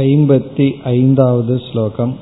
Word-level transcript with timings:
ऐम्बति 0.00 0.66
ऐन्दावद् 0.86 1.50
श्लोकम् 1.64 2.12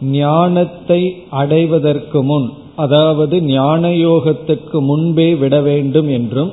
ஞானத்தை 0.00 1.16
அடைவதற்கு 1.30 2.22
முன் 2.22 2.52
அதாவது 2.76 3.42
ஞான 3.42 3.88
யோகத்துக்கு 3.88 4.80
முன்பே 4.80 5.34
விட 5.34 5.60
வேண்டும் 5.60 6.08
என்றும் 6.08 6.52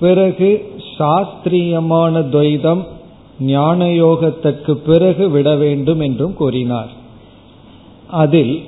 பிறகு 0.00 0.70
சாஸ்திரியமான 0.96 2.20
துவைதம் 2.20 2.84
ஞான 3.40 3.84
யோகத்துக்கு 3.84 4.72
பிறகு 4.72 5.30
விட 5.30 5.54
வேண்டும் 5.54 6.00
என்றும் 6.00 6.34
கூறினார். 6.34 6.90
அதில் 8.06 8.60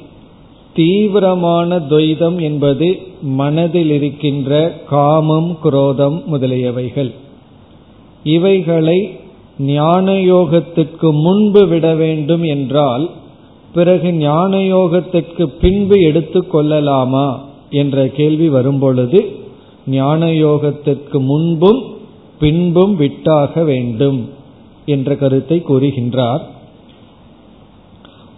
தீவிரமான 0.74 1.78
துவைதம் 1.78 2.40
என்பது 2.40 2.98
மனதில் 3.22 3.90
இருக்கின்ற 3.90 4.82
காமம் 4.88 5.58
குரோதம் 5.62 6.22
முதலியவைகள். 6.32 7.14
இவைகளை 8.24 9.10
ஞான 9.58 10.12
யோகத்துக்கு 10.12 11.12
முன்பு 11.12 11.66
விட 11.66 11.94
வேண்டும் 11.94 12.42
என்றால் 12.42 13.10
பிறகு 13.74 14.12
ஞான 14.12 14.56
யோகத்திற்கு 14.56 15.44
பின்பு 15.44 16.00
எடுத்துக் 16.00 16.50
கொள்ளலாமா 16.50 17.40
என்ற 17.70 18.06
கேள்வி 18.06 18.48
வரும்பொழுது 18.48 19.38
ஞான 19.86 20.26
யோகத்திற்கு 20.26 21.18
முன்பும் 21.18 21.82
பின்பும் 22.38 22.96
விட்டாக 22.96 23.64
வேண்டும். 23.64 24.28
என்ற 24.90 25.16
கருத்தை 25.16 25.58
கூறுகின்றார். 25.68 26.42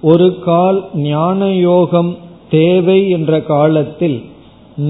ஒரு 0.02 0.28
கால் 0.44 0.78
ஞான 1.06 1.48
யோகம் 1.68 2.12
தேவை 2.50 3.00
என்ற 3.10 3.40
காலத்தில் 3.50 4.18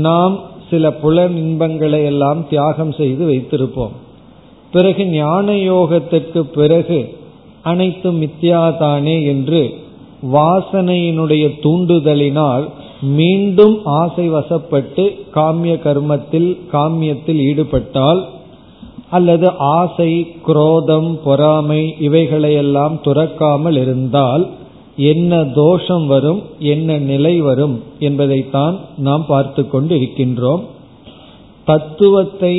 நாம் 0.03 0.37
சில 0.71 0.93
புல 0.93 1.25
இன்பங்களை 1.43 2.01
எல்லாம் 2.05 2.41
தியாகம் 2.49 2.93
செய்து 2.93 3.25
வைத்திருப்போம். 3.31 3.97
பிறகு 4.73 5.03
ஞான 5.07 5.53
யோகத்திற்கு 5.71 6.41
பிறகு 6.55 7.01
அனைத்தும் 7.63 8.19
மித்யாதானே 8.23 9.17
என்று 9.27 9.63
வாசனையினுடைய 10.33 11.45
தூண்டுதலினால் 11.65 12.65
மீண்டும் 13.19 13.77
ஆசை 13.85 14.25
வசப்பட்டு 14.31 15.05
காமிய 15.35 15.75
கர்மத்தில் 15.87 16.51
காமியத்தில் 16.73 17.41
ஈடுபட்டால் 17.49 18.21
அல்லது 19.13 19.47
ஆசை 19.59 20.11
குரோதம் 20.47 21.11
பொறாமை 21.25 21.83
இவைகளையெல்லாம் 22.01 22.97
துறக்காமல் 23.05 23.79
இருந்தால் 23.81 24.45
என்ன 24.97 25.33
தோஷம் 25.55 26.07
வரும் 26.07 26.43
என்ன 26.59 26.99
நிலை 27.11 27.35
வரும் 27.41 27.77
என்பதைத்தான் 27.99 28.77
நாம் 28.97 29.25
பார்த்து 29.27 29.63
கொண்டு 29.69 29.95
இருக்கின்றோம் 29.97 30.63
தத்துவத்தை 31.65 32.55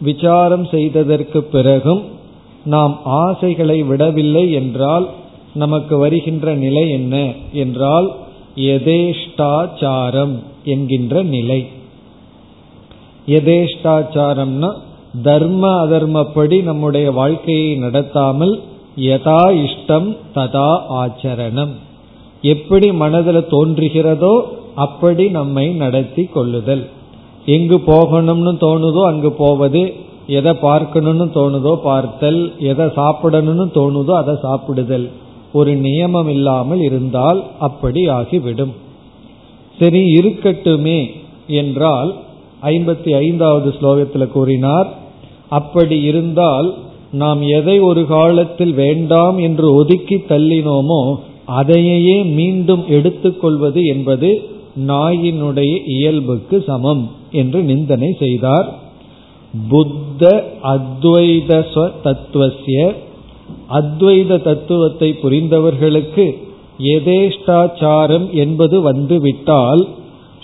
விசாரம் 0.00 0.64
செய்ததற்கு 0.64 1.40
பிறகும் 1.54 2.02
நாம் 2.64 2.94
ஆசைகளை 3.04 3.82
விடவில்லை 3.82 4.44
என்றால் 4.52 5.06
நமக்கு 5.54 5.94
வருகின்ற 5.98 6.54
நிலை 6.54 6.84
என்ன? 6.90 7.14
என்றால் 7.52 8.08
எதேஷ்டாச்சாரம் 8.72 10.34
என்கின்ற 10.64 11.22
நிலை. 11.22 11.60
எதேஷ்டாச்சாரம்னா 13.26 14.70
தர்ம 15.14 15.70
அதர்மப்படி 15.84 16.62
நம்முடைய 16.62 17.10
வாழ்க்கையை 17.12 17.78
நடத்தாமல் 17.78 18.54
யதா 18.96 19.42
இஷ்டம் 19.64 20.16
ததா 20.34 20.70
ஆச்சரணம். 20.88 21.72
எப்படி 22.42 22.92
மனதில் 22.92 23.48
தோன்றுகிறதோ 23.50 24.34
அப்படி 24.74 25.28
நம்மை 25.28 25.68
நடத்தி 25.68 26.24
கொள்ளுதல். 26.24 26.84
எங்கு 27.46 27.76
போகணும்னு 27.86 28.52
தோணுதோ 28.64 29.02
அங்கு 29.04 29.32
போவது 29.32 29.82
எதை 30.26 30.52
பார்க்கணும்னு 30.54 31.26
தோணுதோ 31.34 31.72
பார்த்தல் 31.82 32.40
எதை 32.58 32.86
சாப்பிடணும்னு 32.86 33.66
தோணுதோ 33.74 34.10
அதை 34.10 34.34
சாப்பிடுதல். 34.42 35.06
ஒரு 35.52 35.72
நியமம் 35.74 36.28
இல்லாமல் 36.28 36.80
இருந்தால் 36.80 37.44
அப்படி 37.58 38.06
ஆகிவிடும். 38.06 38.74
சரி 39.78 40.02
இருக்கட்டுமே 40.20 41.00
என்றால் 41.46 42.14
ஐம்பத்தி 42.62 43.10
ஐந்தாவது 43.16 43.74
ஸ்லோகத்தில் 43.80 44.32
கூறினார் 44.32 44.88
அப்படி 45.58 45.96
இருந்தால் 46.02 46.68
நாம் 47.12 47.40
எதை 47.58 47.76
ஒரு 47.80 48.02
காலத்தில் 48.06 48.74
வேண்டாம் 48.74 49.38
என்று 49.38 49.66
ஒதுக்கி 49.74 50.16
தள்ளினோமோ 50.28 51.02
அதையே 51.58 52.16
மீண்டும் 52.38 52.84
எடுத்துக்கொள்வது 52.88 53.80
என்பது 53.84 54.30
நாயினுடைய 54.88 55.72
இயல்புக்கு 55.96 56.56
சமம் 56.68 57.02
என்று 57.32 57.60
நிந்தனை 57.62 58.10
செய்தார். 58.18 58.68
புத்த 59.68 60.22
அத்வைத 60.72 61.50
தத்துவசிய 62.04 62.78
அத்வைத 63.70 64.38
தத்துவத்தை 64.42 65.08
புரிந்தவர்களுக்கு 65.22 66.26
எதேஷ்டாச்சாரம் 66.94 68.26
என்பது 68.42 68.76
வந்துவிட்டால் 68.80 69.82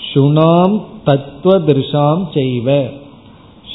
சுனாம் 0.09 0.77
தத்துவ 1.05 1.55
திருஷாம் 1.69 2.25
செய்வ. 2.35 2.69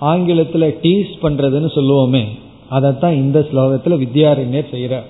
ஆங்கிலத்தில் 0.00 0.78
டீஸ் 0.82 1.12
பண்றதுன்னு 1.22 1.70
சொல்லுவோமே 1.74 2.24
அதைத்தான் 2.68 3.14
இந்த 3.14 3.46
ஸ்லோகத்தில் 3.52 4.00
வித்யாரண்யர் 4.04 4.70
செய்கிறார் 4.70 5.08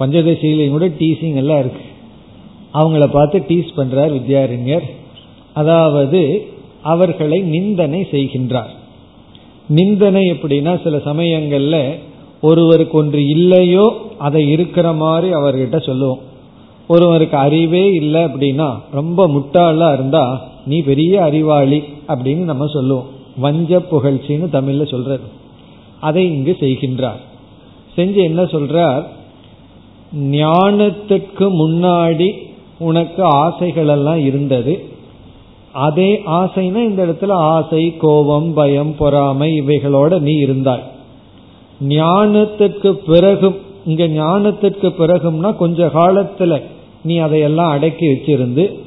பஞ்சதசியிலையும் 0.00 0.70
கூட 0.70 0.88
டீசிங் 0.88 1.34
எல்லாம் 1.34 1.58
இருக்கு. 1.58 1.82
அவங்கள 2.74 3.06
பார்த்து 3.12 3.38
டீஸ் 3.48 3.68
பண்றார் 3.76 4.12
வித்யாரண்யர் 4.12 4.82
அதாவது 5.52 6.46
அவர்களை 6.82 7.40
நிந்தனை 7.40 8.06
செய்கின்றார். 8.10 8.72
நிந்தனை 9.68 10.30
எப்படின்னா 10.30 10.82
சில 10.82 10.96
சமயங்கள்ல 10.96 11.94
ஒருவருக்கு 12.40 12.98
ஒன்று 12.98 13.28
இல்லையோ 13.28 13.96
அதை 14.18 14.50
இருக்கிற 14.50 14.92
மாதிரி 14.92 15.34
அவர்கிட்ட 15.34 15.84
சொல்லுவோம். 15.84 16.18
ஒருவருக்கு 16.88 17.36
அறிவே 17.36 17.92
இல்லை 17.92 18.24
அப்படின்னா 18.24 18.74
ரொம்ப 18.92 19.28
முட்டாளா 19.28 19.92
இருந்தா 19.92 20.44
நீ 20.66 20.82
பெரிய 20.82 21.22
அறிவாளி 21.22 21.82
அப்படின்னு 22.08 22.44
நம்ம 22.44 22.66
சொல்லுவோம். 22.66 23.06
வஞ்ச 23.36 23.78
புகழ்ச்சின்னு 23.78 24.48
தமிழ்ல 24.52 24.82
சொல்றார். 24.82 25.20
அதை 26.00 26.26
இங்கு 26.26 26.56
செய்கின்றார். 26.60 27.20
செஞ்சு 27.96 28.14
என்ன 28.14 28.42
சொல்றார்? 28.42 29.04
ஞானத்துக்கு 30.18 31.48
முன்னாடி 31.64 32.32
உனக்கு 32.78 33.22
ஆசைகள் 33.22 33.88
எல்லாம் 33.88 34.24
இருந்தது. 34.24 34.84
அதே 35.72 36.22
ஆசைனா 36.26 36.76
இந்த 36.76 37.06
இடத்துல 37.06 37.30
ஆசை 37.30 37.96
கோபம் 37.96 38.54
பயம் 38.54 38.96
பொறாமை 38.96 39.60
இவைகளோட 39.60 40.18
நீ 40.18 40.44
இருந்தாய். 40.44 40.82
ஞானத்துக்கு 41.88 42.90
பிறகும் 42.90 43.56
இங்க 43.84 44.06
ஞானத்துக்கு 44.06 44.92
பிறகும்னா 44.98 45.56
கொஞ்ச 45.56 45.86
காலத்துல 45.86 46.62
நீ 47.04 47.16
அதையெல்லாம் 47.16 47.70
அடக்கி 47.70 48.06
வச்சிருந்து 48.06 48.78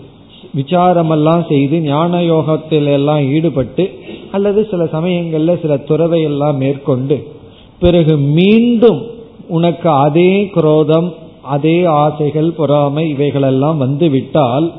விசாரமெல்லாம் 0.56 1.48
செய்து 1.48 1.80
ஞான 1.80 2.24
யோகத்தில் 2.24 2.86
எல்லாம் 2.86 3.34
ஈடுபட்டு 3.34 4.00
அல்லது 4.32 4.68
சில 4.72 4.84
சமயங்கள்ல 4.84 5.62
சில 5.62 5.76
துறவையெல்லாம் 5.76 6.58
மேற்கொண்டு 6.58 7.28
பிறகு 7.80 8.18
மீண்டும் 8.18 9.02
உனக்கு 9.48 9.90
அதே 9.90 10.50
குரோதம் 10.54 11.14
அதே 11.42 11.86
ஆசைகள் 11.86 12.52
பொறாமை 12.52 13.10
இவைகளெல்லாம் 13.10 13.78
வந்துவிட்டால் 13.78 14.74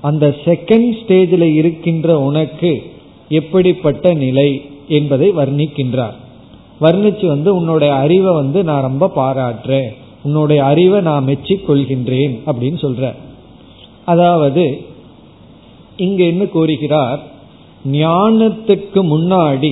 அந்த 0.00 0.36
செகண்ட் 0.44 0.90
ஸ்டேஜில் 1.00 1.54
இருக்கின்ற 1.54 2.20
உனக்கு 2.20 2.82
எப்படிப்பட்ட 3.28 4.14
நிலை 4.14 4.62
என்பதை 4.88 5.32
வர்ணிக்கின்றார். 5.32 6.16
வர்ணிச்சு 6.80 7.26
வந்து 7.26 7.54
உன்னுடைய 7.54 7.94
அறிவை 7.94 8.34
வந்து 8.34 8.64
நான் 8.64 8.80
ரொம்ப 8.80 9.10
பாராட்டுறேன். 9.16 9.90
உன்னுடைய 10.22 10.64
அறிவை 10.64 11.00
நான் 11.00 11.24
மெச்சிக் 11.24 11.70
கொள்கின்றேன் 11.70 12.34
அப்படின்னு 12.46 12.78
சொல்ற 12.80 13.14
அதாவது 14.04 14.64
இங்கு 16.00 16.26
என்ன 16.26 16.44
கூறுகிறார்? 16.44 17.20
ஞானத்துக்கு 17.92 19.00
முன்னாடி 19.12 19.70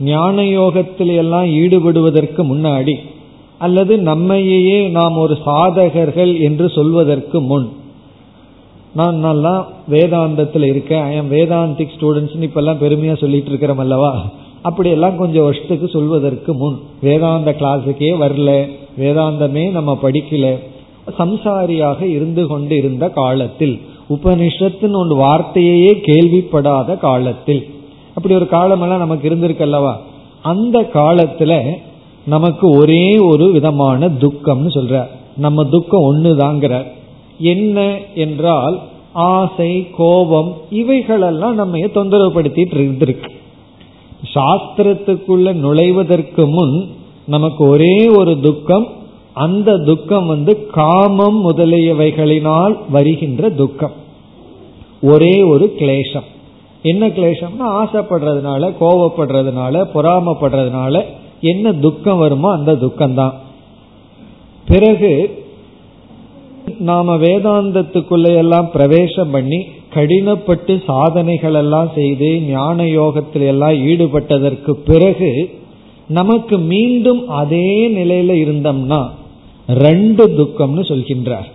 ஞான 0.00 0.44
யோகத்தில் 0.44 1.08
எல்லாம் 1.08 1.44
ஈடுபடுவதற்கு 1.44 2.42
முன்னாடி 2.42 2.94
அல்லது 3.58 3.98
நம்மையே 3.98 4.88
நாம் 4.88 5.16
ஒரு 5.16 5.36
சாதகர்கள் 5.46 6.40
என்று 6.40 6.68
சொல்வதற்கு 6.68 7.40
முன். 7.40 7.68
நான் 8.94 9.16
நல்லா 9.16 9.54
வேதாந்தத்தில் 9.90 10.64
இருக்கேன். 10.64 11.02
ஐ 11.02 11.14
எம் 11.14 11.30
வேதாந்திக் 11.30 11.94
ஸ்டூடெண்ட்ஸ் 11.98 12.36
இப்பெல்லாம் 12.40 12.78
பெருமையாக 12.78 13.18
சொல்லிட்டு 13.18 13.48
இருக்கிறோம் 13.48 13.78
அல்லவா? 13.78 14.12
அப்படியெல்லாம் 14.62 15.16
கொஞ்சம் 15.16 15.42
வருஷத்துக்கு 15.42 15.88
சொல்வதற்கு 15.88 16.54
முன். 16.54 16.78
வேதாந்த 17.02 17.56
கிளாஸுக்கே 17.58 18.10
வரல. 18.24 18.50
வேதாந்தமே 18.98 19.70
நம்ம 19.70 19.98
படிக்கல. 20.02 20.58
சம்சாரியாக 21.18 22.02
இருந்து 22.02 22.46
கொண்டு 22.46 22.76
இருந்த 22.76 23.08
காலத்தில். 23.08 23.80
உபனிஷத்துன்னு 24.10 24.96
ஒன்று 24.96 25.16
வார்த்தையே 25.16 25.92
கேள்விப்படாத 25.92 26.98
காலத்தில். 26.98 27.70
அப்படி 28.14 28.34
ஒரு 28.34 28.48
காலமெல்லாம் 28.48 28.98
நமக்கு 28.98 29.30
இருந்திருக்கல்லவா? 29.30 29.94
அந்த 30.42 30.80
காலத்துல 30.94 31.76
நமக்கு 32.26 32.76
ஒரே 32.76 33.18
ஒரு 33.18 33.52
விதமான 33.52 34.08
துக்கம்னு 34.08 34.70
சொல்ற 34.74 35.06
நம்ம 35.36 35.64
துக்கம் 35.64 36.00
ஒண்ணுதாங்கிறார். 36.00 36.86
என்ன 37.38 37.98
என்றால் 38.14 38.80
ஆசை 39.12 39.86
கோபம் 39.96 40.54
இவைகளெல்லாம் 40.70 41.54
நம்ம 41.54 41.78
தொந்தரவுப்படுத்திட்டு 41.78 42.76
இருந்திருக்கு? 42.78 43.30
சாஸ்திரத்துக்குள்ள 44.34 45.52
நுழைவதற்கு 45.52 46.46
முன் 46.46 46.88
நமக்கு 47.26 47.64
ஒரே 47.68 48.08
ஒரு 48.16 48.40
துக்கம் 48.40 48.86
அந்த 49.44 49.70
துக்கம் 49.88 50.26
வந்து 50.26 50.52
காமம் 50.78 51.38
முதலியவைகளினால் 51.46 52.74
வருகின்ற 52.90 53.50
துக்கம். 53.60 53.96
ஒரே 55.12 55.34
ஒரு 55.52 55.66
கிளேசம் 55.78 56.28
என்ன 56.90 57.08
கிளேசம்னா 57.08 57.66
ஆசைப்படுறதுனால 57.80 58.70
கோவப்படுறதுனால 58.80 59.84
பொறாமப்படுறதுனால 59.94 61.02
என்ன 61.52 61.72
துக்கம் 61.84 62.22
வருமோ 62.24 62.48
அந்த 62.58 62.72
துக்கம்தான். 62.84 63.34
பிறகு 64.68 65.12
நாம 66.88 67.14
வேதாந்தத்துக்குள்ள 67.16 68.28
எல்லாம் 68.42 68.66
பிரவேசம் 68.72 69.30
பண்ணி 69.30 69.60
கடினப்பட்டு 69.94 70.74
சாதனைகள் 70.86 71.56
எல்லாம் 71.60 71.90
செய்து 71.94 72.28
ஞான 72.48 72.84
யோகத்தில் 72.98 73.46
எல்லாம் 73.52 73.76
ஈடுபட்டதற்கு 73.90 74.72
பிறகு 74.88 75.30
நமக்கு 76.18 76.56
மீண்டும் 76.72 77.22
அதே 77.40 77.70
நிலையில 77.96 78.34
இருந்தோம்னா 78.44 79.00
ரெண்டு 79.68 80.24
துக்கம்னு 80.28 80.82
சொல்கின்றார். 80.90 81.48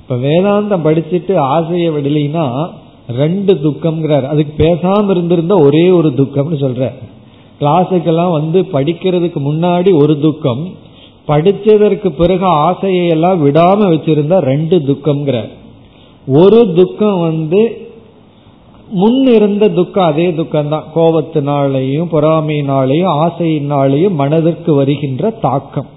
இப்ப 0.00 0.16
வேதாந்தம் 0.16 0.84
படிச்சுட்டு 0.86 1.36
ஆசையை 1.36 1.90
விடலினா 1.90 2.68
ரெண்டு 3.16 3.52
துக்கம்ங்கிறார். 3.54 4.26
அதுக்கு 4.32 4.52
பேசாம 4.64 5.10
இருந்திருந்த 5.10 5.54
ஒரே 5.56 5.90
ஒரு 5.90 6.08
துக்கம்னு 6.16 6.58
சொல்ற 6.64 6.92
கிளாஸுக்கெல்லாம் 7.60 8.32
வந்து 8.32 8.60
படிக்கிறதுக்கு 8.72 9.40
முன்னாடி 9.48 9.90
ஒரு 10.02 10.18
துக்கம் 10.18 10.62
படிச்சதற்கு 11.28 12.08
பிறகு 12.08 12.46
ஆசையை 12.46 13.06
எல்லாம் 13.06 13.44
விடாம 13.46 13.86
வச்சிருந்தா 13.92 14.38
ரெண்டு 14.38 14.78
துக்கம்ங்கிறார். 14.78 15.50
ஒரு 16.26 16.72
துக்கம் 16.74 17.20
வந்து 17.20 17.62
முன் 18.90 19.26
இருந்த 19.26 19.68
துக்கம் 19.68 20.04
அதே 20.04 20.34
துக்கம் 20.34 20.68
தான் 20.68 20.84
கோபத்தினாலேயும் 20.94 22.10
பொறாமையினாலேயும் 22.12 23.14
ஆசையினாலேயும் 23.24 24.14
மனதிற்கு 24.14 24.74
வருகின்ற 24.74 25.30
தாக்கம். 25.30 25.90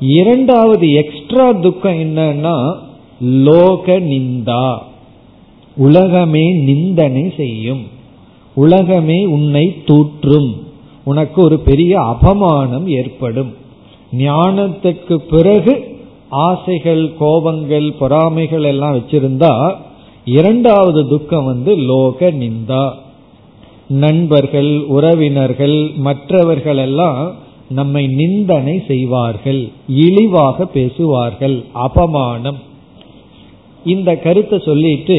இரண்டாவது 0.00 0.92
எக்ஸ்ட்ரா 0.92 1.52
துக்கம் 1.52 1.92
என்னன்னா 1.92 2.76
லோக 3.20 3.98
நிந்தா. 3.98 4.78
உலகமே 5.76 6.52
நிந்தனை 6.52 7.32
செய்யும். 7.36 7.86
உலகமே 8.54 9.24
உன்னை 9.24 9.82
தூற்றும். 9.86 10.66
உனக்கு 11.04 11.42
ஒரு 11.42 11.58
பெரிய 11.58 12.00
அபமானம் 12.00 12.86
ஏற்படும். 12.86 13.54
ஞானத்துக்கு 14.18 15.16
பிறகு 15.16 15.98
ஆசைகள் 16.28 17.12
கோபங்கள் 17.20 17.94
பொறாமைகள் 18.00 18.62
எல்லாம் 18.62 18.96
வச்சிருந்தா 18.96 19.76
இரண்டாவது 20.24 21.08
துக்கம் 21.08 21.44
வந்து 21.44 21.76
லோக 21.76 22.30
நிந்தா. 22.30 22.92
நண்பர்கள் 23.88 24.84
உறவினர்கள் 24.84 25.90
மற்றவர்கள் 25.96 26.76
எல்லாம் 26.76 27.32
நம்மை 27.74 28.06
நிந்தனை 28.06 28.74
செய்வார்கள் 28.86 29.62
இழிவாக 29.88 30.66
பேசுவார்கள் 30.66 31.56
அபமானம். 31.84 32.60
இந்த 33.84 34.10
கருத்தை 34.16 34.58
சொல்லிட்டு 34.64 35.16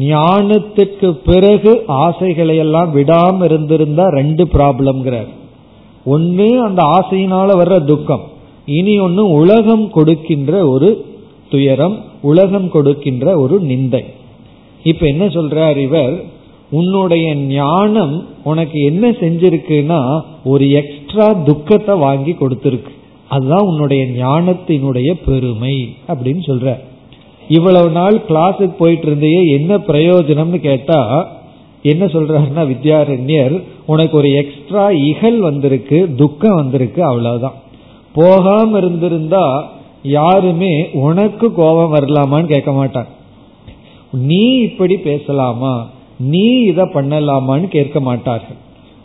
ஞானத்துக்கு 0.00 1.08
பிறகு 1.24 1.72
ஆசைகளை 1.86 2.56
எல்லாம் 2.56 2.90
விடாம 2.96 3.44
இருந்திருந்தா 3.44 4.06
ரெண்டு 4.08 4.44
ப்ராப்ளம்ங்கிறார். 4.44 5.30
ஒன்னு 6.04 6.48
அந்த 6.62 6.82
ஆசையினால 6.98 7.48
வர்ற 7.60 7.84
துக்கம். 7.84 8.24
இனி 8.66 8.98
ஒன்று 8.98 9.24
உலகம் 9.28 9.90
கொடுக்கின்ற 9.90 10.68
ஒரு 10.68 10.88
துயரம் 11.50 11.96
உலகம் 12.22 12.70
கொடுக்கின்ற 12.70 13.38
ஒரு 13.38 13.56
நிந்தை. 13.62 14.04
இப்ப 14.82 15.06
என்ன 15.06 15.24
சொல்றார் 15.26 15.76
இவர்? 15.76 16.14
உன்னுடைய 16.70 17.26
ஞானம் 17.34 18.14
உனக்கு 18.44 18.78
என்ன 18.80 19.10
செஞ்சிருக்குன்னா 19.10 20.00
ஒரு 20.44 20.64
எக்ஸ்ட்ரா 21.16 21.44
துக்கத்தை 21.44 21.94
வாங்கி 21.98 22.32
கொடுத்துருக்கு. 22.32 22.90
அதுதான் 23.28 23.68
உன்னுடைய 23.68 24.02
ஞானத்தினுடைய 24.24 25.10
பெருமை 25.26 25.76
அப்படின்னு 26.08 26.42
சொல்ற. 26.46 26.74
இவ்வளவு 27.48 27.88
நாள் 27.90 28.16
கிளாஸுக்கு 28.28 28.74
போயிட்டு 28.78 29.06
இருந்தையே 29.08 29.40
என்ன 29.56 29.78
பிரயோஜனம்னு 29.88 30.58
கேட்டா 30.60 31.00
என்ன 31.82 32.04
சொல்றாருன்னா 32.06 32.62
வித்யாரண்யர் 32.72 33.54
உனக்கு 33.86 34.14
ஒரு 34.16 34.30
எக்ஸ்ட்ரா 34.32 34.84
இகல் 35.08 35.38
வந்திருக்கு 35.40 35.98
துக்கம் 36.16 36.58
வந்திருக்கு 36.60 37.00
அவ்வளவுதான். 37.04 37.58
போகாம 38.18 38.78
இருந்திருந்தா 38.78 39.46
யாருமே 40.18 40.74
உனக்கு 41.06 41.46
கோபம் 41.54 41.94
வரலாமான்னு 41.94 42.52
கேட்க 42.54 42.72
மாட்டான். 42.72 43.10
நீ 44.30 44.44
இப்படி 44.68 44.96
பேசலாமா? 45.08 45.74
நீ 46.32 46.46
இத 46.72 46.82
பண்ணலாமான்னு 46.96 47.68
கேட்க 47.78 48.00
மாட்டார்கள். 48.00 48.60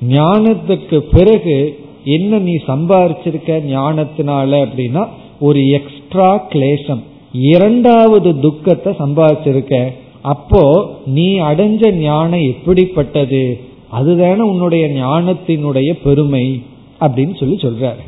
ஞானத்துக்கு 0.09 0.97
பிறகு 1.15 1.57
என்ன 2.03 2.39
நீ 2.39 2.55
சம்பாரிச்சிருக்க 2.67 3.47
ஞானத்தினால 3.47 4.67
அப்படின்னா 4.67 5.07
ஒரு 5.39 5.67
எக்ஸ்ட்ரா 5.67 6.47
கிளேசம். 6.49 7.01
இரண்டாவது 7.33 8.39
துக்கத்தை 8.39 8.93
சம்பாதிச்சிருக்க 8.93 9.87
அப்போ 10.21 10.89
நீ 11.05 11.39
அடைஞ்ச 11.39 11.91
ஞானம் 11.91 12.41
எப்படிப்பட்டது? 12.41 13.59
அதுதானே 13.89 14.41
உன்னுடைய 14.41 14.87
ஞானத்தினுடைய 14.87 15.97
பெருமை 16.03 16.63
அப்படின்னு 16.99 17.37
சொல்லி 17.39 17.55
சொல்றாரு. 17.55 18.03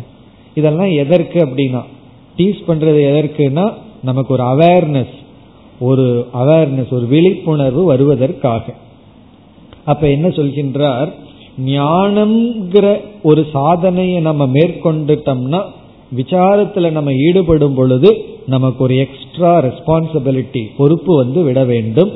இதெல்லாம் 0.55 0.91
எதற்கு 0.91 1.45
அப்படின்னா 1.45 1.81
டீஸ் 2.38 2.59
பண்றது 2.67 3.00
எதற்குன்னா 3.12 3.73
நமக்கு 4.03 4.33
ஒரு 4.33 4.43
அவேர்னஸ் 4.43 5.15
ஒரு 5.79 6.27
அவேர்னஸ் 6.33 6.93
ஒரு 6.93 7.05
விழிப்புணர்வு 7.05 7.83
வருவதற்காக. 7.83 8.63
அப்ப 9.85 10.09
என்ன 10.09 10.27
சொல்கின்றார்? 10.27 11.13
ஞானம்ங்கிற 11.57 13.01
ஒரு 13.24 13.45
சாதனையை 13.53 14.22
நம்ம 14.22 14.45
மேற்கொண்டுட்டோம்னா 14.45 15.62
விசாரத்துல 16.15 16.91
நம்ம 16.91 17.12
ஈடுபடும் 17.13 17.74
பொழுது 17.74 18.25
நமக்கு 18.45 18.83
ஒரு 18.83 18.95
எக்ஸ்ட்ரா 18.98 19.60
ரெஸ்பான்சிபிலிட்டி 19.60 20.63
பொறுப்பு 20.77 21.15
வந்து 21.15 21.43
விட 21.43 21.63
வேண்டும். 21.63 22.12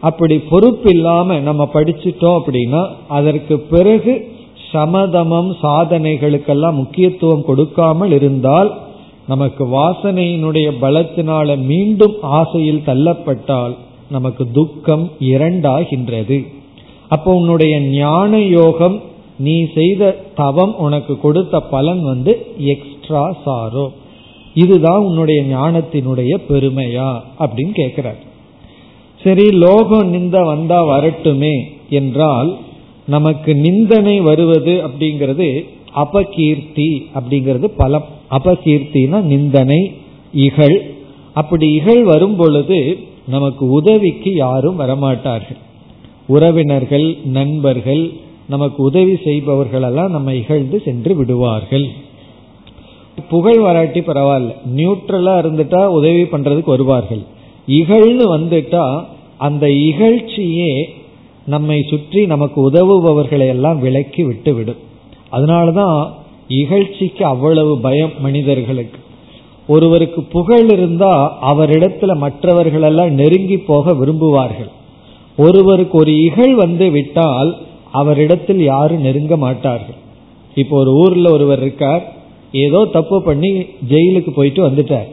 அப்படி 0.00 0.38
பொறுப்பு 0.38 0.90
இல்லாம 0.90 1.38
நம்ம 1.38 1.68
படிச்சிட்டோம் 1.72 2.38
அப்படின்னா 2.40 2.86
அதற்கு 3.08 3.58
பிறகு 3.58 4.32
சமதமம் 4.72 5.56
சாதனைகளுக்கெல்லாம் 5.62 6.72
முக்கியத்துவம் 6.72 7.44
கொடுக்காமல் 7.44 8.10
இருந்தால் 8.10 8.70
நமக்கு 9.26 9.64
வாசனையினுடைய 9.64 10.70
பலத்தினால 10.80 11.56
மீண்டும் 11.64 12.14
ஆசையில் 12.20 12.82
தள்ளப்பட்டால் 12.86 13.74
நமக்கு 14.10 14.50
துக்கம் 14.50 15.10
இரண்டாகின்றது. 15.20 16.46
அப்போ 17.08 17.34
உன்னுடைய 17.34 17.80
ஞான 17.80 18.40
யோகம் 18.40 19.02
நீ 19.38 19.64
செய்த 19.74 20.24
தவம் 20.34 20.76
உனக்கு 20.76 21.20
கொடுத்த 21.20 21.60
பலன் 21.60 22.02
வந்து 22.02 22.46
எக்ஸ்ட்ரா 22.58 23.36
சாரோ 23.46 23.88
இதுதான் 24.54 25.02
உன்னுடைய 25.02 25.42
ஞானத்தினுடைய 25.42 26.38
பெருமையா? 26.48 27.20
அப்படின்னு 27.38 27.70
கேட்கிறார் 27.70 28.16
சரி 29.22 29.50
லோகம் 29.50 30.08
நிந்த 30.08 30.42
வந்தா 30.42 30.84
வரட்டுமே 30.84 31.54
என்றால் 31.90 32.56
நமக்கு 33.06 33.54
நிந்தனை 33.54 34.20
வருவது 34.20 34.82
அப்படிங்கிறது 34.88 35.64
அபகீர்த்தி 35.96 37.02
அப்படிங்கிறது 37.14 37.64
பலம். 37.64 38.04
அபகீர்த்தினா 38.30 39.20
நிந்தனை 39.20 39.92
இகழ். 40.32 40.80
அப்படி 41.34 41.72
இகழ் 41.72 42.02
வரும் 42.02 42.36
பொழுது 42.36 42.98
நமக்கு 43.26 43.68
உதவிக்கு 43.68 44.34
யாரும் 44.34 44.80
வரமாட்டார்கள். 44.80 45.60
உறவினர்கள் 46.26 47.16
நண்பர்கள் 47.24 48.10
நமக்கு 48.48 48.82
உதவி 48.82 49.16
செய்பவர்கள் 49.24 49.82
எல்லாம் 49.82 50.10
நம்ம 50.10 50.34
இகழ்ந்து 50.34 50.80
சென்று 50.84 51.16
விடுவார்கள். 51.16 51.86
புகழ் 53.28 53.58
வராட்டி 53.58 54.00
பரவாயில்ல. 54.00 54.54
நியூட்ரலா 54.76 55.34
இருந்துட்டா 55.42 55.84
உதவி 55.86 56.22
பண்றதுக்கு 56.22 56.64
வருவார்கள். 56.64 57.22
இகழ்னு 57.68 58.24
வந்துட்டா 58.36 59.04
அந்த 59.36 59.66
இகழ்ச்சியே 59.66 60.84
நம்மை 61.46 61.82
சுற்றி 61.82 62.26
நமக்கு 62.26 62.70
உதவுபவர்களை 62.70 63.46
எல்லாம் 63.46 63.80
விலக்கி 63.80 64.22
விட்டு 64.22 64.54
விடும் 64.54 64.82
அதனாலதான் 65.32 66.10
இகழ்ச்சிக்கு 66.48 67.22
அவ்வளவு 67.22 67.78
பயம் 67.78 68.10
மனிதர்களுக்கு. 68.20 68.98
ஒருவருக்கு 69.68 70.22
புகழ் 70.22 70.70
இருந்தா 70.70 71.12
அவரிடத்துல 71.52 72.16
மற்றவர்களெல்லாம் 72.16 73.10
நெருங்கி 73.10 73.56
போக 73.56 73.92
விரும்புவார்கள். 73.92 74.70
ஒருவருக்கு 75.36 75.98
ஒரு 75.98 76.22
இகழ் 76.22 76.54
வந்து 76.54 76.90
விட்டால் 76.90 77.50
அவரிடத்தில் 77.90 78.62
யாரும் 78.62 79.00
நெருங்க 79.00 79.36
மாட்டார்கள். 79.36 79.98
இப்போ 80.54 80.78
ஒரு 80.78 80.92
ஊர்ல 80.92 81.30
ஒருவர் 81.30 81.60
இருக்கார் 81.60 82.04
ஏதோ 82.52 82.84
தப்பு 82.84 83.22
பண்ணி 83.22 83.50
ஜெயிலுக்கு 83.90 84.30
போயிட்டு 84.30 84.68
வந்துட்டார். 84.68 85.08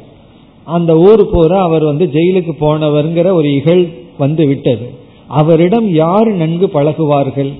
அந்த 0.63 0.97
ஊர் 0.97 1.23
போற 1.31 1.61
அவர் 1.61 1.83
வந்து 1.83 2.05
ஜெயிலுக்கு 2.05 2.53
போனவர்ங்கிற 2.59 3.33
ஒரு 3.33 3.55
இகழ் 3.55 3.83
வந்து 4.17 4.47
விட்டது. 4.47 4.85
அவரிடம் 5.27 5.87
யார் 5.93 6.29
நன்கு 6.31 6.67
பழகுவார்கள்? 6.67 7.51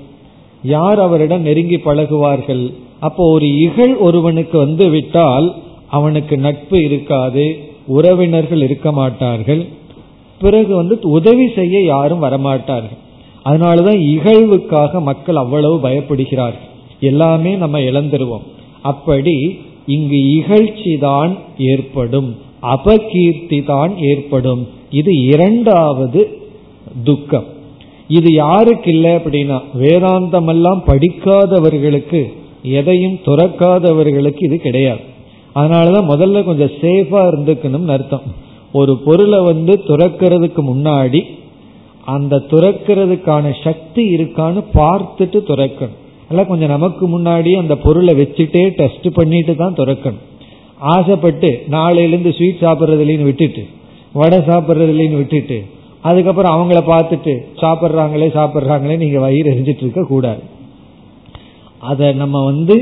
யார் 0.64 1.00
அவரிடம் 1.00 1.42
நெருங்கி 1.42 1.78
பழகுவார்கள்? 1.78 2.74
அப்போ 3.00 3.32
ஒரு 3.32 3.58
இகழ் 3.58 3.94
ஒருவனுக்கு 3.96 4.58
வந்து 4.58 4.90
விட்டால் 4.90 5.56
அவனுக்கு 5.90 6.38
நட்பு 6.38 6.84
இருக்காது 6.84 7.46
உறவினர்கள் 7.88 8.62
இருக்க 8.62 8.92
மாட்டார்கள். 8.92 9.68
பிறகு 10.42 10.72
வந்து 10.76 10.96
உதவி 11.18 11.48
செய்ய 11.56 11.78
யாரும் 11.86 12.24
வரமாட்டார்கள். 12.24 13.00
அதனாலதான் 13.46 14.00
இகழ்வுக்காக 14.14 15.02
மக்கள் 15.02 15.42
அவ்வளவு 15.44 15.78
பயப்படுகிறார்கள். 15.86 16.68
எல்லாமே 17.00 17.52
நம்ம 17.56 17.80
இழந்துருவோம். 17.80 18.46
அப்படி 18.92 19.36
இங்கு 19.86 20.20
இகழ்ச்சி 20.38 20.94
தான் 20.98 21.32
ஏற்படும். 21.72 22.30
அபகீர்த்தி 22.74 23.60
தான் 23.66 23.94
ஏற்படும். 24.10 24.62
இது 25.00 25.12
இரண்டாவது 25.26 26.22
துக்கம். 27.04 27.48
இது 28.18 28.30
யாருக்கு 28.34 28.90
இல்லை 28.92 29.12
அப்படின்னா 29.12 29.58
வேதாந்தம் 29.82 30.50
எல்லாம் 30.54 30.82
படிக்காதவர்களுக்கு 30.88 32.22
எதையும் 32.78 33.18
துறக்காதவர்களுக்கு 33.26 34.44
இது 34.48 34.58
கிடையாது. 34.66 35.04
அதனாலதான் 35.56 36.10
முதல்ல 36.14 36.44
கொஞ்சம் 36.50 36.76
சேஃபா 36.82 37.22
இருந்துக்கணும்னு 37.32 37.94
அர்த்தம். 37.98 38.28
ஒரு 38.80 38.94
பொருளை 39.06 39.40
வந்து 39.52 39.74
துறக்கிறதுக்கு 39.90 40.62
முன்னாடி 40.72 41.22
அந்த 42.14 42.36
துறக்கிறதுக்கான 42.52 43.46
சக்தி 43.66 44.04
இருக்கான்னு 44.16 44.62
பார்த்துட்டு 44.78 45.40
துறக்கணும். 45.50 45.98
எல்லாம் 46.30 46.50
கொஞ்சம் 46.52 46.74
நமக்கு 46.76 47.06
முன்னாடி 47.16 47.52
அந்த 47.62 47.74
பொருளை 47.86 48.14
வச்சுட்டே 48.20 48.64
டெஸ்ட் 48.80 49.08
பண்ணிட்டு 49.18 49.54
தான் 49.62 49.78
துறக்கணும். 49.80 50.24
ஆசைப்பட்டு 50.94 51.50
நாளையிலேருந்து 51.76 52.34
ஸ்வீட் 52.38 52.64
சாப்பிட்றதுலேன்னு 52.66 53.28
விட்டுட்டு 53.30 53.64
வடை 54.20 54.40
சாப்பிட்றதுலேன்னு 54.50 55.20
விட்டுட்டு 55.22 55.58
அதுக்கப்புறம் 56.10 56.56
அவங்கள 56.56 56.80
பார்த்துட்டு 56.94 57.34
சாப்பிட்றாங்களே 57.64 58.30
சாப்பிட்றாங்களே 58.38 58.96
நீங்கள் 59.04 59.24
வயிறு 59.26 59.52
எரிஞ்சிட்டு 59.54 59.84
இருக்க 59.86 60.04
கூடாது. 60.14 60.42
அதை 61.92 62.08
நம்ம 62.22 62.38
வந்து 62.52 62.76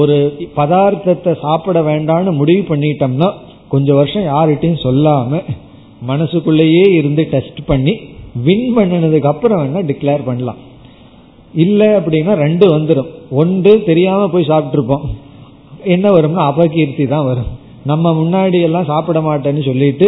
ஒரு 0.00 0.16
பதார்த்தத்தை 0.58 1.32
சாப்பிட 1.44 1.78
வேண்டாம்னு 1.90 2.32
முடிவு 2.40 2.62
பண்ணிட்டோம்னா 2.70 3.28
கொஞ்சம் 3.68 3.96
வருஷம் 3.96 4.26
யார்கிட்டையும் 4.32 4.84
சொல்லாம 4.86 5.42
மனசுக்குள்ளேயே 6.02 6.84
இருந்து 6.92 7.22
டெஸ்ட் 7.30 7.60
பண்ணி 7.66 7.94
வின் 8.44 8.68
பண்ணினதுக்கு 8.76 9.28
அப்புறம் 9.32 9.60
வேணா 9.60 9.80
டிக்ளேர் 9.90 10.24
பண்ணலாம். 10.24 10.60
இல்லை 11.54 11.86
அப்படின்னா 11.88 12.32
ரெண்டு 12.44 12.66
வந்துடும் 12.76 13.10
ஒன்று 13.30 13.72
தெரியாம 13.84 14.28
போய் 14.28 14.50
சாப்பிட்டுருப்போம். 14.50 15.06
என்ன 15.84 16.06
வரும்னா 16.10 16.42
அபகீர்த்தி 16.50 17.04
தான் 17.08 17.24
வரும். 17.24 17.50
நம்ம 17.84 18.12
முன்னாடி 18.20 18.58
எல்லாம் 18.62 18.84
சாப்பிட 18.84 19.18
மாட்டேன்னு 19.20 19.64
சொல்லிட்டு 19.64 20.06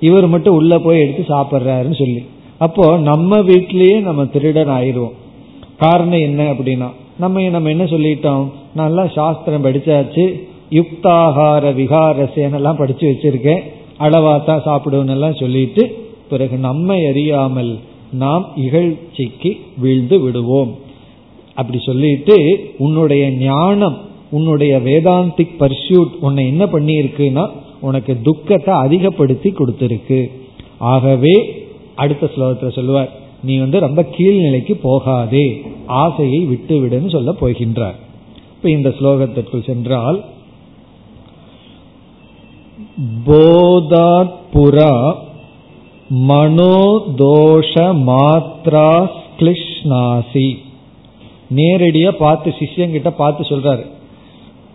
இவர் 0.00 0.26
மட்டும் 0.26 0.54
உள்ள 0.54 0.78
போய் 0.78 1.00
எடுத்து 1.00 1.22
சாப்பிட்றாருன்னு 1.34 1.98
சொல்லி. 2.02 2.22
அப்போ 2.58 2.84
நம்ம 3.10 3.38
வீட்லயே 3.38 3.96
நம்ம 4.00 4.24
திருடன் 4.24 4.68
ஆயிடுவோம். 4.68 5.16
காரணம் 5.78 6.24
என்ன 6.28 6.42
அப்படின்னா 6.52 6.88
நம்ம 7.18 7.42
நம்ம 7.54 7.68
என்ன 7.68 7.84
சொல்லிட்டோம்? 7.84 8.44
நல்லா 8.74 9.04
சாஸ்திரம் 9.14 9.64
படிச்சாச்சு. 9.64 10.24
யுக்தாகார 10.70 11.64
விகாரசேனெல்லாம் 11.80 12.78
படிச்சு 12.78 13.06
வச்சிருக்கேன். 13.10 13.62
அளவாத்தான் 13.98 14.64
சாப்பிடுவோம் 14.64 15.10
எல்லாம் 15.10 15.34
சொல்லிட்டு 15.34 16.04
பிறகு 16.28 16.56
நம்மை 16.56 17.06
அறியாமல் 17.06 17.78
நாம் 18.10 18.46
இகழ்ச்சிக்கு 18.56 19.56
வீழ்ந்து 19.78 20.20
விடுவோம். 20.20 20.74
அப்படி 21.54 21.78
சொல்லிட்டு 21.78 22.36
உன்னுடைய 22.78 23.30
ஞானம் 23.30 23.96
உன்னுடைய 24.30 24.78
வேதாந்திக் 24.78 25.56
பர்சியூட் 25.58 26.12
உன்னை 26.20 26.46
என்ன 26.46 26.64
பண்ணியிருக்குன்னா 26.64 27.50
உனக்கு 27.80 28.18
துக்கத்தை 28.22 28.74
அதிகப்படுத்தி 28.74 29.50
கொடுத்துருக்கு. 29.50 30.30
ஆகவே 30.78 31.64
அடுத்த 31.94 32.30
ஸ்லோகத்தில் 32.36 32.72
சொல்லுவார் 32.72 33.10
நீ 33.42 33.58
வந்து 33.58 33.80
ரொம்ப 33.80 34.04
கீழ்நிலைக்கு 34.18 34.74
போகாதே 34.82 35.62
ஆசையை 35.86 36.40
விட்டு 36.44 36.74
விடுன்னு 36.80 37.10
சொல்ல 37.10 37.34
போகின்றார். 37.40 37.94
இப்ப 38.56 38.70
இந்த 38.70 38.94
ஸ்லோகத்திற்குள் 39.00 39.66
சென்றால் 39.66 40.24
போதாத் 43.26 44.34
புரா 44.52 45.14
மனோதோஷ 46.10 47.74
மாத்ரா 48.08 49.10
கிளிஷ்னாசி 49.36 50.56
நேரடியா 51.54 52.10
பார்த்து 52.10 52.54
சிஷ்யங்கிட்ட 52.58 53.10
பார்த்து 53.10 53.42
சொல்றாரு. 53.42 53.86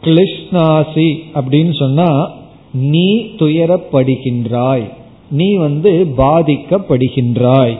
கிளிஷ்னாசி 0.04 1.20
அப்படின்னு 1.34 1.78
சொன்னா 1.80 2.32
நீ 2.74 3.18
துயரப்படுகின்றாய். 3.18 4.90
நீ 5.32 5.56
வந்து 5.56 6.14
பாதிக்கப்படுகின்றாய். 6.18 7.78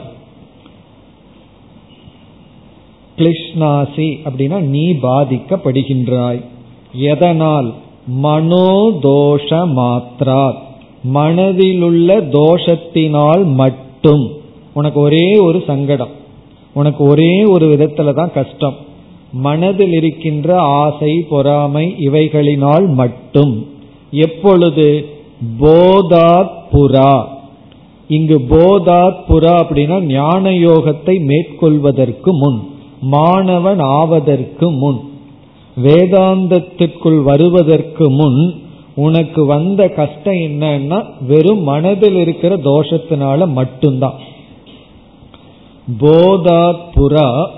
கிளிஷ்னாசி 3.16 4.18
அப்படின்னா 4.24 4.60
நீ 4.60 4.92
பாதிக்கப்படுகின்றாய். 4.92 6.44
எதனால்? 6.92 7.74
மனோதோஷ 8.22 9.50
மாத்ரா 9.50 10.52
மனதிலுள்ள 11.14 12.20
தோஷத்தினால் 12.20 13.54
மட்டும். 13.54 14.30
உனக்கு 14.74 15.00
ஒரே 15.00 15.36
ஒரு 15.36 15.62
சங்கடம். 15.66 16.08
உனக்கு 16.74 17.04
ஒரே 17.04 17.44
ஒரு 17.44 17.66
விதத்துல 17.66 18.14
தான் 18.14 18.32
கஷ்டம். 18.32 18.74
மனதில் 19.32 19.92
இருக்கின்ற 19.92 20.58
ஆசை 20.58 21.26
பொறாமை 21.28 21.94
இவைகளினால் 21.98 22.86
மட்டும். 22.86 23.66
எப்பொழுது? 24.10 25.06
போதாத் 25.60 26.50
புறா 26.72 27.24
இங்கு 28.08 28.38
போதாத் 28.38 29.22
புறா 29.28 29.62
அப்படின்னா 29.62 30.00
ஞான 30.00 30.50
யோகத்தை 30.50 31.18
மேற்கொள்வதற்கு 31.18 32.32
முன் 32.32 32.62
மாணவன் 33.00 33.78
ஆவதற்கு 33.78 34.70
முன். 34.70 35.00
வேதாந்தத்திற்குள் 35.76 37.22
வருவதற்கு 37.22 38.10
முன் 38.10 38.62
உனக்கு 38.94 39.46
வந்த 39.46 39.88
கஷ்டம் 39.88 40.34
என்னன்னா 40.34 41.04
வெறும் 41.26 41.62
மனதில் 41.62 42.14
இருக்கிற 42.14 42.56
தோஷத்தினால 42.56 43.48
மட்டும்தான். 43.48 44.14
போதாத் 46.00 46.84
புறா 46.94 47.48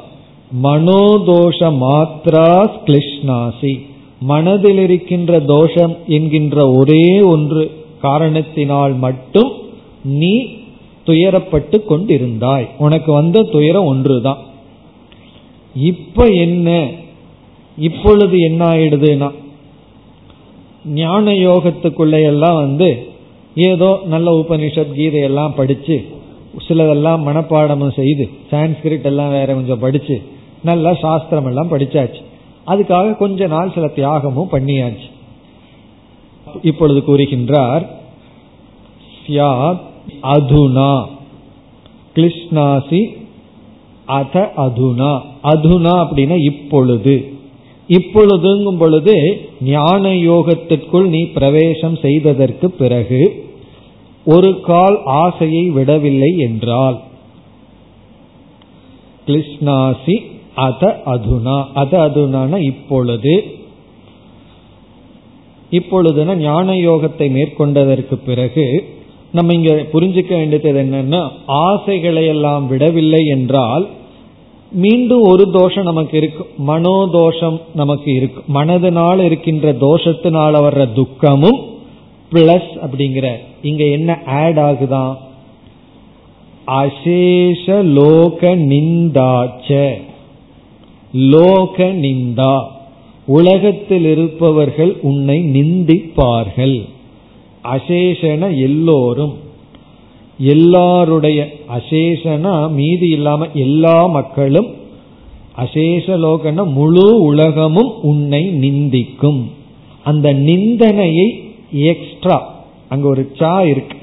மனோதோஷ 0.63 1.61
மாத்ரா 1.61 2.71
கிளிஷ்னாசி 2.85 3.81
மனதில் 4.21 4.79
இருக்கின்ற 4.79 5.41
தோஷம் 5.41 5.97
என்கின்ற 6.07 6.71
ஒரே 6.71 7.21
ஒன்று 7.21 7.85
காரணத்தினால் 8.01 8.95
மட்டும் 8.95 9.53
நீ 10.05 10.47
துயரப்பட்டு 11.07 11.81
கொண்டிருந்தாய். 11.89 12.69
உனக்கு 12.79 13.13
வந்த 13.13 13.43
துயரம் 13.43 13.85
ஒன்றுதான். 13.85 14.39
இப்ப 15.75 16.27
என்ன? 16.27 16.91
இப்பொழுது 17.77 18.39
என்ன 18.39 18.67
ஆயிடுதுன்னா 18.67 19.31
ஞான 20.85 21.31
யோகத்துக்குள்ள 21.31 22.23
எல்லாம் 22.25 22.57
வந்து 22.57 23.07
ஏதோ 23.55 24.01
நல்ல 24.05 24.33
உபனிஷத் 24.33 24.95
கீதையெல்லாம் 24.97 25.55
படிச்சு 25.55 26.05
சிலதெல்லாம் 26.69 27.27
மனப்பாடமும் 27.27 27.93
செய்து 27.93 28.31
சான்ஸ்கிரிட் 28.51 29.03
எல்லாம் 29.03 29.31
வேற 29.31 29.55
கொஞ்சம் 29.55 29.79
படிச்சு 29.79 30.23
நல்லா 30.63 30.95
சாஸ்திரம் 30.95 31.47
எல்லாம் 31.47 31.71
படிச்சாச்சு. 31.71 32.23
அதுக்காக 32.67 33.17
கொஞ்ச 33.17 33.47
நாள் 33.47 33.73
சில 33.73 33.87
தியாகமும் 33.87 34.53
பண்ணியாச்சு. 34.53 35.11
இப்பொழுது 36.63 37.01
கூறுகின்றார் 37.01 37.87
அதுனா 40.23 41.07
கிருஷ்ணாசி 42.15 43.17
அத 44.07 44.53
அதுனா. 44.57 45.21
அதுனா 45.43 46.07
அப்படின்னா 46.07 46.37
இப்பொழுது. 46.39 47.34
இப்பொழுதுங்கும் 47.89 48.79
பொழுது 48.79 49.47
ஞான 49.61 50.09
யோகத்திற்குள் 50.09 51.07
நீ 51.07 51.25
பிரவேசம் 51.25 51.97
செய்ததற்கு 51.97 52.71
பிறகு 52.71 53.47
ஒரு 54.25 54.61
கால் 54.61 55.03
ஆசையை 55.05 55.71
விடவில்லை 55.71 56.37
என்றால். 56.37 57.01
கிருஷ்ணாசி 59.27 60.23
அத 60.55 61.03
அதுனா. 61.07 61.65
அத 61.75 61.99
அதுனான 62.09 62.59
இப்பொழுது. 62.59 63.45
இப்பொழுதுனா 65.71 66.35
ஞான 66.35 66.73
யோகத்தை 66.73 67.31
மேற்கொண்டதற்கு 67.31 68.15
பிறகு 68.27 68.85
நம்ம 69.33 69.55
இங்க 69.55 69.87
புரிஞ்சுக்க 69.93 70.29
வேண்டியது 70.29 70.83
என்னன்னா 70.83 71.29
ஆசைகளை 71.47 72.27
எல்லாம் 72.27 72.67
விடவில்லை 72.67 73.27
என்றால் 73.27 73.89
மீண்டும் 74.75 75.23
ஒரு 75.23 75.51
தோஷம் 75.51 75.85
நமக்கு 75.85 76.17
இருக்கும் 76.17 76.69
மனோதோஷம் 76.69 77.61
நமக்கு 77.75 78.15
இருக்கும் 78.15 78.55
மனதினால் 78.55 79.25
இருக்கின்ற 79.25 79.73
தோஷத்தினால 79.73 80.55
வர்ற 80.63 80.93
துக்கமும் 80.93 81.61
பிளஸ் 82.33 82.79
அப்படிங்கிற 82.83 83.37
இங்க 83.63 83.85
என்ன 83.85 84.23
ஆட் 84.27 84.59
ஆகுதான் 84.59 85.17
அசேஷ 86.67 87.83
லோக 87.83 88.57
நிந்தாச்ச. 88.57 89.93
லோக 91.13 91.85
நிந்தா. 91.85 92.67
உலகத்தில் 93.27 94.05
இருப்பவர்கள் 94.05 94.97
உன்னை 95.03 95.39
நிந்திப்பார்கள். 95.41 96.89
அசேஷன 97.65 98.61
எல்லோரும். 98.61 99.44
எல்லாருடைய 100.39 101.53
அசேஷனா 101.77 102.71
மீதி 102.71 103.09
இல்லாம 103.09 103.47
எல்லா 103.55 104.07
மக்களும் 104.07 104.75
அசேஷ 105.57 106.07
லோகன்னா 106.07 106.73
முழு 106.73 107.23
உலகமும் 107.23 108.03
உன்னை 108.03 108.49
நிந்திக்கும். 108.49 109.51
அந்த 110.05 110.33
நிந்தனையை 110.33 111.53
எக்ஸ்ட்ரா 111.73 112.55
அங்க 112.89 113.09
ஒரு 113.09 113.31
சா 113.35 113.63
இருக்கு. 113.63 113.97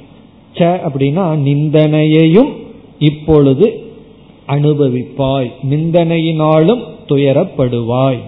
ச 0.54 0.60
அப்படின்னா 0.60 1.36
நிந்தனையையும் 1.36 2.50
இப்பொழுது 3.00 3.84
அனுபவிப்பாய். 4.48 5.52
நிந்தனையினாலும் 5.70 6.82
துயரப்படுவாய். 7.08 8.20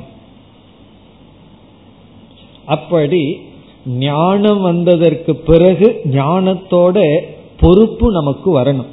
அப்படி 2.65 3.37
ஞானம் 3.85 4.61
வந்ததற்கு 4.61 5.35
பிறகு 5.35 6.01
ஞானத்தோட 6.11 7.21
பொறுப்பு 7.63 8.11
நமக்கு 8.11 8.49
வரணும். 8.57 8.91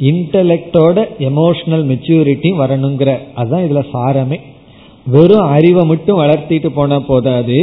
இன்டலெக்டோட 0.00 0.98
எமோஷனல் 1.28 1.84
மெச்சூரிட்டி 1.90 2.50
வரணுங்கிற 2.62 3.10
அதுதான் 3.34 3.66
இதுல 3.66 3.82
சாரமே. 3.92 4.38
வெறும் 5.06 5.48
அறிவை 5.56 5.84
மட்டும் 5.84 6.20
வளர்த்திட்டு 6.20 6.68
போன 6.68 7.00
போதாது 7.00 7.58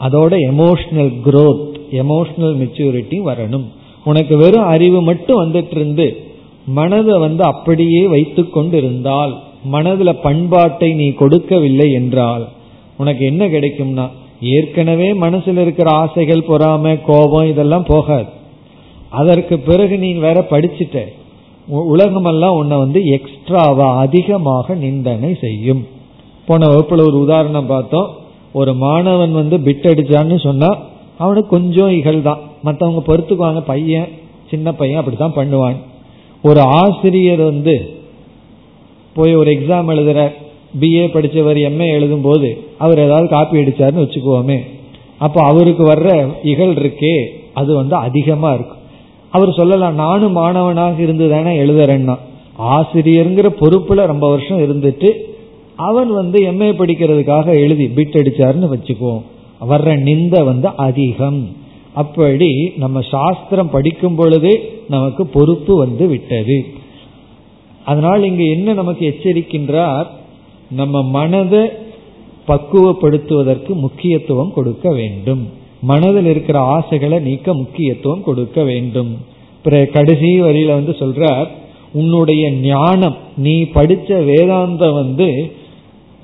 அதோட 0.00 0.34
எமோஷனல் 0.50 1.12
குரோத் 1.26 1.76
எமோஷனல் 1.92 2.56
மெச்சூரிட்டி 2.62 3.18
வரணும். 3.28 3.66
உனக்கு 4.04 4.36
வெறும் 4.36 4.68
அறிவு 4.74 5.02
மட்டும் 5.02 5.40
வந்துட்டு 5.42 5.76
இருந்து 5.76 6.06
மனதை 6.66 7.18
வந்து 7.18 7.42
அப்படியே 7.44 8.02
வைத்து 8.06 8.42
கொண்டிருந்தால் 8.50 9.32
மனதுல 9.72 10.10
பண்பாட்டை 10.22 10.90
நீ 10.94 11.08
கொடுக்கவில்லை 11.12 11.88
என்றால் 11.92 12.44
உனக்கு 12.98 13.24
என்ன 13.26 13.48
கிடைக்கும்னா 13.48 14.06
ஏற்கனவே 14.40 15.08
மனசுல 15.20 15.62
இருக்கிற 15.66 15.90
ஆசைகள் 15.90 16.48
பொறாம 16.48 16.98
கோபம் 17.06 17.48
இதெல்லாம் 17.48 17.88
போகாது. 17.88 18.38
அதற்கு 19.10 19.58
பிறகு 19.58 19.98
நீ 19.98 20.12
வேற 20.12 20.46
படிச்சுட்ட. 20.50 20.98
உலகமெல்லாம் 21.66 22.56
உன்னை 22.56 22.78
வந்து 22.78 23.04
எக்ஸ்ட்ராவா 23.04 23.96
அதிகமாக 23.96 24.74
நிந்தனை 24.74 25.36
செய்யும். 25.40 25.86
போன 26.46 26.66
வகுப்புல 26.66 27.00
ஒரு 27.00 27.20
உதாரணம் 27.20 27.66
பார்த்தோம். 27.66 28.08
ஒரு 28.52 28.74
மாணவன் 28.74 29.32
வந்து 29.32 29.58
பிட் 29.58 29.86
அடிச்சான்னு 29.86 30.40
சொன்னா 30.40 30.78
அவனுக்கு 31.18 31.48
கொஞ்சம் 31.48 31.90
இகழ்தான் 31.90 32.38
மற்றவங்க 32.64 33.00
பொறுத்துக்குவாங்க 33.06 33.60
பையன் 33.60 34.08
சின்ன 34.50 34.72
பையன் 34.72 34.98
அப்படித்தான் 34.98 35.36
பண்ணுவான். 35.36 35.76
ஒரு 36.42 36.60
ஆசிரியர் 36.60 37.42
வந்து 37.42 37.76
போய் 39.14 39.34
ஒரு 39.34 39.50
எக்ஸாம் 39.50 39.90
எழுதுற 39.94 40.32
பிஏ 40.80 41.12
படித்தவர் 41.12 41.56
எம்ஏ 41.56 41.88
எழுதும் 41.90 42.20
போது 42.20 42.64
அவர் 42.78 42.98
ஏதாவது 42.98 43.28
காப்பி 43.28 43.58
அடிச்சாருன்னு 43.58 44.04
வச்சுக்குவோமே. 44.04 44.58
அப்போ 45.18 45.42
அவருக்கு 45.42 45.84
வர்ற 45.92 46.32
இகழ் 46.42 46.68
இருக்கே 46.68 47.26
அது 47.54 47.74
வந்து 47.74 47.94
அதிகமா 47.96 48.52
இருக்கும். 48.52 48.78
அவர் 49.30 49.52
சொல்லலாம் 49.52 49.94
நானும் 49.94 50.32
மாணவனாக 50.32 51.02
இருந்து 51.02 51.30
தானே 51.30 51.58
எழுதுறேன்னா. 51.58 52.18
ஆசிரியருங்கிற 52.58 53.48
பொறுப்புல 53.60 54.06
ரொம்ப 54.06 54.30
வருஷம் 54.30 54.58
இருந்துட்டு 54.58 55.10
அவன் 55.76 56.12
வந்து 56.12 56.42
எம்ஏ 56.42 56.70
படிக்கிறதுக்காக 56.78 57.46
எழுதி 57.46 57.86
பிட் 57.86 58.16
அடிச்சாருன்னு 58.16 58.70
வச்சுக்குவோம். 58.74 59.22
வர்ற 59.70 59.98
நிந்த 59.98 60.44
வந்து 60.44 60.68
அதிகம். 60.76 61.56
அப்படி 61.94 62.72
நம்ம 62.76 63.00
சாஸ்திரம் 63.00 63.70
படிக்கும் 63.70 64.14
பொழுதே 64.14 64.82
நமக்கு 64.88 65.26
பொறுப்பு 65.26 65.76
வந்து 65.76 66.06
விட்டது. 66.06 66.64
அதனால் 67.84 68.24
இங்கு 68.24 68.50
என்ன 68.50 68.72
நமக்கு 68.72 69.14
எச்சரிக்கின்றார்? 69.14 70.06
நம்ம 70.70 71.02
மனதை 71.02 71.68
பக்குவப்படுத்துவதற்கு 72.48 73.68
முக்கியத்துவம் 73.68 74.52
கொடுக்க 74.52 74.90
வேண்டும். 74.90 75.48
மனதில் 75.88 76.28
இருக்கிற 76.32 76.58
ஆசைகளை 76.74 77.18
நீக்க 77.28 77.54
முக்கியத்துவம் 77.60 78.26
கொடுக்க 78.28 78.62
வேண்டும். 78.70 79.10
கடைசி 79.96 80.30
வரியில 80.46 80.76
வந்து 80.78 80.94
சொல்றார் 81.00 81.48
உன்னுடைய 82.00 82.44
ஞானம் 82.66 83.16
நீ 83.44 83.54
படிச்ச 83.76 84.08
வேதாந்தம் 84.28 84.98
வந்து 85.00 85.28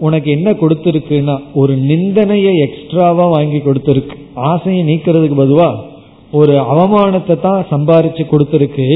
உனக்கு 0.07 0.29
என்ன 0.37 0.49
கொடுத்துருக்குன்னா 0.61 1.37
ஒரு 1.61 1.75
நிந்தனையை 1.91 2.53
எக்ஸ்ட்ராவா 2.67 3.27
வாங்கி 3.35 3.61
கொடுத்துருக்கு. 3.67 4.17
ஆசையை 4.51 4.83
நீக்கிறதுக்கு 4.91 5.39
பதுவா 5.43 5.69
ஒரு 6.41 6.55
அவமானத்தை 6.73 7.37
தான் 7.41 7.63
சம்பாரிச்சு 7.71 8.25
கொடுத்துருக்கு. 8.33 8.89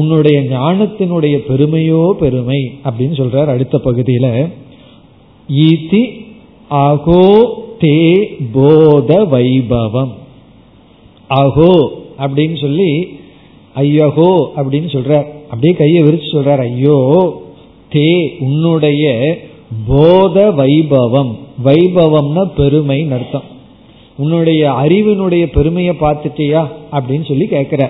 உன்னுடைய 0.00 0.38
ஞானத்தினுடைய 0.54 1.36
பெருமையோ 1.48 2.02
பெருமை 2.22 2.60
அப்படின்னு 2.88 3.16
சொல்றார் 3.20 3.54
அடுத்த 3.54 3.78
பகுதியில. 3.84 4.26
ஈதி 5.48 6.02
அகோ 6.84 7.24
தே 7.82 7.98
போத 8.54 9.10
வைபவம். 9.32 10.12
அகோ 11.30 11.74
அப்படின்னு 12.24 12.56
சொல்லி 12.60 12.90
ஐயகோ 13.82 14.30
அப்படின்னு 14.56 14.88
சொல்றார். 14.94 15.26
அப்படியே 15.50 15.74
கையை 15.80 16.00
விரிச்சு 16.04 16.28
சொல்றார் 16.32 16.62
ஐயோ 16.68 16.98
தே 17.92 18.08
உன்னுடைய 18.46 19.04
போத 19.86 20.36
வைபவம். 20.60 21.32
வைபவம்னா 21.64 22.44
பெருமை 22.58 22.98
அர்த்தம். 23.16 23.48
உன்னுடைய 24.22 24.62
அறிவினுடைய 24.82 25.44
பெருமையை 25.56 25.94
பார்த்துட்டியா 26.00 26.62
அப்படின்னு 26.96 27.26
சொல்லி 27.28 27.46
கேட்கிற 27.54 27.82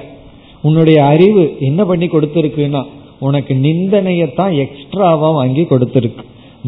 உன்னுடைய 0.63 0.99
அறிவு 1.13 1.45
என்ன 1.69 1.81
பண்ணி 1.85 2.07
கொடுத்துருக்குன்னா 2.07 2.83
உனக்கு 3.27 3.53
நிந்தனையத்தான் 3.67 4.53
எக்ஸ்ட்ராவா 4.65 5.29
வாங்கி 5.31 5.63
கொடுத்துருக்கு. 5.63 6.25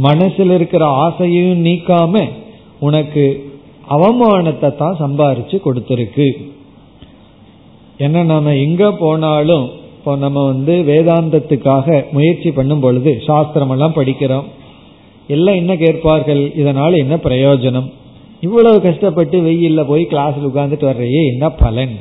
மனசில் 0.07 0.53
இருக்கிற 0.57 0.85
ஆசையும் 1.05 1.61
நீக்காம 1.67 2.23
உனக்கு 2.87 3.25
அவமானத்தை 3.95 4.69
தான் 4.81 4.99
சம்பாரிச்சு 5.03 5.57
கொடுத்துருக்கு. 5.67 6.27
என்ன 8.05 8.23
நம்ம 8.33 8.55
எங்க 8.67 8.85
போனாலும் 9.03 9.67
இப்போ 9.97 10.13
நம்ம 10.25 10.39
வந்து 10.51 10.75
வேதாந்தத்துக்காக 10.91 11.97
முயற்சி 12.15 12.51
பண்ணும் 12.59 12.85
பொழுது 12.85 13.11
சாஸ்திரம் 13.27 13.73
எல்லாம் 13.75 13.99
படிக்கிறோம். 13.99 14.47
எல்லாம் 15.35 15.59
என்ன 15.63 15.73
கேட்பார்கள்? 15.83 16.41
இதனால 16.61 16.91
என்ன 17.05 17.17
பிரயோஜனம்? 17.27 17.89
இவ்வளவு 18.47 18.79
கஷ்டப்பட்டு 18.87 19.37
வெயில்ல 19.47 19.81
போய் 19.91 20.05
கிளாஸ்ல 20.13 20.49
உட்கார்ந்துட்டு 20.49 20.91
வர்றையே 20.91 21.21
என்ன 21.33 21.45
பலன்? 21.63 21.95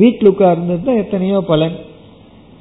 வீட்டில் 0.00 0.30
உட்கார்ந்து 0.32 0.74
தான் 0.88 1.00
எத்தனையோ 1.04 1.38
பலன். 1.52 1.76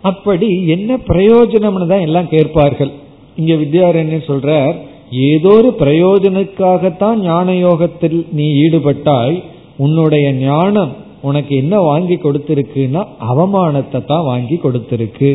அப்படி 0.10 0.49
என்ன 0.75 0.99
பிரயோஜனம்னு 1.10 1.88
தான் 1.93 2.06
எல்லாம் 2.08 2.30
கேட்பார்கள். 2.36 2.91
இங்க 3.39 3.53
வித்யாரண்யர் 3.63 4.30
சொல்றார் 4.32 4.77
ஏதோ 5.12 5.50
ஒரு 5.50 5.70
பிரயோஜனத்துக்காகத்தான் 5.80 7.20
ஞான 7.20 7.54
யோகத்தில் 7.54 8.26
நீ 8.32 8.48
ஈடுபட்டாய் 8.54 9.43
உன்னுடைய 9.78 10.32
ஞானம் 10.32 10.96
உனக்கு 11.22 11.56
என்ன 11.56 11.82
வாங்கி 11.82 12.15
கொடுத்திருக்குன்னா 12.15 13.08
அவமானத்தை 13.20 14.06
தான் 14.06 14.26
வாங்கி 14.26 14.56
கொடுத்திருக்கு. 14.56 15.32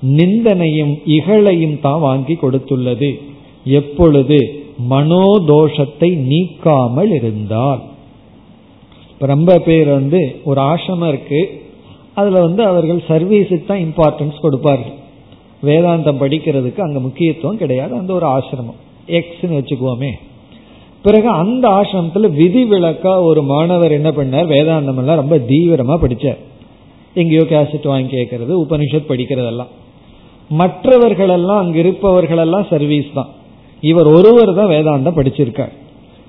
நிந்தனையும் 0.00 0.94
இகழையும் 1.06 1.80
தான் 1.80 2.00
வாங்கி 2.00 2.38
கொடுத்துள்ளது. 2.42 3.10
எப்பொழுது 3.64 4.38
மனோதோஷத்தை 4.90 6.10
நீக்காமல் 6.32 7.12
இருந்தால். 7.18 7.82
ரொம்ப 9.20 9.58
பேர் 9.58 9.88
வந்து 9.88 10.40
ஒரு 10.44 10.60
ஆசிரமம் 10.60 11.08
இருக்கு. 11.08 11.40
அதுல 12.14 12.40
வந்து 12.40 12.64
அவர்கள் 12.64 13.00
சர்வீஸுக்கு 13.08 13.66
தான் 13.66 13.84
இம்பார்ட்டன்ஸ் 13.88 14.38
கொடுப்பார்கள். 14.40 14.96
வேதாந்தம் 15.64 16.20
படிக்கிறதுக்கு 16.22 16.78
அங்க 16.78 16.98
முக்கியத்துவம் 16.98 17.56
கிடையாது. 17.56 17.94
அந்த 17.94 18.12
ஒரு 18.12 18.26
ஆசிரமம். 18.26 18.80
எக்ஸ்ன்னு 19.06 19.58
வச்சுக்குவோமே. 19.58 20.10
பிறகு 21.02 21.28
அந்த 21.28 21.68
ஆசிரமத்தில் 21.68 22.30
விதி 22.30 22.64
விளக்கா 22.64 23.22
ஒரு 23.22 23.42
மாணவர் 23.42 23.92
என்ன 23.92 24.10
பண்ணார்? 24.10 24.46
வேதாந்தம் 24.46 24.96
எல்லாம் 24.96 25.16
ரொம்ப 25.16 25.36
தீவிரமா 25.36 25.96
படிச்சார். 26.04 26.36
எங்கேயோ 27.14 27.40
கேசட் 27.40 27.86
வாங்கி 27.86 28.16
கேட்கறது 28.16 28.64
உபனிஷத் 28.68 29.08
படிக்கிறதெல்லாம். 29.08 29.66
மற்றவர்களெல்லாம் 30.48 31.58
அங்க 31.58 31.78
இருப்பவர்களெல்லாம் 31.78 32.66
சர்வீஸ் 32.66 33.12
தான். 33.14 33.28
இவர் 33.80 34.06
ஒருவர் 34.06 34.54
தான் 34.54 34.68
வேதாந்தம் 34.68 35.18
படிச்சிருக்கார். 35.18 35.72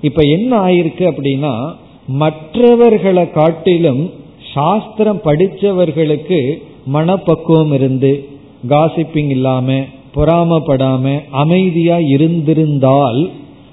இப்ப 0.00 0.22
என்ன 0.22 0.60
ஆயிருக்கு 0.60 1.04
அப்படின்னா 1.12 1.72
மற்றவர்களை 2.08 3.30
காட்டிலும் 3.30 4.10
சாஸ்திரம் 4.54 5.20
படித்தவர்களுக்கு 5.24 6.62
மனப்பக்குவம் 6.86 7.72
இருந்து 7.72 8.28
காசிப்பிங் 8.68 9.28
இல்லாம 9.28 9.80
பொறாமப்படாம 10.18 11.22
அமைதியா 11.30 11.98
இருந்திருந்தால் 11.98 13.20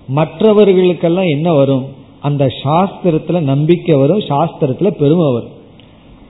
மற்றவர்களுக்கெல்லாம் 0.08 1.30
என்ன 1.30 1.54
வரும்? 1.54 1.86
அந்த 2.22 2.44
சாஸ்திரத்துல 2.64 3.40
நம்பிக்கை 3.42 3.96
வரும் 4.00 4.24
சாஸ்திரத்துல 4.32 4.90
பெருமை 5.02 5.28
வரும். 5.34 5.54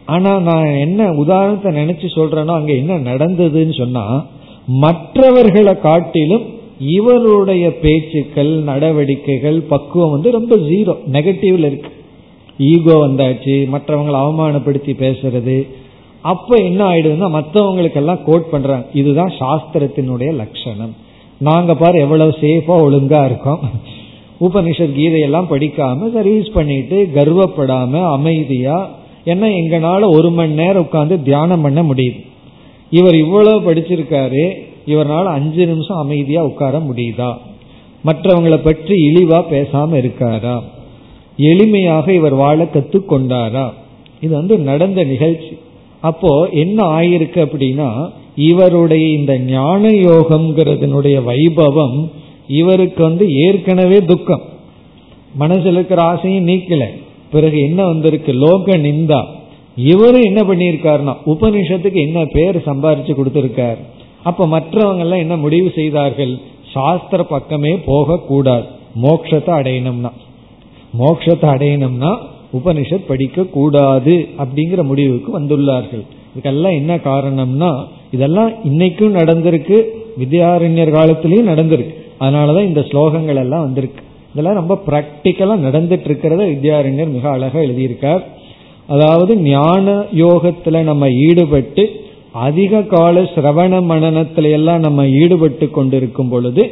ஆனா 0.06 0.40
நான் 0.40 0.66
என்ன 0.66 1.12
உதாரணத்தை 1.14 1.70
நினைச்சு 1.74 2.08
சொல்றேனோ 2.16 2.54
அங்க 2.54 2.74
என்ன 2.74 2.98
நடந்ததுன்னு 3.12 3.76
சொன்னா 3.78 4.04
மற்றவர்களை 4.84 5.74
காட்டிலும் 5.80 6.46
இவருடைய 6.80 7.66
பேச்சுக்கள் 7.82 8.52
நடவடிக்கைகள் 8.64 9.62
பக்குவம் 9.62 10.12
வந்து 10.12 10.32
ரொம்ப 10.32 10.56
ஜீரோ 10.56 10.94
நெகட்டிவ்ல 11.12 11.66
இருக்கு. 11.66 11.92
ஈகோ 12.58 12.96
வந்தாச்சு 13.08 13.56
மற்றவங்களை 13.74 14.20
அவமானப்படுத்தி 14.26 14.94
பேசுறது 15.00 15.68
அப்ப 16.32 16.56
என்ன 16.56 16.82
ஆயிடுதுன்னா 16.86 17.28
மற்றவங்களுக்கெல்லாம் 17.38 18.24
கோட் 18.24 18.50
பண்றாங்க. 18.50 18.86
இதுதான் 18.94 19.34
சாஸ்திரத்தினுடைய 19.40 20.32
லட்சணம். 20.34 20.94
நாங்க 21.38 21.76
பாரு 21.76 22.00
எவ்வளவு 22.00 22.32
சேஃபா 22.42 22.76
ஒழுங்கா 22.86 23.26
இருக்கோம். 23.26 23.60
உபனிஷத் 24.42 24.96
கீதையெல்லாம் 25.00 25.50
படிக்காம 25.50 26.14
சர்வீஸ் 26.14 26.48
பண்ணிட்டு 26.54 27.10
கர்வப்படாம 27.14 28.12
அமைதியா 28.12 28.90
ஏன்னா 29.26 29.48
எங்கனால 29.60 30.08
ஒரு 30.16 30.32
மணி 30.32 30.54
நேரம் 30.54 30.88
உட்காந்து 30.92 31.24
தியானம் 31.24 31.62
பண்ண 31.62 31.84
முடியுது. 31.84 32.20
இவர் 32.90 33.16
இவ்வளவு 33.16 33.72
படிச்சிருக்காரு 33.72 34.44
இவரால் 34.86 35.26
அஞ்சு 35.26 35.66
நிமிஷம் 35.66 35.98
அமைதியா 35.98 36.44
உட்கார 36.44 36.78
முடியுதா? 36.80 37.30
மற்றவங்களை 38.06 38.58
பற்றி 38.64 38.96
இழிவா 39.08 39.40
பேசாம 39.54 39.92
இருக்காரா? 40.04 40.58
எளிமையாக 41.38 42.10
இவர் 42.10 42.34
வாழ 42.34 42.64
கத்துக்கொண்டாரா? 42.64 43.66
இது 44.22 44.34
வந்து 44.36 44.58
நடந்த 44.58 45.04
நிகழ்ச்சி. 45.04 45.55
அப்போ 46.10 46.32
என்ன 46.62 46.78
ஆயிருக்கு 46.98 47.40
அப்படின்னா 47.46 47.90
இவருடைய 48.50 49.04
இந்த 49.18 49.34
ஞான 49.54 49.84
யோகம்ங்கிறதுனுடைய 50.08 51.18
வைபவம் 51.30 51.98
இவருக்கு 52.60 53.02
வந்து 53.04 53.26
ஏற்கனவே 53.46 54.00
துக்கம். 54.12 54.44
மனசில் 55.36 55.78
இருக்கிற 55.78 56.00
ஆசையும் 56.12 56.48
நீக்கல. 56.48 56.84
பிறகு 57.32 57.58
என்ன 57.68 57.80
வந்திருக்கு? 57.86 58.32
லோக 58.44 58.78
நிந்தா. 58.78 59.22
இவரும் 59.92 60.28
என்ன 60.30 60.42
பண்ணியிருக்காருன்னா 60.42 61.14
உபனிஷத்துக்கு 61.34 62.00
என்ன 62.08 62.20
பேர் 62.36 62.58
சம்பாரிச்சு 62.68 63.14
கொடுத்திருக்கார். 63.16 63.80
அப்ப 64.30 64.48
மற்றவங்க 64.54 65.04
எல்லாம் 65.06 65.24
என்ன 65.26 65.36
முடிவு 65.38 65.70
செய்தார்கள்? 65.76 66.34
சாஸ்திர 66.74 67.24
பக்கமே 67.34 67.74
போக 67.90 68.18
கூடாது 68.30 68.66
மோட்சத்தை 69.04 69.54
அடையணும்னா. 69.60 70.12
மோட்சத்தை 71.00 71.48
அடையணும்னா 71.56 72.12
உபனிஷத் 72.58 73.08
படிக்க 73.08 73.44
கூடாது 73.44 74.28
அப்படிங்கிற 74.38 74.84
முடிவுக்கு 74.84 75.40
வந்துள்ளார்கள். 75.40 76.04
இதுக்கெல்லாம் 76.36 76.76
என்ன 76.76 76.96
காரணம்னா 76.96 77.84
இதெல்லாம் 78.12 78.50
இன்னைக்கும் 78.50 79.18
நடந்திருக்கு 79.20 79.84
வித்யாரண்யர் 80.20 80.96
காலத்திலையும் 80.98 81.50
நடந்திருக்கு. 81.52 81.94
அதனாலதான் 82.20 82.66
இந்த 82.66 82.82
ஸ்லோகங்கள் 82.82 83.36
எல்லாம் 83.36 83.62
வந்திருக்கு. 83.62 84.04
இதெல்லாம் 84.32 84.68
ரொம்ப 84.68 84.82
பிராக்டிக்கலா 84.88 85.56
நடந்துட்டு 85.68 86.08
இருக்கிறத 86.08 86.44
வித்யாரண்யர் 86.54 87.12
மிக 87.12 87.30
அழகா 87.30 87.60
எழுதியிருக்கார். 87.60 88.24
அதாவது 88.88 89.38
ஞான 89.38 90.00
யோகத்துல 90.00 90.82
நம்ம 90.82 91.12
ஈடுபட்டு 91.12 91.90
அதிக 92.32 92.82
கால 92.82 93.22
சிரவண 93.22 93.78
மனநத்தில 93.92 94.52
எல்லாம் 94.52 94.80
நம்ம 94.80 95.08
ஈடுபட்டு 95.08 95.70
கொண்டிருக்கும் 95.70 96.30
பொழுது 96.30 96.64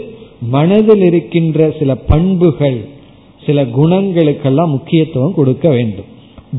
மனதில் 0.42 1.02
இருக்கின்ற 1.02 1.74
சில 1.80 1.96
பண்புகள் 1.96 2.80
சில 3.46 3.62
குணங்களுக்கெல்லாம் 3.78 4.74
முக்கியத்துவம் 4.76 5.38
கொடுக்க 5.40 5.68
வேண்டும். 5.78 6.10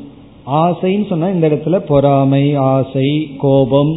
ஆசைன்னு 0.64 1.08
சொன்னா 1.10 1.28
இந்த 1.36 1.48
இடத்துல 1.50 1.78
பொறாமை 1.92 2.46
ஆசை 2.72 3.10
கோபம் 3.38 3.94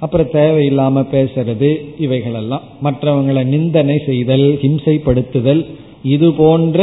அப்புறம் 0.00 0.32
தேவையில்லாம 0.32 1.02
பேசுறது 1.12 1.70
இவைகளெல்லாம். 1.98 2.64
மற்றவங்களை 2.82 3.42
நிந்தனை 3.44 3.96
செய்தல் 4.06 4.46
ஹிம்சைப்படுத்துதல் 4.62 5.62
இது 6.04 6.32
போன்ற 6.32 6.78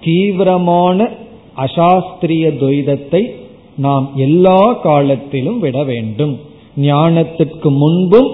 தீவிரமான 0.00 1.08
அசாஸ்திரிய 1.56 2.44
துவைதத்தை 2.60 3.22
நாம் 3.76 4.10
எல்லா 4.16 4.60
காலத்திலும் 4.72 5.58
விட 5.58 5.84
வேண்டும். 5.84 6.38
ஞானத்திற்கு 6.76 7.70
முன்பும் 7.82 8.30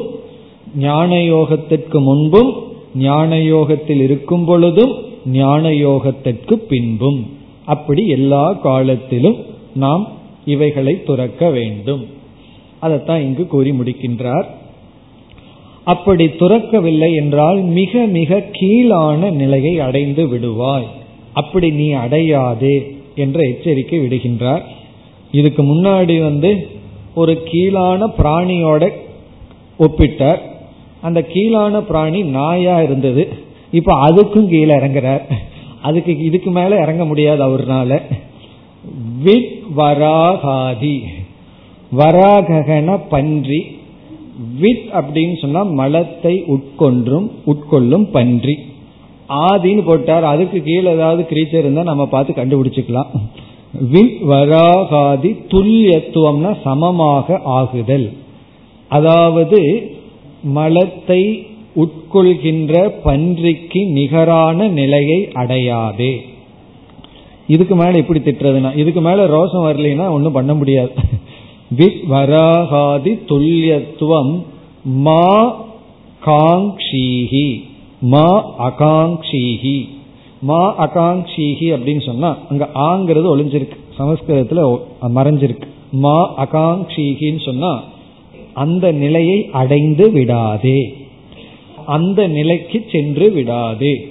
ஞான 0.76 1.14
யோகத்திற்கு 1.14 1.98
முன்பும் 2.00 2.50
ஞான 2.94 3.38
யோகத்தில் 3.38 4.00
இருக்கும் 4.00 4.44
பொழுதும் 4.44 4.94
ஞான 5.26 5.68
யோகத்திற்கு 5.68 6.52
பின்பும். 6.52 7.26
அப்படி 7.64 8.06
எல்லா 8.08 8.52
காலத்திலும் 8.52 9.38
நாம் 9.74 10.08
இவைகளை 10.44 11.02
துறக்க 11.04 11.50
வேண்டும். 11.50 12.02
அதைத்தான் 12.80 13.20
இங்கு 13.20 13.46
கூறி 13.46 13.70
முடிக்கின்றார். 13.70 14.46
அப்படி 15.84 16.26
துறக்கவில்லை 16.26 17.14
என்றால் 17.14 17.60
மிக 17.60 18.04
மிக 18.04 18.44
கீழான 18.52 19.30
நிலையை 19.30 19.80
அடைந்து 19.80 20.26
விடுவாய். 20.26 20.84
அப்படி 21.32 21.70
நீ 21.70 21.92
அடையாதே 21.92 22.96
என்ற 23.14 23.40
எச்சரிக்கை 23.40 23.98
விடுகின்றார். 23.98 24.62
இதுக்கு 25.32 25.62
முன்னாடி 25.62 26.22
வந்து 26.22 26.68
ஒரு 27.14 27.42
கீழான 27.44 28.06
பிராணியோட 28.06 28.90
ஒப்பிட்டார். 29.78 30.38
அந்த 31.00 31.22
கீழான 31.22 31.80
பிராணி 31.80 32.22
நாயா 32.22 32.82
இருந்தது. 32.82 33.28
இப்ப 33.72 34.06
அதுக்கும் 34.06 34.46
கீழே 34.46 34.74
இறங்குறார். 34.74 35.22
அதுக்கு 35.82 36.18
இதுக்கு 36.18 36.50
மேல 36.50 36.80
இறங்க 36.80 37.04
முடியாது 37.04 37.48
அவர்னால. 37.48 38.02
வித் 39.22 39.62
வராகாதி. 39.76 41.02
வராகன 41.98 43.00
பன்றி. 43.08 43.73
வித் 44.60 44.86
அப்படின்னு 44.92 45.40
சொன்னா 45.40 45.62
மலத்தை 45.62 46.44
உட்கொன்றும் 46.46 47.30
உட்கொள்ளும் 47.46 48.06
பன்றி. 48.10 48.56
ஆதின்னு 49.28 49.82
போட்டார். 49.84 50.24
அதுக்கு 50.24 50.62
கீழே 50.62 50.90
ஏதாவது 50.90 51.26
கிரீச்சர் 51.30 51.58
இருந்தா 51.58 51.82
நம்ம 51.82 52.06
பார்த்து 52.06 52.32
கண்டுபிடிச்சுக்கலாம். 52.32 53.06
வித் 53.90 54.18
வராகாதி 54.28 55.30
துல்லியத்துவம்னா 55.48 56.56
சமமாக 56.64 57.40
ஆகுதல். 57.44 58.12
அதாவது 58.88 59.90
மலத்தை 60.42 61.46
உட்கொள்கின்ற 61.76 62.92
பன்றிக்கு 63.04 63.90
நிகரான 63.92 64.68
நிலையை 64.68 65.28
அடையாதே. 65.34 66.20
இதுக்கு 67.46 67.76
மேல 67.76 67.98
எப்படி 67.98 68.20
திட்டுறதுனா 68.20 68.76
இதுக்கு 68.76 69.00
மேல 69.00 69.26
ரோசம் 69.26 69.64
வரலைன்னா 69.64 70.10
ஒன்றும் 70.10 70.32
பண்ண 70.32 70.54
முடியாது. 70.54 70.92
வித் 71.70 72.00
வராகாதி 72.10 73.24
துல்லியத்துவம் 73.24 74.44
மா 74.84 75.56
காங்ஷீஹி 76.26 77.62
மா 78.00 78.28
அகாங்ஷீஹி. 78.70 79.88
மா 80.40 80.86
அகாங்ஷீஹி 80.86 81.68
அப்படின்னு 81.76 82.04
சொன்னா 82.06 82.36
அங்க 82.50 82.68
ஆங்கிறது 82.74 83.28
ஒளிஞ்சிருக்கு 83.34 83.76
சமஸ்கிருதத்துல 83.98 84.80
மறைஞ்சிருக்கு. 85.14 85.66
மா 85.92 86.46
அகாங்ஷீகின்னு 86.46 87.44
சொன்னா 87.44 87.82
அந்த 88.54 88.92
நிலையை 88.92 89.48
அடைந்து 89.52 90.10
விடாதே. 90.10 90.96
அந்த 91.86 92.26
நிலைக்கு 92.26 92.84
சென்று 92.92 93.30
விடாதே. 93.30 94.08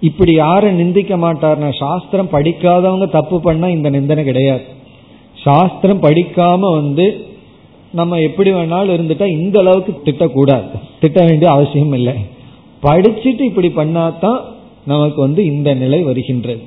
இப்படி 0.00 0.32
யாரும் 0.32 0.78
நிந்திக்க 0.78 1.16
மாட்டார்னா 1.16 1.78
சாஸ்திரம் 1.78 2.28
படிக்காதவங்க 2.32 3.10
தப்பு 3.10 3.40
பண்ணா 3.40 3.68
இந்த 3.68 3.90
நிந்தனை 3.90 4.24
கிடையாது. 4.24 4.80
சாஸ்திரம் 5.42 6.02
படிக்காம 6.02 6.74
வந்து 6.74 7.26
நம்ம 7.92 8.20
எப்படி 8.20 8.52
வேணாலும் 8.52 8.94
இருந்துட்டா 8.94 9.26
இந்த 9.26 9.58
அளவுக்கு 9.58 10.00
திட்டக்கூடாது. 10.04 10.70
திட்ட 11.00 11.24
வேண்டிய 11.24 11.50
அவசியம் 11.50 11.92
இல்லை. 11.92 12.14
படிச்சுட்டு 12.82 13.40
இப்படி 13.40 13.68
பண்ணாதான் 13.68 14.40
நமக்கு 14.86 15.20
வந்து 15.20 15.44
இந்த 15.44 15.74
நிலை 15.74 16.02
வருகின்றது. 16.02 16.62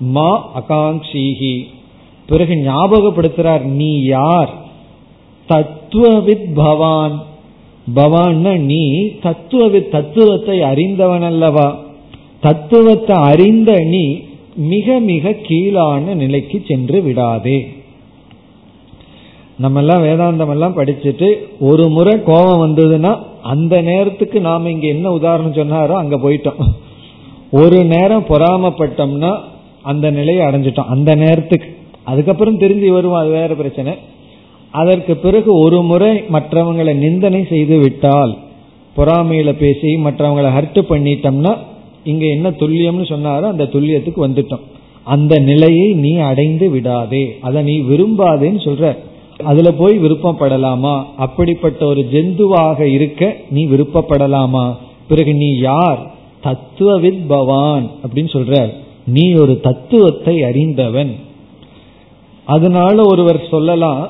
மா 0.00 0.60
அகாங்ஷீகி 0.60 1.62
பிறகு 2.26 2.54
ஞாபகப்படுத்துறார் 2.54 3.62
நீ 3.62 4.02
யார்? 4.02 4.54
தத்துவவித் 5.48 6.54
பவான். 6.54 7.24
பவான்னா 7.94 8.56
நீ 8.56 9.02
தத்துவவித் 9.22 9.88
தத்துவத்தை 9.88 10.62
அறிந்தவன் 10.62 11.22
அல்லவா 11.22 11.84
தத்துவத்தை 12.40 13.16
அறிந்த 13.16 13.72
நீ 13.78 14.18
மிக 14.56 14.98
மிக 14.98 15.32
கீழான 15.32 16.14
நிலைக்கு 16.14 16.62
சென்று 16.66 17.02
விடாதே. 17.02 17.68
நம்ம 19.58 19.78
எல்லாம் 19.78 20.04
வேதாந்தம் 20.04 20.50
எல்லாம் 20.50 20.76
படிச்சுட்டு 20.76 21.34
ஒரு 21.60 21.88
முறை 21.88 22.22
கோபம் 22.22 22.62
வந்ததுன்னா 22.66 23.18
அந்த 23.42 23.82
நேரத்துக்கு 23.82 24.40
நாம 24.40 24.70
இங்க 24.70 24.86
என்ன 24.86 25.12
உதாரணம் 25.12 25.52
சொன்னாரோ 25.52 25.92
அங்க 25.92 26.16
போயிட்டோம். 26.16 26.64
ஒரு 27.50 27.84
நேரம் 27.84 28.24
பொறாமப்பட்டோம்னா 28.28 29.38
அந்த 29.82 30.10
நிலையை 30.10 30.46
அடைஞ்சிட்டோம். 30.46 30.92
அந்த 30.94 31.14
நேரத்துக்கு. 31.14 31.76
அதுக்கப்புறம் 32.04 32.58
திரும்பி 32.58 32.90
வரும் 32.90 33.12
அது 33.12 33.28
வேற 33.28 33.54
பிரச்சனை. 33.54 33.94
அதற்கு 34.70 35.16
பிறகு 35.16 35.58
ஒரு 35.58 35.82
முறை 35.82 36.24
மற்றவங்களை 36.32 36.94
நிந்தனை 36.94 37.46
செய்து 37.48 37.78
விட்டால் 37.78 38.36
பொறாமையில 38.96 39.52
பேசி 39.52 39.96
மற்றவங்களை 39.96 40.50
ஹர்ட் 40.58 40.82
பண்ணிட்டோம்னா 40.88 41.56
இங்க 42.04 42.26
என்ன 42.26 42.50
துல்லியம்னு 42.50 43.06
சொன்னாரோ 43.12 43.42
அந்த 43.42 43.64
துல்லியத்துக்கு 43.64 44.28
வந்துட்டோம். 44.28 44.64
அந்த 45.04 45.38
நிலையை 45.38 45.92
நீ 45.92 46.16
அடைந்து 46.16 46.70
விடாதே. 46.70 47.36
அதை 47.40 47.62
நீ 47.62 47.80
விரும்பாதேன்னு 47.80 48.60
சொல்ற. 48.64 48.96
அதுல 49.44 49.72
போய் 49.72 49.98
விருப்பப்படலாமா? 49.98 51.04
அப்படிப்பட்ட 51.16 51.86
ஒரு 51.86 52.06
ஜெந்துவாக 52.12 52.80
இருக்க 52.80 53.36
நீ 53.50 53.66
விருப்பப்படலாமா? 53.66 54.74
பிறகு 55.08 55.34
நீ 55.34 55.58
யார்? 55.58 56.14
தத்துவவித் 56.44 57.26
பவான் 57.26 57.90
அப்படின்னு 58.06 58.16
சொல்ற 58.16 58.70
நீ 59.06 59.32
ஒரு 59.32 59.60
தத்துவத்தை 59.60 60.42
அறிந்தவன். 60.42 61.14
அதனால 62.44 63.02
ஒருவர் 63.04 63.46
சொல்லலாம் 63.50 64.08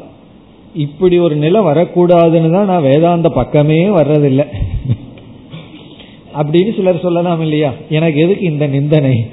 இப்படி 0.75 1.19
ஒரு 1.19 1.37
நிலை 1.37 1.61
வரக்கூடாதுன்னு 1.61 2.51
தான் 2.51 2.67
நான் 2.67 2.83
வேதாந்த 2.83 3.29
பக்கமே 3.29 3.85
வர்றதில்லை. 3.85 4.47
அப்படின்னு 6.39 6.77
சிலர் 6.77 7.01
சொல்லலாம் 7.01 7.41
இல்லையா? 7.41 7.73
எனக்கு 7.91 8.21
எதுக்கு 8.21 8.45
இந்த 8.45 8.67
நிந்தனை? 8.67 9.27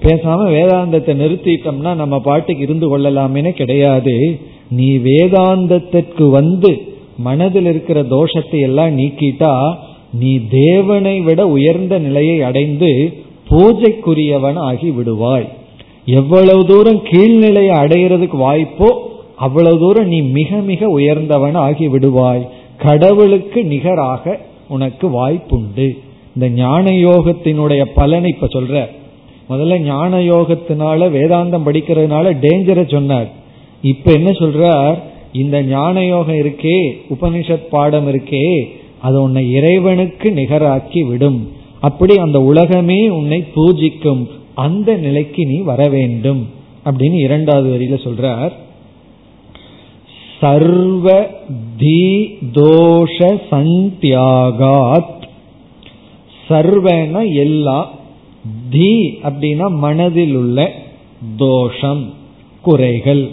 பேசாம 0.00 0.48
வேதாந்தத்தை 0.48 1.14
நிறுத்திட்டோம்னா 1.14 1.94
நம்ம 1.94 2.20
பாட்டுக்கு 2.20 2.62
இருந்து 2.62 2.98
கொள்ளலாமேனே 2.98 3.50
கிடையாது. 3.50 4.40
நீ 4.70 4.96
வேதாந்தத்திற்கு 4.96 6.30
வந்து 6.30 6.82
மனதில் 7.18 7.66
இருக்கிற 7.66 8.02
தோஷத்தை 8.02 8.60
எல்லாம் 8.60 8.98
நீக்கிட்டா 8.98 9.74
நீ 10.12 10.40
தேவனை 10.50 11.20
விட 11.20 11.46
உயர்ந்த 11.46 11.98
நிலையை 11.98 12.42
அடைந்து 12.42 13.14
பூஜைக்குரியவன் 13.50 14.54
ஆகி 14.54 14.90
விடுவாய். 14.90 15.48
எவ்வளவு 16.04 16.66
தூரம் 16.66 17.02
கீழ்நிலையை 17.04 17.74
அடைகிறதுக்கு 17.76 18.36
வாய்ப்போ 18.36 18.92
அவ்வளவு 19.36 19.78
தூரம் 19.78 20.06
நீ 20.06 20.20
மிக 20.20 20.56
மிக 20.56 20.88
உயர்ந்தவன் 20.88 21.54
ஆகி 21.54 21.88
விடுவாய். 21.88 22.48
கடவுளுக்கு 22.78 23.64
நிகராக 23.64 24.38
உனக்கு 24.68 25.08
வாய்ப்புண்டு. 25.08 25.96
இந்த 26.34 26.48
ஞான 26.48 26.90
யோகத்தினுடைய 26.90 27.84
பலனை 27.94 28.30
இப்ப 28.30 28.46
சொல்ற. 28.46 28.86
முதல்ல 29.50 29.78
ஞான 29.78 30.18
யோகத்தினால 30.18 31.08
வேதாந்தம் 31.10 31.66
படிக்கிறதுனால 31.66 32.36
டேஞ்சரை 32.40 32.90
சொன்னார். 32.90 33.44
இப்ப 33.82 34.12
என்ன 34.12 34.30
சொல்றார்? 34.30 34.98
இந்த 35.32 35.62
ஞான 35.62 36.04
யோகம் 36.04 36.34
இருக்கே 36.34 36.96
உபனிஷத் 37.10 37.66
பாடம் 37.70 38.08
இருக்கே 38.08 38.64
அது 39.00 39.22
உன்னை 39.22 39.52
இறைவனுக்கு 39.52 40.30
நிகராக்கி 40.32 41.02
விடும். 41.02 41.52
அப்படி 41.80 42.16
அந்த 42.16 42.40
உலகமே 42.40 43.08
உன்னை 43.08 43.44
பூஜிக்கும். 43.56 44.26
அந்த 44.54 44.94
நிலைக்கு 44.94 45.46
நீ 45.46 45.58
வர 45.58 45.88
வேண்டும். 45.88 46.48
அப்படின்னு 46.84 47.14
இரண்டாவது 47.14 47.78
வரியில 47.78 48.06
சொல்றார். 48.06 48.52
சர்வ 50.40 51.26
தி 51.78 52.24
தோஷ 52.52 53.40
சந்தியாகாத். 53.50 55.14
சர்வன 56.48 57.24
எல்லா. 57.34 57.94
தி 58.70 59.18
அப்படின்னா 59.22 59.68
மனதில் 59.70 60.34
உள்ள 60.34 60.72
தோஷம் 61.36 62.14
குறைகள். 62.62 63.30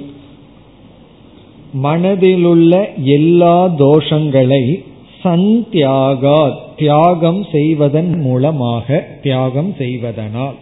மனதிலுள்ள 1.82 2.88
எல்லா 3.04 3.68
தோஷங்களை 3.68 4.84
சந்தியாகா 5.24 6.52
தியாகம் 6.78 7.46
செய்வதன் 7.52 8.20
மூலமாக 8.20 9.08
தியாகம் 9.22 9.74
செய்வதனால். 9.78 10.54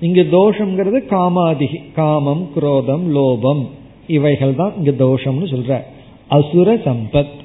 இங்கு 0.00 0.28
தோஷம்ங்கிறது 0.32 1.00
காமாதி 1.10 1.66
காமம் 1.92 2.48
குரோதம் 2.54 3.16
லோபம் 3.16 3.66
இவைகள் 4.06 4.54
தான் 4.54 4.72
இங்கு 4.76 4.94
தோஷம்னு 4.98 5.48
சொல்ற. 5.48 5.80
அசுர 6.28 6.74
சம்பத். 6.74 7.40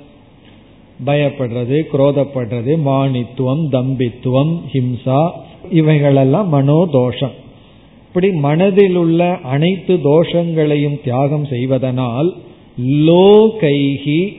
பயப்படுறது 1.06 1.86
குரோதப்படுறது 1.93 2.77
மானித்துவம் 2.86 3.69
தம்பித்துவம் 3.71 4.60
ஹிம்சா 4.73 5.32
இவைகளெல்லாம் 5.71 6.53
மனோதோஷம். 6.53 7.36
இப்படி 8.08 8.32
மனதில் 8.32 8.95
உள்ள 8.95 9.38
அனைத்து 9.43 9.93
தோஷங்களையும் 9.93 11.03
தியாகம் 11.03 11.45
செய்வதனால் 11.45 12.34
லோகைகி 12.82 14.34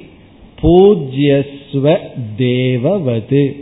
பூஜ்யஸ்வ 0.62 1.98
தேவவது. 2.38 3.52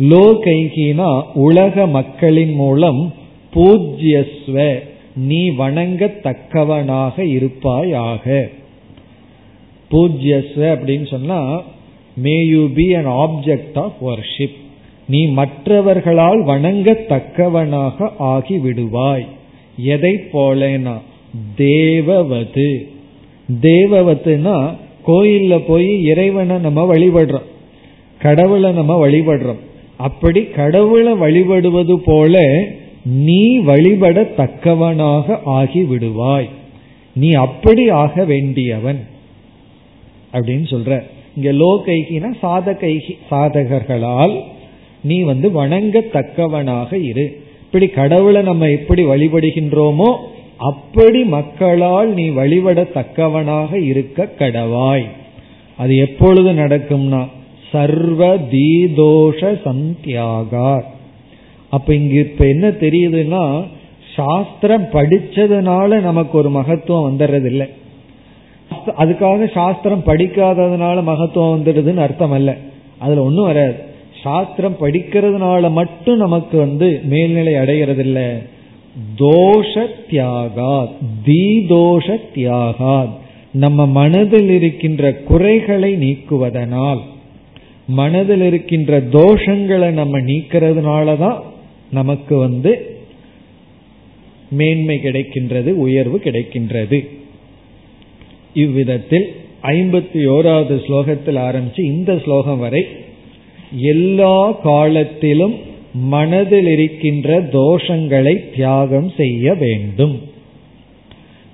லோகைகினா 0.00 1.22
உலக 1.34 1.86
மக்களின் 1.86 2.54
மூலம் 2.54 3.14
பூஜ்யஸ்வ 3.54 4.78
நீ 5.16 5.50
வணங்கத்தக்கவனாக 5.50 7.18
இருப்பாயாக. 7.18 8.50
பூஜ்யஸ்வ 9.90 10.56
அப்படின்னு 10.56 11.06
சொன்னா 11.06 11.62
may 12.16 12.46
you 12.46 12.68
be 12.74 12.94
an 12.94 13.06
object 13.06 13.74
of 13.74 14.06
worship 14.06 14.62
நீ 15.08 15.26
மற்றவர்களால் 15.26 16.44
வணங்கத்தக்கவனாக 16.44 18.10
ஆகி 18.18 18.56
விடுவாய் 18.56 19.26
எதை 19.76 20.20
போலனா? 20.32 20.98
தேவவது. 21.56 22.92
தேவவத்துனா 23.52 24.74
கோயில்ல 25.06 25.58
போய் 25.66 26.02
இறைவனை 26.02 26.56
நம்ம 26.56 26.94
வழிபடுறோம். 26.94 27.48
கடவுளை 28.18 28.72
நம்ம 28.72 29.08
வழிபடுறோம். 29.08 29.58
அப்படி 29.96 30.44
கடவுளை 30.44 31.12
வழிபடுவது 31.12 31.98
போல 32.04 32.64
நீ 33.04 33.60
வழிபடத்தக்கவனாக 33.60 35.38
ஆகி 35.44 35.82
விடுவாய் 35.82 36.48
நீ 37.14 37.30
அப்படி 37.32 37.88
ஆக 37.88 38.24
வேண்டியவன். 38.24 39.06
அப்படின்னு 40.32 40.66
சொல்ற. 40.70 41.02
இங்க 41.36 41.52
லோ 41.52 41.88
கைகினா 41.88 42.34
சாத 42.42 42.72
கைகி 42.72 43.16
சாதகர்களால் 43.30 44.42
நீ 45.02 45.20
வந்து 45.20 45.64
வணங்கத்தக்கவனாக 45.64 47.02
இரு. 47.02 47.42
இப்படி 47.62 47.86
கடவுளை 47.86 48.42
நம்ம 48.42 48.70
எப்படி 48.70 49.04
வழிபடுகின்றோமோ 49.04 50.16
அப்படி 50.64 51.24
மக்களால் 51.24 52.10
நீ 52.12 52.24
வழிபடத்தக்கவனாக 52.30 53.74
இருக்க 53.90 54.28
கடவாய். 54.38 55.06
அது 55.78 55.92
எப்பொழுது 55.96 56.50
நடக்கும்னா 56.52 57.22
சர்வ 57.70 58.22
தீதோஷ 58.50 59.40
சந்தியாகா 59.64 60.72
அப்ப 61.72 61.94
இங்க 61.94 62.14
இப்ப 62.18 62.44
என்ன 62.46 62.66
தெரியுதுன்னா 62.84 63.44
சாஸ்திரம் 64.14 64.86
படிச்சதுனால 64.92 66.00
நமக்கு 66.00 66.34
ஒரு 66.38 66.50
மகத்துவம் 66.50 67.06
வந்துடுறது 67.08 67.44
இல்லை 67.44 67.66
அதுக்காக 68.98 69.48
சாஸ்திரம் 69.52 70.04
படிக்காததுனால 70.06 70.96
மகத்துவம் 71.02 71.54
வந்துடுதுன்னு 71.56 72.04
அர்த்தம் 72.06 72.32
அல்ல 72.32 72.50
அதுல 72.98 73.22
ஒன்றும் 73.22 73.46
வராது. 73.46 73.76
சாஸ்திரம் 74.22 74.76
படிக்கிறதுனால 74.80 75.70
மட்டும் 75.70 76.16
நமக்கு 76.16 76.56
வந்து 76.58 76.88
மேல்நிலை 77.04 77.54
அடைகிறது 77.54 78.02
இல்லை 78.04 78.26
தோஷ 79.16 79.72
தியாகாத் 80.10 80.94
தீதோஷ 81.26 82.16
தியாகாத் 82.34 83.12
நம்ம 83.52 83.86
மனதில் 83.86 84.50
இருக்கின்ற 84.50 85.14
குறைகளை 85.14 85.94
நீக்குவதனால் 85.94 87.00
மனதில் 87.86 88.40
இருக்கின்ற 88.40 89.00
தோஷங்களை 89.00 89.90
நம்ம 89.90 90.20
நீக்கிறதுனால 90.20 91.18
தான் 91.18 91.42
நமக்கு 91.90 92.36
வந்து 92.36 92.96
மேன்மை 94.50 95.00
கிடைக்கின்றது 95.02 95.70
உயர்வு 95.70 96.20
கிடைக்கின்றது. 96.24 97.08
இவ்விதத்தில் 98.54 99.26
ஐம்பத்தி 99.62 100.20
ஓராவது 100.28 100.74
ஸ்லோகத்தில் 100.86 101.38
ஆரம்பித்து 101.38 101.84
இந்த 101.84 102.20
ஸ்லோகம் 102.24 102.58
வரை 102.58 102.86
எல்லா 103.72 104.52
காலத்திலும் 104.52 105.54
மனதில் 105.94 106.66
இருக்கின்ற 106.66 107.40
தோஷங்களை 107.40 108.54
தியாகம் 108.54 109.10
செய்ய 109.16 109.54
வேண்டும். 109.54 110.20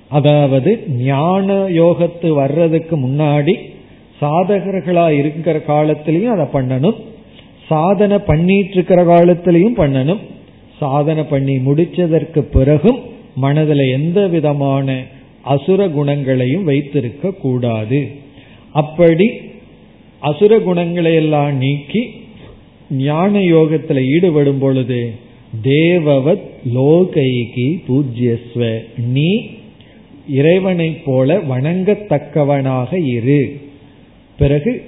அதாவது 0.09 0.85
ஞான 0.88 1.55
யோகத்து 1.55 2.29
வர்றதுக்கு 2.29 2.96
முன்னாடி 2.96 3.55
சாதகர்களா 4.20 5.11
இருக்கிற 5.11 5.59
காலத்திலையும் 5.66 6.35
அதை 6.35 6.46
பண்ணணும். 6.53 6.94
சாதனை 7.66 8.18
பண்ணிட்டு 8.18 8.70
இருக்கிற 8.70 9.05
காலத்திலையும் 9.05 9.76
பண்ணணும். 9.76 10.18
சாதனை 10.79 11.22
பண்ணி 11.24 11.57
முடிச்சதற்கு 11.57 12.38
பிறகும் 12.38 12.98
மனதில் 13.35 13.85
எந்த 13.88 14.26
விதமான 14.26 15.03
அசுர 15.42 15.88
குணங்களையும் 15.88 16.64
வைத்திருக்க 16.64 17.31
கூடாது 17.31 18.09
அப்படி 18.72 19.26
அசுர 20.20 20.59
குணங்களை 20.59 21.14
எல்லாம் 21.14 21.57
நீக்கி 21.57 22.03
ஞான 22.90 23.42
யோகத்தில் 23.42 24.07
ஈடுபடும் 24.07 24.59
பொழுது 24.59 25.11
தேவவத் 25.62 26.46
லோகைகி 26.74 27.83
பூஜ்யஸ்வ. 27.88 28.79
நீ 28.96 29.50
இறைவனைப் 30.29 31.05
போல 31.05 31.37
வணங்கத்தக்கவனாக 31.37 33.07
இரு. 33.07 33.61
பிறகு 34.38 34.83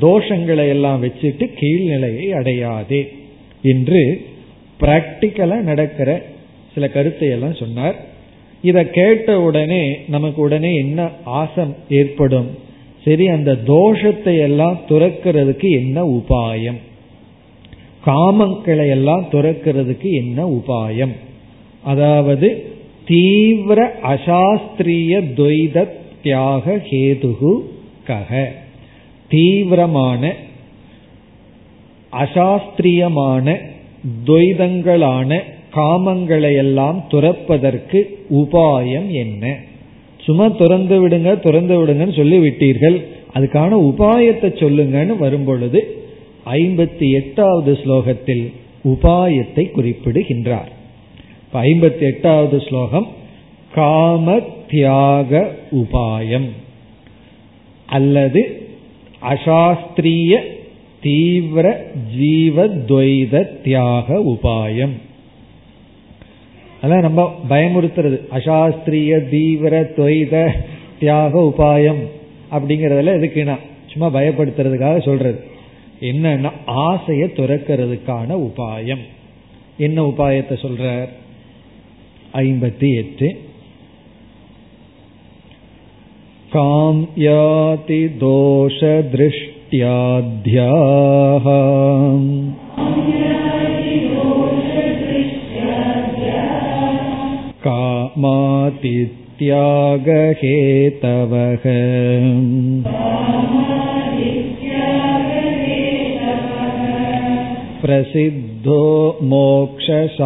தோஷங்களை 0.00 0.68
எல்லாம் 0.68 1.02
வச்சுட்டு 1.02 1.50
கீழ்நிலையை 1.60 2.26
அடையாதே 2.30 3.08
என்று 3.62 4.26
பிராக்டிக்கலா 4.80 5.56
நடக்கிற 5.56 6.22
சில 6.74 6.88
கருத்தை 6.88 7.28
எல்லாம் 7.28 7.54
சொன்னார். 7.54 8.06
இதை 8.62 8.90
கேட்ட 8.90 9.40
உடனே 9.40 9.98
நமக்கு 10.08 10.42
உடனே 10.42 10.74
என்ன 10.74 11.10
ஆசம் 11.24 11.76
ஏற்படும்? 11.88 12.46
சரி 13.04 13.26
அந்த 13.26 13.56
தோஷத்தை 13.66 14.38
எல்லாம் 14.38 14.80
துறக்கிறதுக்கு 14.88 15.70
என்ன 15.70 16.02
உபாயம்? 16.04 16.78
காமங்களை 18.06 18.86
எல்லாம் 18.88 19.24
துறக்கிறதுக்கு 19.32 20.08
என்ன 20.22 20.38
உபாயம்? 20.58 21.14
அதாவது 21.84 22.48
தீவிர 23.10 23.78
அசாஸ்திரிய 24.12 25.12
துவைத 25.38 25.86
தியாக 26.22 26.64
ஹேதுகு 26.88 27.52
கக 28.08 28.30
தீவிரமான 29.30 30.32
அசாஸ்திரியமான 32.12 33.56
துவைதங்களான 34.26 35.40
காமங்களை 35.76 36.52
எல்லாம் 36.56 36.98
துறப்பதற்கு 37.12 38.00
உபாயம் 38.42 39.08
என்ன? 39.24 39.44
சும்மா 40.26 40.46
துறந்து 40.60 40.96
விடுங்க 41.02 41.30
துறந்து 41.40 41.74
விடுங்கன்னு 41.80 42.18
சொல்லி 42.20 42.38
விட்டீர்கள் 42.38 42.96
அதுக்கான 43.34 43.78
உபாயத்தை 43.90 44.48
சொல்லுங்கன்னு 44.62 45.16
வரும்பொழுது 45.16 45.80
ஐம்பத்தி 46.52 47.12
எட்டாவது 47.12 47.72
ஸ்லோகத்தில் 47.72 48.52
உபாயத்தை 48.84 49.70
குறிப்பிடுகின்றார். 49.70 50.72
ஐம்பத்தி 51.52 52.00
எட்டாவது 52.00 52.60
ஸ்லோகம் 52.60 53.06
காம 53.74 54.40
தியாக 54.70 55.50
உபாயம். 55.70 56.48
அல்லது 57.86 58.68
அசாஸ்திரிய 59.22 60.40
தீவிர 61.00 61.86
ஜீவத்வைத 62.18 63.62
தியாக 63.62 64.18
உபாயம். 64.18 64.92
அதான் 66.82 67.00
நம்ம 67.00 67.34
பயமுறுத்துறது. 67.48 68.20
அசாஸ்திரிய 68.30 69.28
தீவிர 69.28 69.92
துவைத 69.96 70.52
தியாக 70.98 71.38
உபாயம் 71.40 72.02
அப்படிங்கறதுல 72.50 73.14
எதுக்குனா 73.18 73.56
சும்மா 73.86 74.20
பயப்படுத்துறதுக்காக 74.20 75.02
சொல்றது. 75.02 75.47
என்னன்னா 76.01 76.51
ஆசைய 76.85 77.23
துறக்கிறதுக்கான 77.37 78.37
உபாயம் 78.47 79.03
என்ன 79.77 79.97
உபாயத்தை 80.03 80.57
சொல்றார் 80.65 81.11
ஐம்பத்தி 82.43 82.89
எட்டு 82.95 83.27
काम्याति 86.51 87.99
दोषदृष्ट्याध्याः 89.75 91.45
कामातित्यागहेतवः 100.25 101.65
प्रसिद्धो 107.87 108.81
मोक्षशास्त्रेषु 109.31 110.17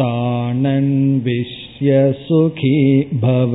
तानन् 0.00 0.94
विश्व 1.22 1.88
सुखी 2.26 2.76
भव 3.20 3.54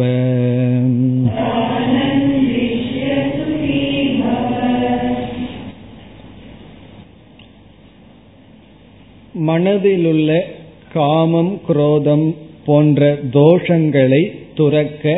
மனதிலுள்ள 9.46 10.32
காமம் 10.94 11.54
குரோதம் 11.66 12.26
போன்ற 12.66 13.02
தோஷங்களை 13.34 14.24
துறக்க 14.54 15.14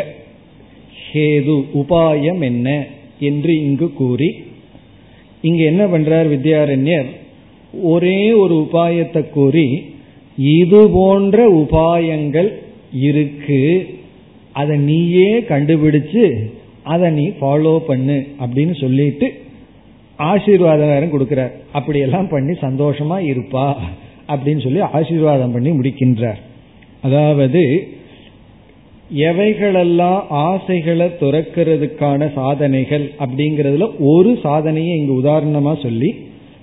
ஹேது 1.12 1.56
உபாயம் 1.80 2.40
என்ன 2.40 2.68
என்று 3.18 3.52
இங்கு 3.62 3.92
கூறி 3.92 4.30
இங்கு 5.42 5.62
என்ன 5.64 5.82
பண்றார் 5.86 6.28
வித்யாரண்யர்? 6.34 7.08
ஒரே 7.82 8.32
ஒரு 8.32 8.54
உபாயத்தை 8.54 9.22
கூறி 9.30 9.66
இது 10.36 10.80
போன்ற 10.90 11.38
உபாயங்கள் 11.62 12.50
இருக்கு 13.08 13.60
அதை 14.52 14.76
நீயே 14.78 15.30
கண்டுபிடிச்சு 15.40 16.24
அதை 16.82 17.10
நீ 17.10 17.24
ஃபாலோ 17.40 17.78
பண்ணு 17.78 18.16
அப்படின்னு 18.40 18.74
சொல்லிட்டு 18.80 19.26
ஆசீர்வாதம் 20.18 20.92
வேற 20.92 21.06
கொடுக்கிறார். 21.06 21.52
அப்படியெல்லாம் 21.72 22.28
பண்ணி 22.28 22.54
சந்தோஷமா 22.60 23.18
இருப்பா 23.32 23.66
அப்படின்னு 24.28 24.62
சொல்லி 24.62 24.80
ஆசீர்வாதம் 24.80 25.52
பண்ணி 25.52 25.70
முடிக்கின்றார். 25.70 26.40
அதாவது 27.02 27.62
எவைகளெல்லாம் 29.16 30.22
ஆசைகளை 30.28 31.06
துறக்கிறதுக்கான 31.06 32.32
சாதனைகள் 32.32 33.12
அப்படிங்கறதுல 33.18 33.90
ஒரு 33.98 34.38
சாதனையை 34.42 34.96
இங்கு 34.96 35.28
உதாரணமா 35.28 35.82
சொல்லி 35.82 36.14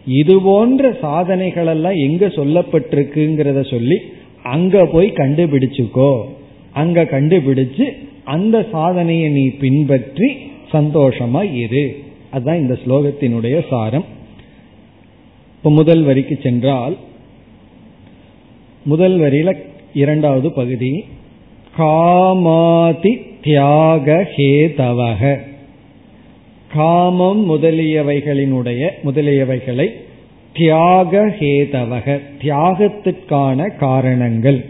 இது 0.07 0.41
போன்ற 0.41 0.91
சாதனைகளெல்லாம் 1.01 1.95
எங்க 1.95 2.27
சொல்லப்பட்டிருக்குங்கிறத 2.27 3.69
சொல்லி 3.69 3.97
அங்க 4.43 4.85
போய் 4.85 5.11
கண்டுபிடிச்சுக்கோ. 5.11 6.21
அங்க 6.73 7.03
கண்டுபிடிச்சு 7.03 7.91
அந்த 8.23 8.67
சாதனையை 8.71 9.29
நீ 9.29 9.49
பின்பற்றி 9.49 10.35
சந்தோஷமா 10.71 11.53
இரு. 11.53 11.95
அதுதான் 12.31 12.57
இந்த 12.57 12.77
ஸ்லோகத்தினுடைய 12.85 13.67
சாரம். 13.69 14.05
இப்ப 15.57 15.69
முதல் 15.69 16.03
வரிக்கு 16.03 16.39
சென்றால் 16.43 16.97
முதல் 18.83 19.19
வரியில 19.19 19.57
இரண்டாவது 19.93 20.51
பகுதி 20.51 21.05
காமாதி 21.77 23.21
தியாக 23.41 24.27
ஹேதவக 24.37 25.39
காமம் 26.73 27.49
முதலியவைகளினுடைய 27.49 28.89
முதலியவைகளை 29.05 29.89
தியாக 30.53 31.25
ஹேதவக 31.39 32.19
தியாகத்திற்கான 32.41 33.75
காரணங்கள். 33.75 34.65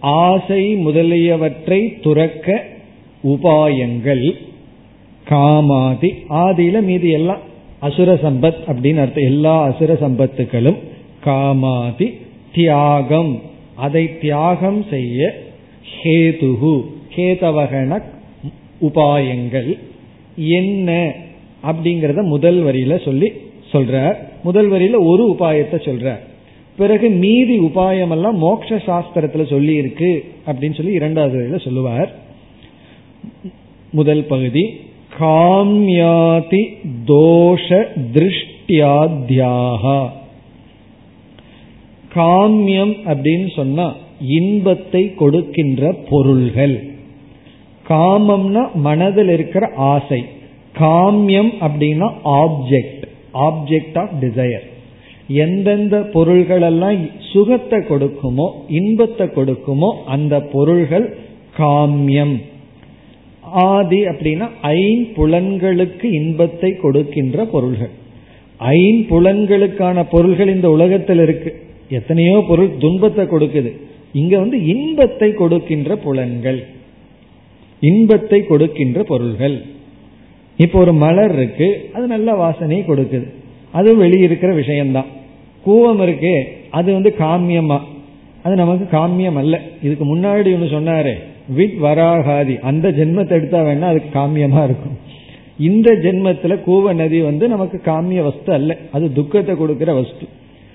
ஆசை 0.00 0.74
முதலியவற்றை 0.74 1.98
துறக்க 2.02 2.62
உபாயங்கள். 3.24 4.32
காமாதி 5.28 6.10
ஆதியில 6.30 6.82
மீதி 6.82 7.10
எல்லாம் 7.10 7.40
அசுர 7.78 8.14
சம்பத் 8.14 8.62
அப்படின்னு 8.66 9.00
அர்த்தம். 9.00 9.24
எல்லா 9.24 9.62
அசுர 9.62 9.94
சம்பத்துகளும் 9.94 10.76
காமாதி 11.24 12.20
தியாகம். 12.52 13.42
அதை 13.74 14.18
தியாகம் 14.18 14.84
செய்ய 14.90 15.44
ஹேதுகு 15.94 16.74
ஹேதவகன 17.16 18.00
உபாயங்கள். 18.88 19.70
என்ன 20.58 20.90
அப்படிங்கறத 21.62 22.22
முதல் 22.34 22.58
வரியில 22.64 22.94
சொல்லி 23.04 23.28
சொல்ற 23.72 23.94
முதல் 24.42 24.68
வரியில 24.72 24.96
ஒரு 25.10 25.24
உபாயத்தை 25.32 25.78
சொல்ற 25.88 26.08
பிறகு 26.76 27.06
மீதி 27.22 27.56
உபாயம் 27.60 28.12
எல்லாம் 28.16 28.38
மோட்ச 28.42 28.78
சாஸ்திரத்துல 28.88 29.44
சொல்லி 29.52 29.74
இருக்கு 29.74 30.10
அப்படின்னு 30.46 30.78
சொல்லி 30.78 30.92
இரண்டாவது 30.92 31.34
வரியில 31.38 31.58
சொல்லுவார். 31.64 32.10
முதல் 33.90 34.24
பகுதி 34.32 34.64
காம்யாதி 35.18 36.62
தோஷ 37.10 37.68
திருஷ்டியாத்யாகா. 38.16 40.00
காமியம் 42.14 42.94
அப்படின்னு 43.10 43.48
சொன்னா 43.54 43.86
இன்பத்தை 44.20 45.14
கொடுக்கின்ற 45.14 45.92
பொருள்கள். 46.08 46.76
காமம்னா 47.88 48.62
மனதில் 48.74 49.28
இருக்கிற 49.28 49.70
ஆசை. 49.74 50.24
காமியம் 50.78 51.52
அப்படின்னா 51.60 52.08
ஆப்ஜெக்ட் 52.24 53.04
ஆப்ஜெக்ட் 53.34 53.98
ஆஃப் 53.98 54.16
டிசையர் 54.20 54.66
எந்தெந்த 55.44 55.96
பொருள்கள் 56.00 56.62
எல்லாம் 56.62 56.98
சுகத்தை 57.32 57.78
கொடுக்குமோ 57.78 58.46
இன்பத்தை 58.68 59.26
கொடுக்குமோ 59.26 59.90
அந்த 60.04 60.40
பொருள்கள் 60.40 61.06
காமியம். 61.56 62.40
ஆதி 63.42 64.00
அப்படின்னா 64.04 64.46
ஐம்புலன்களுக்கு 64.62 66.04
இன்பத்தை 66.04 66.70
கொடுக்கின்ற 66.76 67.44
பொருள்கள். 67.44 67.90
ஐம்புலன்களுக்கான 68.60 70.04
பொருள்கள் 70.10 70.54
இந்த 70.54 70.68
உலகத்தில் 70.70 71.18
இருக்கு. 71.18 71.50
எத்தனையோ 71.88 72.44
பொருள் 72.48 72.70
துன்பத்தை 72.78 73.24
கொடுக்குது. 73.24 73.72
இங்க 74.16 74.38
வந்து 74.38 74.66
இன்பத்தை 74.66 75.32
கொடுக்கின்ற 75.32 75.96
புலன்கள். 75.96 76.60
இன்பத்தை 77.80 78.46
கொடுக்கின்ற 78.46 79.02
பொருள்கள். 79.02 79.62
இப்போ 80.56 80.78
ஒரு 80.78 80.92
மலர் 80.92 81.32
இருக்கு 81.32 81.90
அது 81.92 82.06
நல்ல 82.06 82.32
வாசனையை 82.32 82.82
கொடுக்குது. 82.82 83.26
அது 83.70 84.04
வெளியிருக்கிற 84.04 84.54
விஷயம்தான். 84.54 85.04
கூவம் 85.66 86.02
இருக்கு 86.02 86.46
அது 86.70 86.92
வந்து 86.92 87.14
காமியமா? 87.18 87.80
அது 88.42 88.54
நமக்கு 88.54 88.84
காமியம் 88.96 89.36
அல்ல. 89.36 89.60
இதுக்கு 89.82 90.16
முன்னாடி 90.16 90.52
ஒன்று 90.54 90.80
சொன்னாரு 90.80 91.12
வித் 91.48 91.74
வராகாதி. 91.82 92.58
அந்த 92.58 92.88
ஜென்மத்தை 92.88 93.30
எடுத்தா 93.30 93.62
வேணா 93.62 93.80
அதுக்கு 93.80 94.18
காமியமா 94.18 94.64
இருக்கும். 94.64 94.98
இந்த 95.58 95.92
ஜென்மத்துல 95.92 96.58
கூவ 96.66 96.94
நதி 96.94 97.20
வந்து 97.20 97.48
நமக்கு 97.48 97.80
காமிய 97.84 98.22
வஸ்து 98.22 98.52
அல்ல. 98.52 98.76
அது 98.92 99.12
துக்கத்தை 99.12 99.56
கொடுக்கிற 99.56 99.94
வஸ்து. 99.94 100.26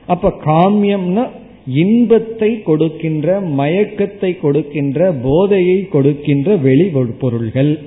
அப்ப 0.08 0.34
காமியம்னா 0.46 1.28
இன்பத்தை 1.68 2.62
கொடுக்கின்ற 2.62 3.42
மயக்கத்தை 3.42 4.40
கொடுக்கின்ற 4.40 5.14
போதையை 5.14 5.88
கொடுக்கின்ற 5.90 6.56
வெளி 6.56 6.92
பொருள்கள். 7.20 7.80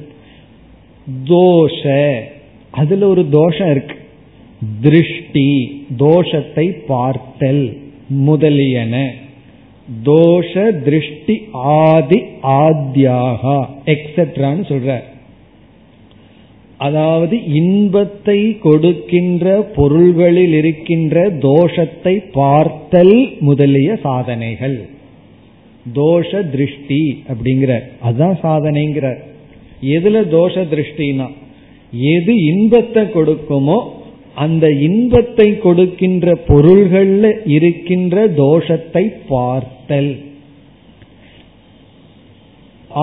தோஷ. 1.25 2.12
அதுல 2.70 3.09
ஒரு 3.09 3.29
தோஷம் 3.29 3.70
இருக்கு. 3.70 3.97
திருஷ்டி 4.81 5.87
தோஷத்தை 5.99 6.70
பார்த்தல் 6.87 7.77
முதலியன. 8.07 9.12
தோஷ 10.05 10.83
திருஷ்டி 10.83 11.41
ஆதி 11.53 12.22
ஆத்யாகா 12.43 13.66
எக்ஸெட்ரான்னு 13.85 14.66
சொல்ற 14.68 15.01
அதாவது 16.85 17.37
இன்பத்தை 17.61 18.39
கொடுக்கின்ற 18.66 19.47
பொருள்களில் 19.76 20.55
இருக்கின்ற 20.61 21.16
தோஷத்தை 21.47 22.14
பார்த்தல் 22.39 23.16
முதலிய 23.49 23.91
சாதனைகள். 24.07 24.76
தோஷ 26.01 26.30
திருஷ்டி 26.53 27.03
அப்படிங்கிற 27.30 27.72
அதுதான் 28.07 28.39
சாதனைங்கிறார். 28.45 29.20
எதுல 29.97 30.22
தோஷ 30.37 30.55
திருஷ்டினா 30.72 31.28
எது 32.14 32.35
இன்பத்தை 32.53 33.03
கொடுக்குமோ 33.16 33.78
அந்த 34.45 34.66
இன்பத்தை 34.87 35.49
கொடுக்கின்ற 35.64 36.28
பொருள்கள்ல 36.49 37.26
இருக்கின்ற 37.57 38.24
தோஷத்தை 38.43 39.05
பார்த்தல். 39.32 40.12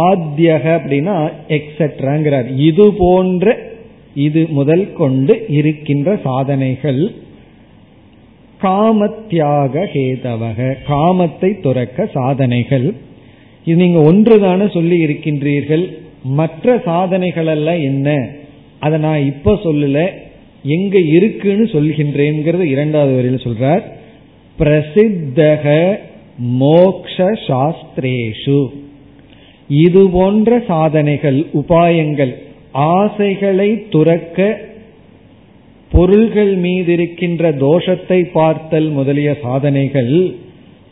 ஆத்தியக 0.08 0.66
அப்படின்னா 0.78 1.16
எக்ஸெட்ராங்கிறார் 1.58 2.50
இது 2.70 2.86
போன்ற 3.00 3.56
இது 4.16 4.48
முதல் 4.50 4.94
கொண்டு 4.94 5.46
இருக்கின்ற 5.48 6.20
சாதனைகள். 6.24 7.12
காமத்தியாக 8.62 9.90
ஹேதவக 9.94 10.76
காமத்தை 10.88 11.62
துறக்க 11.62 12.06
சாதனைகள். 12.06 12.94
இது 13.66 13.86
நீங்க 13.86 14.12
ஒன்றுதான 14.12 14.70
சொல்லி 14.70 15.06
இருக்கின்றீர்கள். 15.06 15.98
மற்ற 16.24 16.82
சாதனைகள் 16.86 17.46
எல்லாம் 17.46 17.82
என்ன? 17.82 18.28
அதை 18.80 19.00
நான் 19.00 19.26
இப்ப 19.26 19.60
சொல்லல. 19.64 20.10
எங்க 20.64 21.00
இருக்குன்னு 21.00 21.64
சொல்கின்றேங்கிறது 21.64 22.62
இரண்டாவது 22.62 23.16
வரையில் 23.16 23.42
சொல்றார். 23.44 23.82
பிரசித்தக 24.60 25.96
மோக்ஷ 26.38 27.32
சாஸ்திரேஷு. 27.48 28.68
இது 29.68 30.10
போன்ற 30.10 30.64
சாதனைகள் 30.68 31.46
உபாயங்கள் 31.54 32.50
ஆசைகளை 32.72 33.90
துறக்க 33.90 34.60
பொருள்கள் 35.92 36.56
மீது 36.56 36.94
இருக்கின்ற 36.94 37.52
தோஷத்தை 37.52 38.30
பார்த்தல் 38.34 38.90
முதலிய 38.90 39.38
சாதனைகள் 39.42 40.36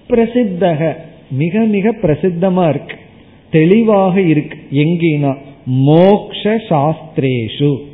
பிரசித்தக 0.10 0.96
மிக 1.32 1.60
மிக 1.60 1.92
பிரசித்தமா 1.92 2.70
இருக்கு. 2.70 2.96
தெளிவாக 3.52 4.22
இருக்கு. 4.22 4.58
எங்கினா 4.72 5.38
மோக்ஷ 5.66 6.56
சாஸ்திரேஷு 6.70 7.88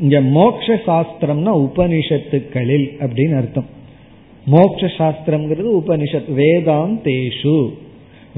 இங்க 0.00 0.20
மோக்ஷ 0.20 0.74
சாஸ்திரம்னா 0.86 1.70
உபனிஷத்துக்களில் 1.70 2.86
அப்படின்னு 3.00 3.36
அர்த்தம். 3.36 3.66
மோக்ஷ 4.46 4.86
சாஸ்திரம்ங்கிறது 4.86 5.80
உபனிஷத் 5.84 6.32
வேதாந்தேஷு. 6.36 7.72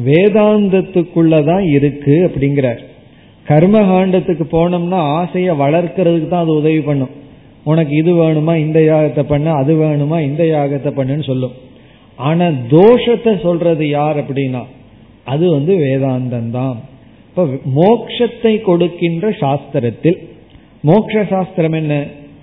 வேதாந்தத்துக்குள்ளதான் 0.04 1.70
இருக்கு 1.70 2.32
அப்படிங்கிறார். 2.34 2.78
கர்மகாண்டத்துக்கு 3.50 4.44
போனோம்னா 4.56 5.00
ஆசையை 5.18 5.54
வளர்க்கறதுக்கு 5.64 6.28
தான் 6.32 6.44
அது 6.44 6.54
உதவி 6.62 6.80
பண்ணும். 6.88 7.12
உனக்கு 7.70 7.92
இது 8.02 8.12
வேணுமா 8.20 8.54
இந்த 8.64 8.78
யாகத்தை 8.90 9.22
பண்ண 9.32 9.48
அது 9.60 9.72
வேணுமா 9.82 10.18
இந்த 10.28 10.42
யாகத்தை 10.54 10.90
பண்ணுன்னு 10.98 11.24
சொல்லும். 11.30 11.54
ஆனா 12.28 12.46
தோஷத்தை 12.74 13.32
சொல்றது 13.46 13.84
யார் 13.98 14.18
அப்படின்னா 14.22 14.62
அது 15.32 15.44
வந்து 15.56 15.72
வேதாந்தம் 15.84 16.50
தான். 16.58 16.76
இப்ப 17.28 17.44
மோக்ஷத்தை 17.80 18.52
கொடுக்கின்ற 18.68 19.28
சாஸ்திரத்தில் 19.42 20.18
மோக்ஷ 20.90 21.24
சாஸ்திரம் 21.32 21.76
என்ன? 21.80 21.94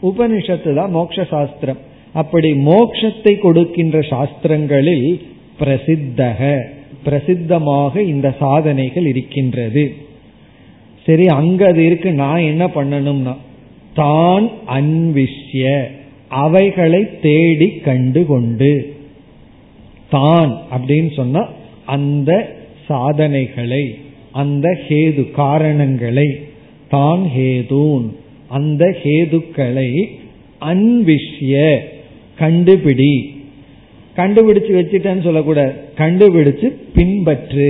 உபனிஷத்து 0.10 0.72
தான் 0.80 0.94
மோக்ஷ 0.98 1.26
சாஸ்திரம். 1.34 1.80
அப்படி 2.22 2.50
மோக்ஷத்தை 2.70 3.34
கொடுக்கின்ற 3.46 3.98
சாஸ்திரங்களில் 4.14 5.06
பிரசித்தக 5.60 6.40
பிரசித்தமாக 7.06 7.94
இந்த 8.14 8.28
சாதனைகள் 8.42 9.08
இருக்கின்றது. 9.12 9.84
சரி 11.12 11.26
அங்க 11.38 11.62
அது 11.72 11.82
இருக்கு 11.86 12.10
நான் 12.24 12.50
என்ன 12.52 12.64
பண்ணணும்னா 12.76 13.34
தான் 14.00 14.46
அன்விஷ்ய 14.76 15.72
அவைகளை 16.44 17.02
தேடி 17.26 17.68
கண்டு 17.88 18.22
கொண்டு 18.26 18.72
தான் 20.10 20.52
அப்படின்னு 20.76 21.12
சொன்னா 21.20 21.42
அந்த 21.96 22.32
சாதனைகளை 22.88 23.84
அந்த 24.42 24.68
ஹேது 24.86 25.24
காரணங்களை 25.32 26.28
தான் 26.94 27.24
ஹேதூன் 27.36 28.08
அந்த 28.58 28.84
ஹேதுக்களை 29.02 29.90
அன்விஷ்ய 30.72 31.56
கண்டுபிடி. 32.40 33.14
கண்டுபிடிச்சு 34.16 34.72
வச்சுட்டேன்னு 34.78 35.26
சொல்லக்கூடாது. 35.28 35.74
கண்டுபிடிச்சு 36.00 36.68
பின்பற்று. 36.96 37.70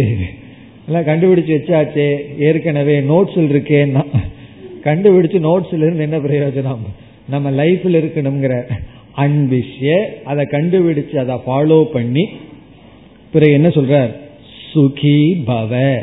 எல்லாம் 0.87 1.03
கண்டுபிடிச்சு 1.03 1.49
வச்சாச்சே. 1.49 2.39
ஏற்கனவே 2.39 3.01
நோட்ஸில் 3.01 3.51
இருக்கேன்னா 3.51 4.03
கண்டுபிடிச்சு 4.83 5.39
நோட்ஸ்ல 5.39 5.77
இருந்து 5.77 6.01
என்ன 6.01 6.17
பிரயோஜனம்? 6.17 6.85
நம்ம 7.29 7.51
லைஃப்ல 7.51 7.97
இருக்கணுங்கிற 7.97 8.63
அன்பிஷ்ய 9.17 10.05
அதை 10.23 10.45
கண்டுபிடிச்சு 10.45 11.15
அதை 11.15 11.35
ஃபாலோ 11.35 11.83
பண்ணி 11.83 12.29
பிறகு 13.31 13.51
என்ன 13.51 13.67
சொல்றார்? 13.67 14.11
சுகி 14.73 15.43
பவ. 15.47 16.01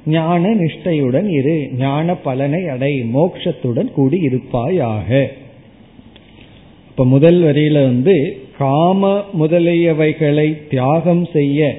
ஞான 0.05 0.55
நிஷ்டையுடன் 0.55 1.27
இரு. 1.27 1.69
ஞான 1.77 2.15
பலனை 2.15 2.67
அடை 2.67 3.03
மோக்ஷத்துடன் 3.13 3.91
கூடி 3.91 4.17
இருப்பாயாக. 4.17 5.31
இப்ப 6.97 7.05
முதல் 7.05 7.43
வரியில 7.43 7.73
வந்து 7.73 8.37
காம 8.57 9.23
முதலியவைகளை 9.39 10.57
தியாகம் 10.69 11.25
செய்ய 11.33 11.77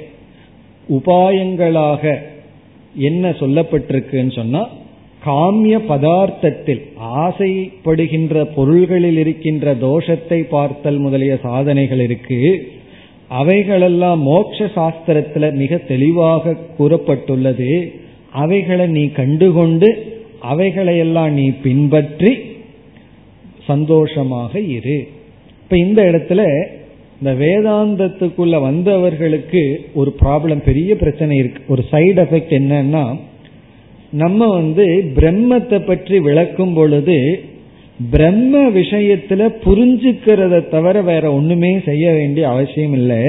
உபாயங்களாக 0.89 2.19
என்ன 2.95 3.31
சொல்லப்பட்டிருக்குன்னு 3.31 4.33
சொன்னா 4.33 4.69
காமிய 5.25 5.79
பதார்த்தத்தில் 5.89 6.83
ஆசைப்படுகின்ற 6.99 8.45
பொருள்களில் 8.45 9.17
இருக்கின்ற 9.17 9.75
தோஷத்தை 9.75 10.43
பார்த்தல் 10.49 10.99
முதலிய 10.99 11.39
சாதனைகள் 11.43 12.01
இருக்கு. 12.01 12.71
அவைகளெல்லாம் 13.29 14.27
மோட்ச 14.27 14.69
சாஸ்திரத்துல 14.75 15.53
மிக 15.53 15.77
தெளிவாக 15.77 16.57
கூறப்பட்டுள்ளது. 16.79 17.93
அவைகளை 18.33 18.87
நீ 18.87 19.07
கண்டுகொண்டு 19.07 19.89
அவைகளையெல்லாம் 20.41 21.31
நீ 21.31 21.51
பின்பற்றி 21.63 22.55
சந்தோஷமாக 23.67 24.61
இரு. 24.61 25.09
இப்ப 25.63 25.77
இந்த 25.77 26.03
இடத்துல 26.03 26.67
இந்த 27.23 27.45
வேதாந்தத்துக்குள்ள 27.45 28.57
வந்தவர்களுக்கு 28.69 29.77
ஒரு 29.95 30.15
ப்ராப்ளம் 30.25 30.63
பெரிய 30.65 30.97
பிரச்சனை 30.97 31.37
இருக்கு. 31.37 31.63
ஒரு 31.69 31.85
சைடு 31.93 32.21
எஃபெக்ட் 32.21 32.59
என்னன்னா 32.59 33.21
நம்ம 34.11 34.47
வந்து 34.47 34.87
பிரம்மத்தை 35.15 35.87
பற்றி 35.87 36.21
விளக்கும் 36.21 36.75
பொழுது 36.75 37.41
பிரம்ம 38.11 38.69
விஷயத்துல 38.69 39.49
புரிஞ்சுக்கிறத 39.65 40.69
தவிர 40.69 41.03
வேற 41.03 41.33
ஒண்ணுமே 41.33 41.81
செய்ய 41.85 42.13
வேண்டிய 42.13 42.49
அவசியம் 42.49 42.93
இல்லை. 42.93 43.25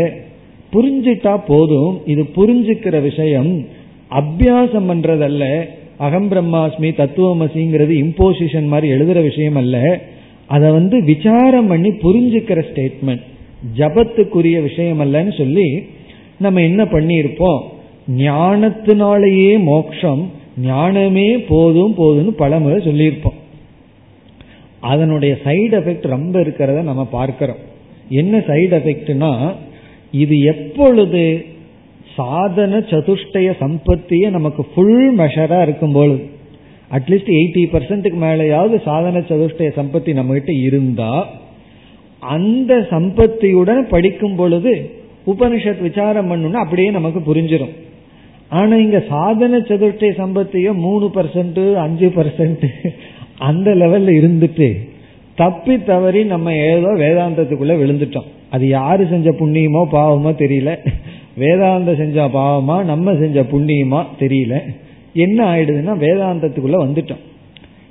புரிஞ்சிட்டா 0.74 1.42
போதும். 1.48 2.02
இது 2.06 2.24
புரிஞ்சுக்கிற 2.36 3.02
விஷயம். 3.02 3.66
அபியாசம் 4.12 4.90
பண்றதல்ல. 4.90 5.68
அகம் 5.98 6.32
பிரம்மாஸ்மி 6.32 6.92
தத்துவமசிங்கிறது 6.98 7.94
இம்போசிஷன் 8.04 8.68
மாதிரி 8.68 8.94
எழுதுற 8.94 9.22
விஷயம் 9.22 9.56
அல்ல. 9.56 10.02
அதை 10.48 10.72
வந்து 10.72 11.04
விசாரம் 11.04 11.68
பண்ணி 11.68 11.90
புரிஞ்சுக்கிற 11.90 12.60
ஸ்டேட்மெண்ட் 12.70 13.24
ஜபத்துக்குரிய 13.78 14.62
விஷயம் 14.62 15.00
அல்லன்னு 15.00 15.38
சொல்லி 15.38 15.68
நம்ம 16.40 16.62
என்ன 16.62 16.84
பண்ணியிருப்போம்? 16.84 17.62
ஞானத்தினாலேயே 18.18 19.60
மோக்ஷம் 19.64 20.32
ஞானமே 20.62 21.38
போதும் 21.38 21.96
போதும்னு 21.98 22.32
பலமுறை 22.32 22.78
சொல்லியிருப்போம். 22.88 23.38
அதனுடைய 24.80 25.38
சைடு 25.44 25.74
எஃபெக்ட் 25.80 26.08
ரொம்ப 26.08 26.40
இருக்கிறத 26.40 26.82
நம்ம 26.82 27.06
பார்க்கிறோம். 27.06 27.62
என்ன 28.10 28.38
சைடு 28.38 28.74
எஃபெக்ட்னா 28.80 29.56
இது 30.12 30.40
எப்பொழுது 30.40 31.46
சாதன 32.16 32.78
சதுஷ்டய 32.78 33.50
சம்பத்திய 33.64 34.30
நமக்கு 34.30 34.66
ஃபுல் 34.74 35.18
மெஷரா 35.18 35.62
இருக்கும் 35.62 35.92
பொழுது 35.92 36.24
அட்லீஸ்ட் 36.92 37.32
எயிட்டி 37.38 37.64
பர்சன்ட்டுக்கு 37.74 38.20
மேலேயாவது 38.22 38.84
சாதன 38.84 39.20
சதுஷ்டய 39.20 39.72
சம்பத்தி 39.80 40.14
நம்ம 40.14 40.34
கிட்ட 40.34 40.54
இருந்தா 40.54 41.28
அந்த 42.20 42.74
சம்பத்தியுடன் 42.90 43.82
படிக்கும் 43.90 44.36
பொழுது 44.36 44.92
உபனிஷத் 45.26 45.82
விசாரம் 45.82 46.30
பண்ணணும்னா 46.32 46.62
அப்படியே 46.66 46.90
நமக்கு 46.90 47.20
புரிஞ்சிடும் 47.20 47.76
ஆனா 48.50 48.76
இங்க 48.76 49.00
சாதன 49.10 49.58
சதுர்த்தி 49.58 50.10
சம்பத்தியும் 50.22 50.80
மூணு 50.86 51.06
பர்சன்ட் 51.06 51.76
அஞ்சு 51.76 52.08
பர்சன்ட் 52.08 52.66
அந்த 53.38 53.76
லெவல்ல 53.76 54.12
இருந்துட்டு 54.20 54.70
தப்பி 55.36 55.84
தவறி 55.84 56.24
நம்ம 56.24 56.54
ஏதோ 56.56 56.88
வேதாந்தத்துக்குள்ள 56.88 57.74
விழுந்துட்டோம். 57.82 58.30
அது 58.50 58.68
யாரு 58.68 59.08
செஞ்ச 59.08 59.30
புண்ணியமோ 59.32 59.82
பாவமோ 59.92 60.32
தெரியல. 60.44 60.72
வேதாந்த 61.36 61.96
செஞ்ச 61.96 62.28
பாவமா 62.28 62.84
நம்ம 62.84 63.16
செஞ்ச 63.16 63.42
புண்ணியமா 63.42 64.06
தெரியல. 64.20 64.56
என்ன 65.26 65.40
ஆயிடுதுன்னா 65.54 65.94
வேதாந்தத்துக்குள்ள 66.06 66.78
வந்துட்டோம். 66.86 67.24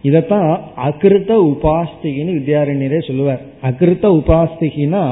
இதத்தான் 0.04 0.48
அகிருத்த 0.86 1.32
உபாஸ்திகின்னு 1.50 2.34
வித்யாரண்யரே 2.38 2.98
சொல்லுவார். 3.06 3.42
அகிருத்த 3.62 4.06
உபாஸ்திகினா 4.18 5.02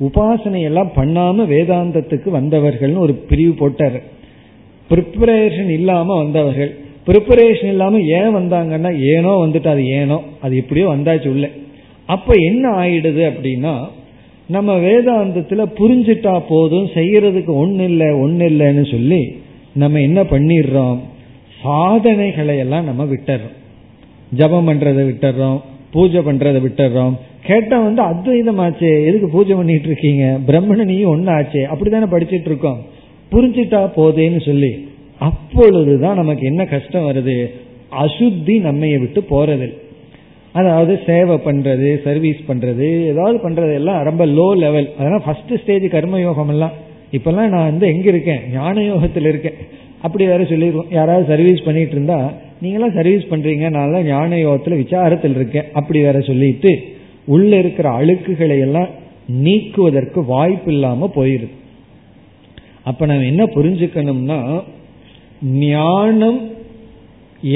உபாசனை 0.00 0.60
எல்லாம் 0.60 0.90
பண்ணாம 0.96 1.46
வேதாந்தத்துக்கு 1.52 2.28
வந்தவர்கள்னு 2.38 3.04
ஒரு 3.06 3.14
பிரிவு 3.28 3.52
போட்டார். 3.52 3.98
ப்ரிப்பரேஷன் 4.90 5.70
இல்லாம 5.70 6.16
வந்தவர்கள். 6.16 6.72
ப்ரிப்பரேஷன் 7.06 7.72
இல்லாம 7.74 8.00
ஏன் 8.18 8.34
வந்தாங்கன்னா 8.36 8.90
ஏனோ 9.14 9.32
வந்துட்டு 9.44 9.68
அது 9.68 9.84
ஏனோ 10.00 10.18
அது 10.40 10.54
எப்படியோ 10.56 10.86
வந்தாச்சு 10.88 11.28
உள்ள. 11.28 11.48
அப்ப 12.06 12.32
என்ன 12.48 12.64
ஆயிடுது 12.70 13.22
அப்படின்னா 13.30 13.74
நம்ம 14.48 14.70
வேதாந்தத்துல 14.78 15.62
புரிஞ்சிட்டா 15.78 16.34
போதும் 16.48 16.88
செய்யறதுக்கு 16.94 17.52
ஒன்னு 17.62 17.84
இல்லை 17.84 18.08
ஒன்னு 18.22 18.44
இல்லைன்னு 18.48 18.84
சொல்லி 18.90 19.20
நம்ம 19.74 20.00
என்ன 20.00 20.20
பண்ணிடுறோம்? 20.22 20.98
சாதனைகளை 21.64 22.58
எல்லாம் 22.58 22.84
நம்ம 22.84 23.04
விட்டுறோம். 23.04 23.54
ஜபம் 24.30 24.68
பண்றதை 24.68 25.02
விட்டுறோம் 25.10 25.58
பூஜை 25.92 26.20
பண்றதை 26.20 26.60
விட்டுறோம். 26.66 27.14
கேட்டா 27.46 27.76
வந்து 27.80 28.02
அத்வைதமாச்சே 28.02 28.90
எதுக்கு 29.06 29.28
பூஜை 29.28 29.54
பண்ணிட்டு 29.56 29.86
இருக்கீங்க? 29.86 30.24
பிரம்மணனையும் 30.46 31.12
ஒன்னு 31.14 31.30
ஆச்சே 31.32 31.62
அப்படித்தானே 31.62 32.08
படிச்சிட்டு 32.14 32.50
இருக்கோம். 32.52 32.80
புரிஞ்சிட்டா 33.32 33.80
போதேன்னு 33.96 34.40
சொல்லி 34.46 34.72
அப்பொழுதுதான் 35.18 36.16
நமக்கு 36.16 36.46
என்ன 36.46 36.62
கஷ்டம் 36.64 37.08
வருது? 37.10 37.36
அசுத்தி 38.02 38.54
நம்மைய 38.68 38.96
விட்டு 38.98 39.20
போறது. 39.30 39.68
அதாவது 40.52 41.00
சேவை 41.06 41.36
பண்றது 41.44 41.88
சர்வீஸ் 42.04 42.40
பண்றது 42.48 42.88
ஏதாவது 43.06 43.38
பண்றது 43.44 43.72
எல்லாம் 43.74 44.02
ரொம்ப 44.02 44.26
லோ 44.26 44.48
லெவல் 44.56 44.88
அதெல்லாம் 44.98 45.24
ஃபர்ஸ்ட் 45.24 45.54
ஸ்டேஜ் 45.62 45.86
கர்மயோகம் 45.94 46.48
எல்லாம் 46.48 46.74
இப்பெல்லாம் 47.12 47.52
நான் 47.54 47.70
வந்து 47.70 47.86
எங்க 47.86 48.08
இருக்கேன்? 48.08 48.42
ஞான 48.52 48.82
யோகத்தில் 48.82 49.28
இருக்கேன். 49.28 49.58
அப்படி 50.04 50.24
வேற 50.30 50.42
சொல்லிடுவோம். 50.44 50.90
யாராவது 50.98 51.24
சர்வீஸ் 51.32 51.66
பண்ணிட்டு 51.66 51.94
இருந்தா 51.96 52.18
நீங்களாம் 52.62 52.96
சர்வீஸ் 52.98 53.30
பண்றீங்க 53.30 53.68
நான் 53.76 54.06
ஞான 54.06 54.36
யோகத்துல 54.36 54.76
விசாரத்தில் 54.82 55.36
இருக்கேன் 55.38 55.70
அப்படி 55.72 55.98
வேற 56.06 56.18
சொல்லிட்டு 56.28 56.72
உள்ள 57.34 57.50
இருக்கிற 57.62 57.88
அழுக்குகளை 57.98 58.56
எல்லாம் 58.66 58.90
நீக்குவதற்கு 59.44 60.20
வாய்ப்பு 60.32 60.70
இல்லாம 60.72 61.10
போயிருது. 61.14 61.54
அப்ப 62.82 63.06
நம்ம 63.06 63.30
என்ன 63.32 63.44
புரிஞ்சுக்கணும்னா 63.54 64.40
ஞானம் 65.68 66.40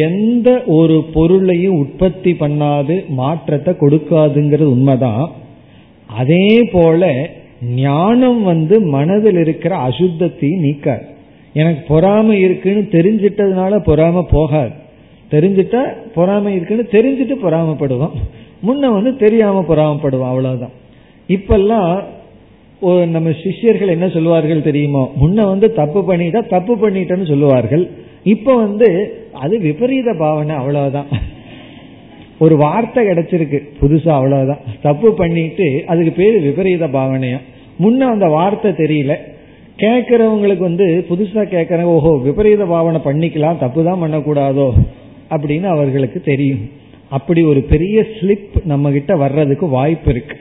எந்த 0.07 0.49
ஒரு 0.79 0.97
பொருளையும் 1.17 1.77
உற்பத்தி 1.83 2.33
பண்ணாது 2.41 2.95
மாற்றத்தை 3.21 3.75
கொடுக்காதுங்கிறது 3.75 4.69
உண்மைதான். 4.77 5.27
அதே 6.21 6.49
போல 6.73 7.13
ஞானம் 7.85 8.43
வந்து 8.51 8.77
மனதில் 8.97 9.41
இருக்கிற 9.45 9.75
அசுத்தத்தையும் 9.89 10.65
நீக்காது. 10.67 11.07
எனக்கு 11.53 11.83
பொறாமை 11.89 12.41
இருக்குன்னு 12.41 12.83
தெரிஞ்சிட்டதுனால 12.91 13.81
பொறாம 13.89 14.23
போகாது. 14.31 14.73
தெரிஞ்சிட்டா 15.31 15.83
பொறாமை 16.15 16.51
இருக்குன்னு 16.55 16.85
தெரிஞ்சுட்டு 16.97 17.37
பொறாமப்படுவோம். 17.45 18.15
முன்ன 18.67 18.93
வந்து 18.93 19.17
தெரியாம 19.17 19.65
பொறாமப்படுவோம் 19.69 20.31
அவ்வளவுதான். 20.33 20.77
இப்பெல்லாம் 21.29 21.93
நம்ம 23.09 23.31
சிஷ்யர்கள் 23.43 23.95
என்ன 23.95 24.09
சொல்லுவார்கள் 24.09 24.67
தெரியுமோ? 24.67 25.03
முன்ன 25.23 25.47
வந்து 25.53 25.69
தப்பு 25.73 26.01
பண்ணிட்டா 26.09 26.41
தப்பு 26.49 26.75
பண்ணிட்டேன்னு 26.77 27.27
சொல்லுவார்கள். 27.29 27.85
இப்ப 28.35 28.55
வந்து 28.57 28.89
அது 29.33 29.55
விபரீத 29.59 30.15
பாவனை 30.19 30.55
அவ்வளவுதான். 30.57 31.07
ஒரு 32.39 32.57
வார்த்தை 32.57 33.05
கிடைச்சிருக்கு 33.07 33.59
புதுசா 33.81 34.09
அவ்வளவுதான். 34.09 34.63
தப்பு 34.83 35.15
பண்ணிட்டு 35.15 35.67
அதுக்கு 35.87 36.13
பேரு 36.13 36.41
விபரீத 36.41 36.87
பாவனையா? 36.87 37.41
முன்ன 37.81 38.07
அந்த 38.15 38.27
வார்த்தை 38.27 38.71
தெரியல. 38.71 39.15
கேட்கறவங்களுக்கு 39.79 40.59
வந்து 40.59 41.05
புதுசா 41.11 41.43
கேட்கறவங்க 41.51 41.95
ஓஹோ 41.97 42.17
விபரீத 42.17 42.65
பாவனை 42.65 43.01
பண்ணிக்கலாம் 43.05 43.59
தப்பு 43.59 43.85
தான் 43.85 44.03
பண்ணக்கூடாதோ? 44.03 44.73
அப்படின்னு 45.31 45.65
அவர்களுக்கு 45.65 46.21
தெரியும். 46.21 46.71
அப்படி 47.09 47.43
ஒரு 47.43 47.61
பெரிய 47.61 48.07
ஸ்லிப் 48.21 48.65
நம்ம 48.65 48.91
கிட்ட 48.91 49.17
வர்றதுக்கு 49.17 49.69
வாய்ப்பு 49.69 50.11
இருக்கு. 50.11 50.37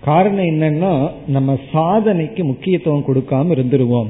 காரணம் 0.00 0.44
என்னன்னா 0.44 1.10
நம்ம 1.26 1.58
சாதனைக்கு 1.72 2.44
முக்கியத்துவம் 2.44 3.04
கொடுக்காம 3.08 3.52
இருந்துருவோம். 3.56 4.06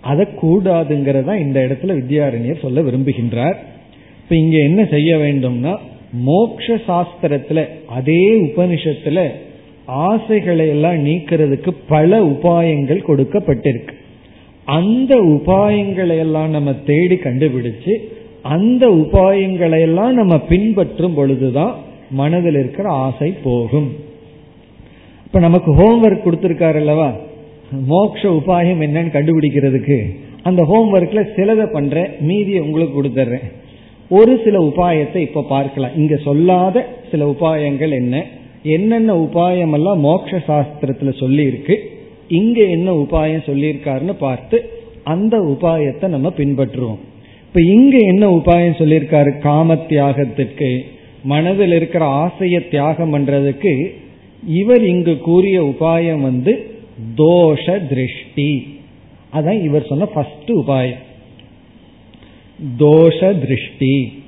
அதை 0.00 0.26
கூடாதுங்கிறதா 0.42 1.38
இந்த 1.38 1.60
இடத்துல 1.60 1.86
வித்யாரண்யர் 1.86 2.62
சொல்ல 2.62 2.80
விரும்புகின்றார். 2.80 3.54
இப்ப 4.22 4.36
இங்க 4.36 4.58
என்ன 4.58 4.84
செய்ய 4.84 5.16
வேண்டும்னா 5.16 5.76
மோக்ஷ 6.12 6.74
சாஸ்திரத்துல 6.88 7.68
அதே 7.86 8.32
உபனிஷத்துல 8.42 9.30
ஆசைகளை 9.92 10.68
எல்லாம் 10.68 10.98
நீக்கிறதுக்கு 11.06 11.70
பல 11.88 12.20
உபாயங்கள் 12.24 13.06
கொடுக்கப்பட்டிருக்கு. 13.08 13.94
அந்த 14.64 15.14
உபாயங்களை 15.16 16.16
எல்லாம் 16.18 16.50
நம்ம 16.50 16.72
தேடி 16.72 17.14
கண்டுபிடிச்சு 17.14 17.94
அந்த 18.42 18.88
உபாயங்களை 18.88 19.80
எல்லாம் 19.80 20.14
நம்ம 20.14 20.38
பின்பற்றும் 20.38 21.14
பொழுதுதான் 21.14 21.74
மனதில் 22.10 22.54
இருக்கிற 22.54 22.88
ஆசை 22.88 23.34
போகும். 23.44 23.90
இப்ப 25.26 25.40
நமக்கு 25.40 25.70
ஹோம்ஒர்க் 25.76 26.24
கொடுத்துருக்காரு 26.24 26.74
அல்லவா? 26.74 27.10
மோக்ஷ 27.86 28.22
உபாயம் 28.28 28.82
என்னன்னு 28.86 29.14
கண்டுபிடிக்கிறதுக்கு. 29.16 29.98
அந்த 30.42 30.62
ஹோம்ஒர்க்ல 30.62 31.20
சிலதை 31.36 31.66
பண்றேன் 31.72 32.10
மீதியை 32.20 32.60
உங்களுக்கு 32.60 33.02
கொடுத்துட்றேன் 33.02 33.46
ஒரு 34.08 34.40
சில 34.44 34.58
உபாயத்தை 34.58 35.16
இப்ப 35.16 35.44
பார்க்கலாம். 35.48 35.96
இங்க 35.96 36.16
சொல்லாத 36.16 36.86
சில 37.10 37.24
உபாயங்கள் 37.30 37.90
என்ன? 37.90 38.24
என்னென்ன 38.62 39.14
உபாயம் 39.14 39.72
எல்லாம் 39.72 40.04
மோட்ச 40.04 40.42
சாஸ்திரத்துல 40.46 41.18
சொல்லி 41.18 41.42
இருக்கு 41.42 41.90
இங்க 42.28 42.62
என்ன 42.62 42.92
உபாயம் 42.92 43.46
சொல்லியிருக்காருன்னு 43.46 44.12
பார்த்து 44.12 44.70
அந்த 45.04 45.38
உபாயத்தை 45.38 46.06
நம்ம 46.06 46.32
பின்பற்றுவோம். 46.36 46.98
இப்ப 47.46 47.60
இங்க 47.62 47.96
என்ன 47.98 48.30
உபாயம் 48.30 48.78
சொல்லியிருக்காரு? 48.78 49.38
காம 49.38 49.74
தியாகத்திற்கு 49.74 50.80
மனதில் 51.24 51.72
இருக்கிற 51.72 52.04
ஆசைய 52.04 52.68
தியாகம் 52.68 53.14
பண்றதுக்கு 53.14 53.92
இவர் 54.46 54.84
இங்கு 54.84 55.18
கூறிய 55.18 55.62
உபாயம் 55.62 56.20
வந்து 56.20 56.70
தோஷ 57.16 57.88
திருஷ்டி. 57.88 58.80
அதான் 59.32 59.62
இவர் 59.62 59.86
சொன்ன 59.86 60.06
ஃபர்ஸ்ட் 60.06 60.50
உபாயம். 60.50 61.02
தோஷ 62.78 63.40
திருஷ்டி. 63.40 64.22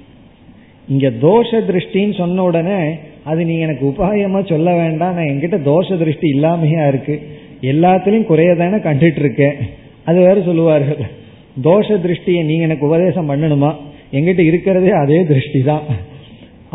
இங்க 0.89 1.09
தோஷ 1.09 1.51
திருஷ்டின்னு 1.51 2.15
சொன்ன 2.15 2.43
உடனே 2.43 2.95
அது 3.31 3.41
நீ 3.49 3.55
எனக்கு 3.67 3.85
உபாயமா 3.91 4.41
சொல்ல 4.53 4.69
வேண்டாம். 4.81 5.15
நான் 5.17 5.31
என்கிட்ட 5.33 5.59
தோஷ 5.71 5.97
திருஷ்டி 6.01 6.27
இல்லாமையா 6.37 6.85
இருக்கு. 6.93 7.15
எல்லாத்திலையும் 7.73 8.31
குறையதானே 8.31 8.79
கண்டுட்டு 8.87 9.21
இருக்கேன் 9.25 9.59
அது 10.09 10.19
வேற 10.27 10.37
சொல்லுவார்கள். 10.49 11.03
தோஷ 11.69 11.89
திருஷ்டியை 12.05 12.41
நீங்க 12.49 12.65
எனக்கு 12.69 12.89
உபதேசம் 12.89 13.31
பண்ணணுமா? 13.31 13.71
எங்கிட்ட 14.17 14.43
இருக்கிறதே 14.51 14.91
அதே 15.03 15.21
திருஷ்டி 15.31 15.61
தான் 15.71 15.85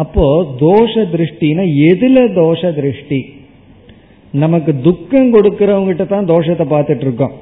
அப்போ 0.04 0.26
தோஷ 0.64 0.94
திருஷ்டினா 1.14 1.64
எதுல 1.90 2.20
தோஷ 2.40 2.72
திருஷ்டி? 2.80 3.20
நமக்கு 4.34 4.72
துக்கம் 4.88 5.30
கொடுக்கறவங்கிட்ட 5.36 6.04
தான் 6.14 6.30
தோஷத்தை 6.32 6.66
பார்த்துட்டு 6.74 7.06
இருக்கோம் 7.08 7.36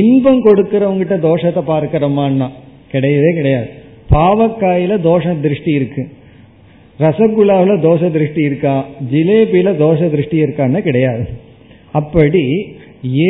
இன்பம் 0.00 0.44
கொடுக்கறவங்கிட்ட 0.46 1.16
தோஷத்தை 1.28 1.62
பார்க்கிறோமான்னா 1.72 2.48
கிடையவே 2.92 3.30
கிடையாது. 3.38 3.68
பாவக்காயில 4.14 4.96
தோஷ 5.08 5.34
திருஷ்டி 5.44 5.72
இருக்கு. 5.78 6.02
ரசகுல்லாவில் 7.02 7.82
தோஷ 7.84 8.10
திருஷ்டி 8.10 8.42
இருக்கா? 8.42 8.84
ஜிலேபியில 9.12 9.70
தோஷ 9.84 10.10
திருஷ்டி 10.10 10.36
இருக்கான்னு 10.44 10.80
கிடையாது. 10.80 11.24
அப்படி 11.92 12.44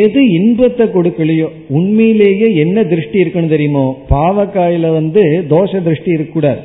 எது 0.02 0.20
இன்பத்தை 0.30 0.86
கொடுக்கலையோ 0.86 1.46
உண்மையிலேயே 1.68 2.48
என்ன 2.54 2.84
திருஷ்டி 2.84 3.18
இருக்குன்னு 3.18 3.48
தெரியுமோ 3.48 3.84
பாவக்காயில 4.10 4.92
வந்து 4.92 5.22
தோஷ 5.48 5.82
திருஷ்டி 5.82 6.10
இருக்கக்கூடாது. 6.10 6.60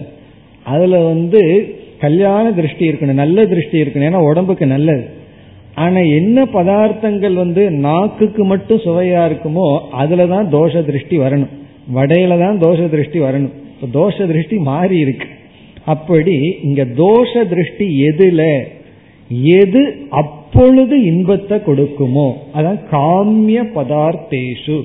அதுல 0.64 0.98
வந்து 1.04 1.42
கல்யாண 2.00 2.52
திருஷ்டி 2.52 2.86
இருக்கணும் 2.90 3.22
நல்ல 3.24 3.46
திருஷ்டி 3.46 3.82
இருக்கணும். 3.82 4.10
ஏன்னா 4.10 4.22
உடம்புக்கு 4.32 4.66
நல்லது. 4.66 5.06
ஆனா 5.76 6.00
என்ன 6.00 6.46
பதார்த்தங்கள் 6.54 7.34
வந்து 7.34 7.72
நாக்குக்கு 7.72 8.44
மட்டும் 8.44 8.84
சுவையா 8.86 9.24
இருக்குமோ 9.30 9.68
அதுலதான் 10.04 10.48
தோஷ 10.50 10.86
திருஷ்டி 10.86 11.18
வரணும். 11.18 11.52
வடையில 11.96 12.40
தான் 12.40 12.62
தோஷ 12.62 12.90
திருஷ்டி 12.90 13.20
வரணும். 13.20 13.54
தோஷ 13.94 14.16
திருஷ்டி 14.28 14.58
மாறி 14.58 14.98
இருக்கு. 15.00 15.28
அப்படி 15.94 16.38
இங்க 16.64 16.82
தோஷ 17.02 17.32
திருஷ்டி 17.52 17.88
எதுல? 18.08 18.44
எது 19.60 19.82
அப்பொழுது 20.22 20.96
இன்பத்தை 21.10 21.58
கொடுக்குமோ? 21.68 22.28
அதான் 22.56 22.80
காமிய 22.92 23.60
பதார்த்தேஷு. 23.76 24.78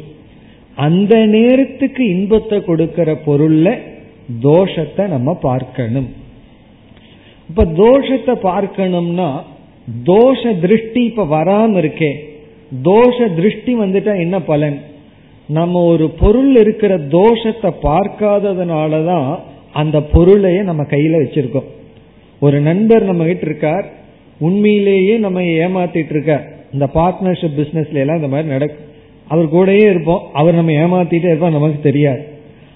அந்த 0.78 1.14
நேரத்துக்கு 1.34 2.02
இன்பத்தை 2.14 2.59
கொடுக்கிற 2.64 3.11
பொருள்ல 3.26 3.68
தோஷத்தை 4.42 5.05
நம்ம 5.09 5.34
பார்க்கணும். 5.48 6.09
இப்ப 7.48 7.64
தோஷத்தை 7.82 8.34
பார்க்கணும்னா 8.50 9.28
தோஷ 10.11 10.42
திருஷ்டி 10.61 11.00
இப்ப 11.11 11.24
வராம 11.36 11.72
இருக்கே. 11.82 12.12
தோஷ 12.84 13.16
திருஷ்டி 13.34 13.72
வந்துட்டா 13.78 14.12
என்ன 14.18 14.36
பலன்? 14.50 14.78
நம்ம 15.48 15.80
ஒரு 15.92 16.07
பொருள் 16.20 16.52
இருக்கிற 16.57 16.92
தோஷத்தை 17.16 17.70
பார்க்காததுனாலதான் 17.82 19.32
அந்த 19.74 20.02
பொருளையே 20.02 20.62
நம்ம 20.62 20.82
கையில 20.82 21.16
வச்சிருக்கோம். 21.22 21.68
ஒரு 22.40 22.60
நண்பர் 22.60 23.02
நம்ம 23.02 23.24
கிட்ட 23.24 23.46
இருக்கார். 23.46 23.92
உண்மையிலேயே 24.38 25.16
நம்ம 25.16 25.40
ஏமாத்திட்டு 25.40 26.10
இருக்கார். 26.10 26.48
இந்த 26.72 26.88
பார்ட்னர்ஷிப் 26.94 27.56
பிசினஸ்ல 27.56 27.92
எல்லாம் 27.92 28.16
இந்த 28.16 28.28
மாதிரி 28.28 28.48
நடக்கும் 28.48 28.92
அவர் 29.28 29.52
கூடயே 29.52 29.90
இருப்போம். 29.90 30.22
அவர் 30.32 30.54
நம்ம 30.54 30.70
ஏமாத்திட்டே 30.70 31.26
இருப்போம். 31.26 31.52
நமக்கு 31.52 31.82
தெரியாது. 31.82 32.24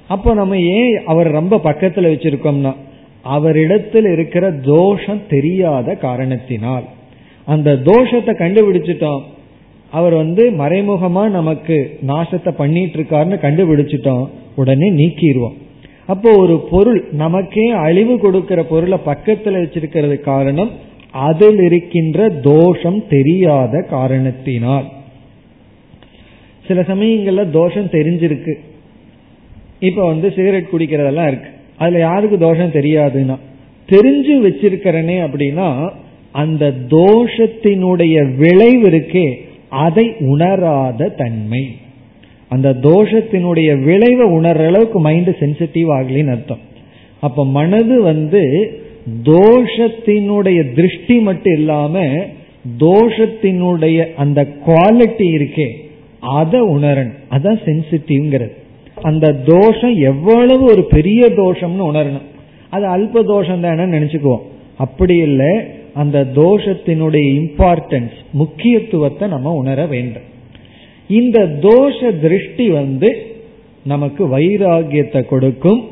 அப்போ 0.09 0.34
நம்ம 0.34 0.59
ஏன் 0.59 1.03
அவர் 1.07 1.30
ரொம்ப 1.30 1.57
பக்கத்துல 1.57 2.11
வச்சிருக்கோம்னா 2.12 2.74
அவரிடத்தில் 3.22 4.05
இருக்கிற 4.05 4.53
தோஷம் 4.53 5.22
தெரியாத 5.28 5.94
காரணத்தினால். 5.94 6.84
அந்த 7.44 7.72
தோஷத்தை 7.72 8.34
கண்டுபிடிச்சிட்டோம். 8.38 9.22
அவர் 9.90 10.14
வந்து 10.14 10.51
மறைமுகமா 10.51 11.30
நமக்கு 11.30 11.99
நாசத்தை 12.07 12.51
பண்ணிட்டு 12.51 12.99
இருக்காருன்னு 12.99 13.38
கண்டுபிடிச்சிட்டோம். 13.38 14.28
உடனே 14.57 14.90
நீக்கிடுவோம் 14.90 15.66
அப்போ 16.09 16.37
ஒரு 16.37 16.57
பொருள் 16.71 17.01
நமக்கே 17.13 17.67
அழிவு 17.71 18.19
கொடுக்கிற 18.19 18.63
பொருளை 18.63 18.99
பக்கத்துல 19.07 19.57
வச்சிருக்கிறது 19.59 20.21
காரணம் 20.21 20.71
அதில் 21.11 21.61
இருக்கின்ற 21.61 22.29
தோஷம் 22.29 23.03
தெரியாத 23.09 23.81
காரணத்தினால். 23.91 24.87
சில 26.69 26.81
சமயங்கள்ல 26.81 27.51
தோஷம் 27.51 27.87
தெரிஞ்சிருக்கு. 27.87 28.55
இப்ப 29.81 30.07
வந்து 30.07 30.33
சிகரெட் 30.37 30.73
குடிக்கிறதெல்லாம் 30.73 31.27
இருக்கு. 31.27 31.51
அதுல 31.77 31.99
யாருக்கு 31.99 32.39
தோஷம் 32.39 32.73
தெரியாதுன்னா 32.73 33.37
தெரிஞ்சு 33.89 34.35
வச்சிருக்கிறனே 34.47 35.17
அப்படின்னா 35.27 35.91
அந்த 36.33 36.75
தோஷத்தினுடைய 36.89 38.37
விளைவு 38.37 38.89
இருக்கே 38.89 39.27
அதை 39.69 40.15
உணராத 40.19 41.09
தன்மை. 41.09 41.65
அந்த 42.49 42.68
தோஷத்தினுடைய 42.82 43.70
விளைவை 43.84 44.26
உணர்ற 44.30 44.66
அளவுக்கு 44.66 45.01
மைண்ட் 45.01 45.28
சென்சிட்டிவ் 45.28 45.88
ஆகலின்னு 45.96 46.30
அர்த்தம். 46.30 46.62
அப்ப 47.20 47.46
மனது 47.46 48.03
வந்து 48.03 48.42
தோஷத்தினுடைய 49.24 50.74
திருஷ்டி 50.74 51.18
மட்டும் 51.18 51.53
இல்லாம 51.53 52.05
தோஷத்தினுடைய 52.80 54.14
அந்த 54.14 54.46
குவாலிட்டி 54.66 55.26
இருக்கே 55.36 55.68
அதை 56.20 56.61
உணரணும். 56.61 57.18
அதான் 57.30 57.61
சென்சிட்டிவ்ங்கிறது 57.66 58.55
அந்த 59.03 59.26
தோஷம் 59.46 59.96
எவ்வளவு 59.96 60.64
ஒரு 60.64 60.84
பெரிய 60.84 61.26
தோஷம்னு 61.26 61.84
உணரணும். 61.90 62.26
அது 62.70 62.86
அல்ப 62.86 63.24
தோஷம் 63.24 63.61
தானே 63.61 63.82
நினைச்சுக்குவோம். 63.82 64.46
அப்படி 64.76 65.16
இல்லை 65.16 65.53
அந்த 65.94 66.26
தோஷத்தினுடைய 66.34 67.26
இம்பார்ட்டன்ஸ் 67.38 68.16
முக்கியத்துவத்தை 68.30 69.28
நம்ம 69.28 69.53
உணர 69.53 69.86
வேண்டும். 69.86 70.26
இந்த 71.09 71.47
தோஷ 71.47 72.21
திருஷ்டி 72.21 72.71
வந்து 72.71 73.27
நமக்கு 73.85 74.39
வைராகியத்தை 74.39 75.25
கொடுக்கும். 75.25 75.89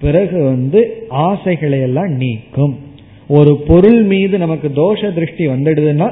பிறகு 0.00 0.42
வந்து 0.42 1.06
ஆசைகளை 1.08 1.80
எல்லாம் 1.80 2.12
நீக்கும். 2.12 2.78
ஒரு 3.28 3.56
பொருள் 3.66 4.02
மீது 4.02 4.38
நமக்கு 4.38 4.68
தோஷ 4.68 5.14
திருஷ்டி 5.14 5.46
வந்துடுதுன்னா 5.46 6.08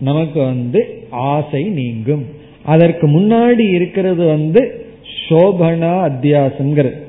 நமக்கு 0.00 0.40
வந்து 0.40 0.80
ஆசை 1.10 1.62
நீங்கும். 1.62 2.24
அதற்கு 2.64 3.06
முன்னாடி 3.06 3.74
இருக்கிறது 3.74 4.26
வந்து 4.26 4.86
சோபனா 5.28 5.92
அத்தியாசங்கிறது 6.08 7.02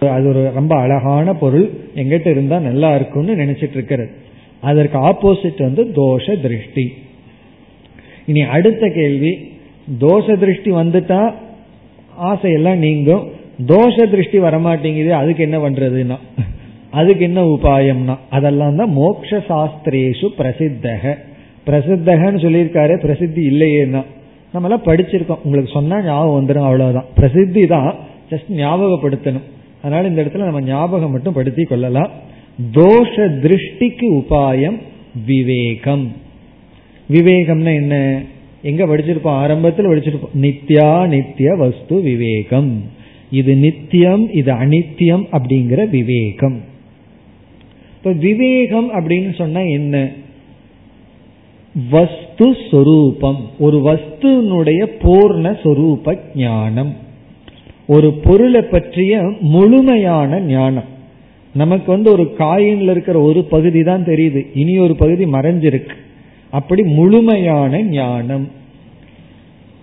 அது 0.00 0.28
ஒரு 0.28 0.50
ரொம்ப 0.54 0.76
அழகான 0.76 1.34
பொருள். 1.34 1.70
எங்கிட்ட 1.94 2.26
இருந்தா 2.26 2.58
நல்லா 2.58 2.94
இருக்கும்னு 2.94 3.34
நினைச்சிட்டு 3.34 3.70
இருக்கிறது 3.70 4.10
அதற்கு 4.60 4.98
ஆப்போசிட் 4.98 5.62
வந்து 5.62 5.84
தோஷ 5.84 6.40
திருஷ்டி. 6.40 6.92
இனி 8.26 8.40
அடுத்த 8.40 8.88
கேள்வி. 8.88 9.32
தோஷ 10.00 10.38
திருஷ்டி 10.38 10.70
வந்துட்டா 10.70 11.32
ஆசையெல்லாம் 12.22 12.76
நீங்கும். 12.76 13.28
தோஷ 13.66 14.10
திருஷ்டி 14.10 14.38
வரமாட்டேங்குது 14.38 15.10
அதுக்கு 15.10 15.42
என்ன 15.42 15.58
பண்றதுன்னா? 15.58 16.16
அதுக்கு 16.90 17.24
என்ன 17.24 17.42
உபாயம்னா? 17.42 18.18
அதெல்லாம் 18.30 18.76
தான் 18.76 18.92
மோக்ஷ 18.92 19.36
சாஸ்திரேஷு 19.48 20.28
பிரசித்தக. 20.38 21.14
பிரசித்தகன்னு 21.66 22.40
சொல்லியிருக்காரு 22.40 23.00
பிரசித்தி 23.00 23.48
இல்லையேன்னா. 23.48 24.04
நம்மளாம் 24.54 24.84
படிச்சிருக்கோம். 24.84 25.38
உங்களுக்கு 25.44 25.72
சொன்னா 25.72 26.02
ஞாபகம் 26.02 26.46
வந்துடும் 26.46 26.64
அவ்வளவுதான். 26.64 27.04
பிரசித்தி 27.14 27.66
தான் 27.66 27.94
ஜஸ்ட் 28.30 28.52
ஞாபகப்படுத்தணும். 28.52 29.42
அதனால 29.82 30.08
இந்த 30.08 30.22
இடத்துல 30.22 30.44
நம்ம 30.44 30.60
ஞாபகம் 30.60 31.10
மட்டும் 31.10 31.32
படுத்தி 31.32 31.62
கொள்ளலாம். 31.62 32.10
தோஷ 32.72 33.16
திருஷ்டிக்கு 33.16 34.12
உபாயம் 34.12 34.78
விவேகம். 35.26 36.12
விவேகம்னா 37.12 37.74
என்ன? 37.74 38.22
எங்க 38.62 38.86
படிச்சிருப்போம் 38.86 39.28
ஆரம்பத்தில் 39.28 39.86
படிச்சிருப்போம். 39.86 40.38
நித்யா 40.40 41.06
நித்திய 41.06 41.54
வஸ்து 41.54 42.00
விவேகம். 42.00 42.82
இது 43.30 43.56
நித்தியம் 43.56 44.32
இது 44.32 44.52
அனித்தியம் 44.52 45.24
அப்படிங்கிற 45.32 45.88
விவேகம். 45.90 46.60
இப்ப 47.96 48.12
விவேகம் 48.12 48.92
அப்படின்னு 48.92 49.34
சொன்னா 49.34 49.60
என்ன? 49.60 50.10
வஸ்து 51.90 52.56
சொரூபம். 52.70 53.50
ஒரு 53.58 53.76
வஸ்துனுடைய 53.76 54.86
பூர்ண 55.02 55.56
சொரூப 55.62 56.18
ஞானம். 56.34 56.96
ஒரு 57.86 58.12
பொருளை 58.12 58.62
பற்றிய 58.62 59.32
முழுமையான 59.40 60.40
ஞானம். 60.40 60.96
நமக்கு 61.54 61.92
வந்து 61.92 62.12
ஒரு 62.12 62.34
காயின்ல 62.38 62.90
இருக்கிற 62.90 63.20
ஒரு 63.20 63.44
பகுதி 63.44 63.82
தான் 63.82 64.04
தெரியுது. 64.04 64.46
இனி 64.54 64.78
ஒரு 64.78 64.96
பகுதி 64.96 65.24
மறைஞ்சிருக்கு. 65.24 65.90
அப்படி 66.50 66.82
முழுமையான 66.82 67.82
ஞானம். 67.82 68.50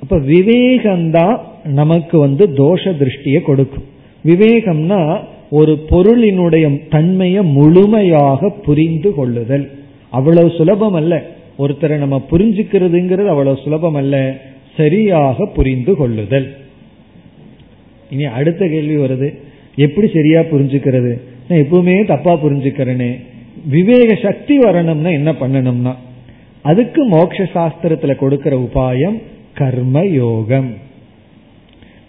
அப்ப 0.01 0.17
விவேகம்தான் 0.17 1.39
நமக்கு 1.63 2.19
வந்து 2.19 2.47
தோஷ 2.47 2.83
திருஷ்டியை 2.83 3.41
கொடுக்கும். 3.41 3.83
விவேகம்னா 4.25 5.23
ஒரு 5.49 5.85
பொருளினுடைய 5.89 6.87
தன்மையை 6.89 7.43
முழுமையாக 7.43 8.49
புரிந்து 8.49 9.13
கொள்ளுதல். 9.13 9.71
அவ்வளவு 10.09 10.49
சுலபம் 10.49 10.93
அல்ல 10.93 11.23
ஒருத்தரை 11.59 11.97
நம்ம 11.97 12.21
புரிஞ்சுக்கிறதுங்கிறது 12.31 13.25
அவ்வளவு 13.25 13.59
சுலபம் 13.63 13.95
அல்ல 13.95 14.37
சரியாக 14.77 15.45
புரிந்து 15.45 15.95
கொள்ளுதல். 15.95 16.55
இனி 18.09 18.23
அடுத்த 18.23 18.67
கேள்வி 18.67 18.97
வருது. 18.97 19.35
எப்படி 19.75 20.07
சரியா 20.07 20.41
புரிஞ்சுக்கிறது? 20.41 21.19
நான் 21.49 21.59
எப்பவுமே 21.59 22.05
தப்பா 22.05 22.33
புரிஞ்சுக்கிறேனே. 22.33 23.19
விவேக 23.69 24.19
சக்தி 24.23 24.57
வரணும்னா 24.57 25.09
என்ன 25.09 25.31
பண்ணணும்னா 25.31 25.95
அதுக்கு 26.69 27.01
மோட்ச 27.13 27.47
சாஸ்திரத்துல 27.55 28.13
கொடுக்கிற 28.23 28.53
உபாயம் 28.67 29.17
கர்ம 29.59 30.03
யோகம் 30.21 30.69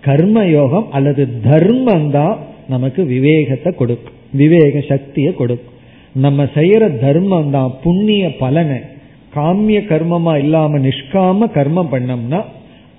கர்ம 0.07 0.38
யோகம் 0.57 0.86
அல்லது 0.96 1.22
தர்மம் 1.46 2.11
தான் 2.11 2.36
நமக்கு 2.72 3.00
விவேகத்தை 3.14 3.70
கொடுக்கும். 3.80 4.16
விவேக 4.40 4.80
சக்தியை 4.90 5.30
கொடுக்கும். 5.40 5.74
நம்ம 6.24 6.44
செய்யற 6.54 6.84
தர்மம் 7.04 7.50
தான் 7.57 7.72
புண்ணிய 7.84 8.24
பலனை 8.42 8.78
காமிய 9.36 9.78
கர்மமா 9.90 10.34
இல்லாம 10.42 10.78
நிஷ்காம 10.78 11.48
கர்மம் 11.57 11.90
பண்ணோம்னா 11.94 12.40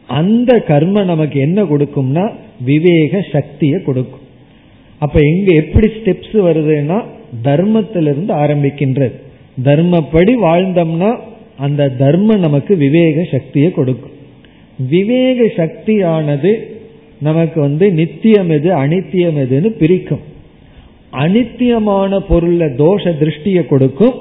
அந்த 0.10 0.52
கர்ம 0.72 1.04
நமக்கு 1.04 1.38
என்ன 1.48 1.60
கொடுக்கும்னா 1.64 2.26
விவேக 2.70 3.22
சக்தியை 3.32 3.80
கொடுக்கும். 3.88 4.26
அப்ப 5.02 5.16
எங்க 5.32 5.48
எப்படி 5.64 5.88
ஸ்டெப்ஸ் 5.96 6.38
வருதுன்னா 6.48 7.00
தர்மத்திலிருந்து 7.48 8.34
ஆரம்பிக்கின்றது. 8.44 9.16
தர்மப்படி 9.64 10.34
வாழ்ந்தோம்னா 10.46 11.12
அந்த 11.58 11.90
தர்மம் 11.90 12.40
நமக்கு 12.40 12.76
விவேக 12.76 13.24
சக்தியை 13.32 13.72
கொடுக்கும். 13.72 14.16
விவேக 14.90 15.52
சக்தியானது 15.56 16.80
நமக்கு 17.22 17.62
வந்து 17.62 17.92
நித்தியம் 17.92 18.50
எது 18.50 18.70
அனித்தியம் 18.72 19.38
எதுன்னு 19.44 19.70
பிரிக்கும். 19.70 20.20
அனித்தியமான 21.14 22.20
பொருள்ல 22.30 22.76
தோஷ 22.76 23.04
திருஷ்டியை 23.04 23.66
கொடுக்கும். 23.66 24.14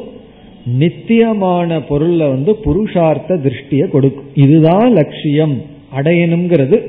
நித்தியமான 0.67 1.79
பொருள்ல 1.79 2.17
வந்து 2.17 2.53
புருஷார்த்த 2.53 3.37
திருஷ்டியை 3.37 3.89
கொடுக்கும். 3.89 4.25
இதுதான் 4.35 4.93
லட்சியம். 4.93 5.63
அடையணுங்கிறது 5.97 6.83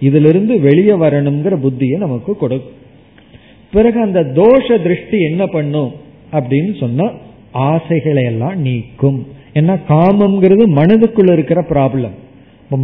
இதிலிருந்து 0.00 0.60
வெளியே 0.60 0.90
வரணுங்கிற 0.90 1.56
புத்தியை 1.56 1.96
நமக்கு 1.98 2.36
கொடுக்கும். 2.36 2.82
பிறகு 3.72 4.00
அந்த 4.00 4.20
தோஷ 4.20 4.82
திருஷ்டி 4.82 5.22
என்ன 5.22 5.46
பண்ணும் 5.46 5.92
அப்படின்னு 6.32 6.78
சொன்னா 6.78 7.12
ஆசைகளை 7.54 8.24
எல்லாம் 8.24 8.60
நீக்கும். 8.60 9.26
ஏன்னா 9.54 9.80
காமம்ங்கிறது 9.88 10.64
மனதுக்குள்ள 10.76 11.32
இருக்கிற 11.32 11.64
ப்ராப்ளம் 11.68 12.22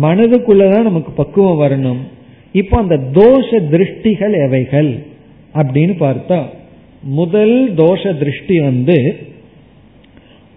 மனதுக்குள்ளதான் 0.03 0.83
நமக்கு 0.83 1.13
பக்குவம் 1.13 1.71
வரணும். 1.71 2.01
இப்போ 2.53 2.77
அந்த 2.77 2.97
தோஷ 3.13 3.51
திருஷ்டிகள் 3.51 4.45
எவைகள்? 4.45 5.03
அப்படின்னு 5.55 5.95
பார்த்தா 6.01 6.43
முதல் 7.03 7.75
தோஷ 7.75 8.19
திருஷ்டி 8.19 8.61
வந்து 8.61 9.17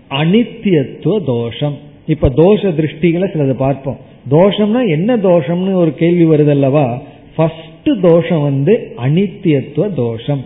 அனித்தியத்துவ 0.09 1.23
தோஷம். 1.25 1.77
இப்ப 2.05 2.29
தோஷ 2.29 2.59
திருஷ்டிகளை 2.61 3.27
சிலது 3.33 3.53
பார்ப்போம். 3.53 3.97
தோஷம்னா 4.31 4.87
என்ன 4.87 5.17
தோஷம்னு 5.17 5.73
ஒரு 5.73 5.93
கேள்வி 5.93 6.35
வருது 6.35 6.49
அல்லவா 6.49 7.01
ஃபர்ஸ்ட் 7.35 7.89
தோஷம் 8.01 8.41
வந்து 8.41 8.95
அனித்தியத்துவ 8.97 9.93
தோஷம். 9.93 10.45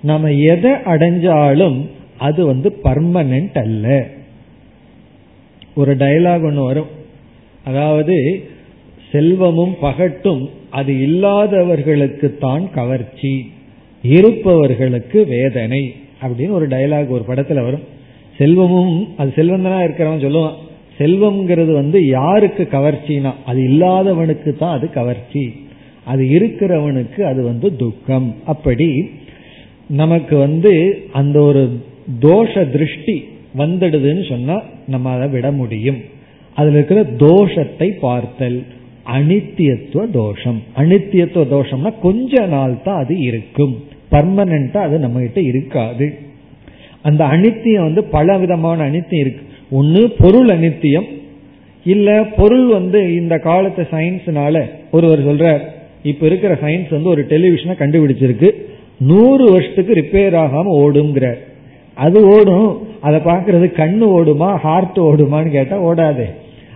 நம்ம 0.00 0.32
எதை 0.32 0.70
அடைஞ்சாலும் 0.70 1.86
அது 2.18 2.46
வந்து 2.46 2.76
பர்மனன்ட் 2.84 3.58
அல்ல. 3.58 4.06
ஒரு 5.74 5.96
டயலாக் 5.96 6.44
ஒன்று 6.44 6.62
வரும். 6.62 6.86
அதாவது 7.64 8.44
செல்வமும் 9.12 9.74
பகட்டும் 9.80 10.50
அது 10.70 10.98
இல்லாதவர்களுக்கு 10.98 12.36
தான் 12.40 12.70
கவர்ச்சி 12.70 13.52
இருப்பவர்களுக்கு 14.02 15.24
வேதனை 15.24 15.94
அப்படின்னு 16.22 16.50
ஒரு 16.50 16.68
டயலாக் 16.68 17.08
ஒரு 17.08 17.24
படத்துல 17.28 17.62
வரும். 17.62 17.82
செல்வமும் 18.38 19.14
அது 19.16 19.32
செல்வந்தனா 19.36 19.78
இருக்கிறவன் 19.84 20.24
சொல்லுவான். 20.24 20.54
செல்வம்ங்கிறது 20.98 21.72
வந்து 21.72 22.06
யாருக்கு 22.06 22.68
கவர்ச்சினா 22.70 23.32
அது 23.46 23.60
இல்லாதவனுக்கு 23.62 24.56
தான் 24.56 24.78
அது 24.78 24.90
கவர்ச்சி. 24.90 25.52
அது 26.04 26.24
இருக்கிறவனுக்கு 26.24 27.20
அது 27.20 27.42
வந்து 27.42 27.76
துக்கம். 27.76 28.34
அப்படி 28.46 29.10
நமக்கு 29.86 30.36
வந்து 30.36 31.02
அந்த 31.12 31.40
ஒரு 31.40 31.82
தோஷ 32.20 32.70
திருஷ்டி 32.70 33.24
வந்துடுதுன்னு 33.58 34.28
சொன்னா 34.28 34.62
நம்ம 34.88 35.10
அதை 35.10 35.28
விட 35.28 35.52
முடியும். 35.52 35.96
அதுல 36.54 36.76
இருக்கிற 36.76 37.02
தோஷத்தை 37.02 37.98
பார்த்தல். 38.00 38.64
அனித்தியத்துவ 39.14 40.10
தோஷம். 40.10 40.62
அனித்தியத்துவ 40.76 41.46
தோஷம்னா 41.50 41.94
கொஞ்ச 42.00 42.46
நாள் 42.46 42.82
தான் 42.84 42.98
அது 42.98 43.18
இருக்கும். 43.18 43.84
பர்மனண்டா 44.10 44.76
அது 44.76 44.98
நம்ம 44.98 45.20
கிட்ட 45.20 45.40
இருக்காது. 45.40 46.14
அந்த 47.02 47.24
அனித்தியம் 47.24 47.82
வந்து 47.82 48.04
பல 48.04 48.38
விதமான 48.38 48.90
அனித்தியம் 48.90 49.18
இருக்கு. 49.18 49.46
ஒன்னு 49.70 50.10
பொருள் 50.18 50.48
அனித்தியம். 50.48 51.04
இல்ல 51.84 52.24
பொருள் 52.24 52.66
வந்து 52.66 53.14
இந்த 53.14 53.38
காலத்து 53.38 53.86
சயின்ஸ்னால 53.90 54.70
ஒருவர் 54.92 55.26
சொல்றார் 55.26 55.60
இப்ப 56.02 56.26
இருக்கிற 56.26 56.54
சயின்ஸ் 56.54 56.90
வந்து 56.90 57.08
ஒரு 57.08 57.26
டெலிவிஷனை 57.28 57.74
கண்டுபிடிச்சிருக்கு. 57.78 58.50
நூறு 58.98 59.50
வருஷத்துக்கு 59.50 59.94
ரிப்பேர் 59.94 60.34
ஆகாம 60.34 60.64
ஓடுங்கிற 60.66 61.34
அது 62.04 62.18
ஓடும். 62.28 62.70
அதை 63.00 63.18
பார்க்கறது 63.20 63.66
கண்ணு 63.80 64.06
ஓடுமா 64.16 64.48
ஹார்ட் 64.64 64.98
ஓடுமான்னு 65.08 65.50
கேட்டா 65.50 65.76
ஓடாது. 65.84 66.26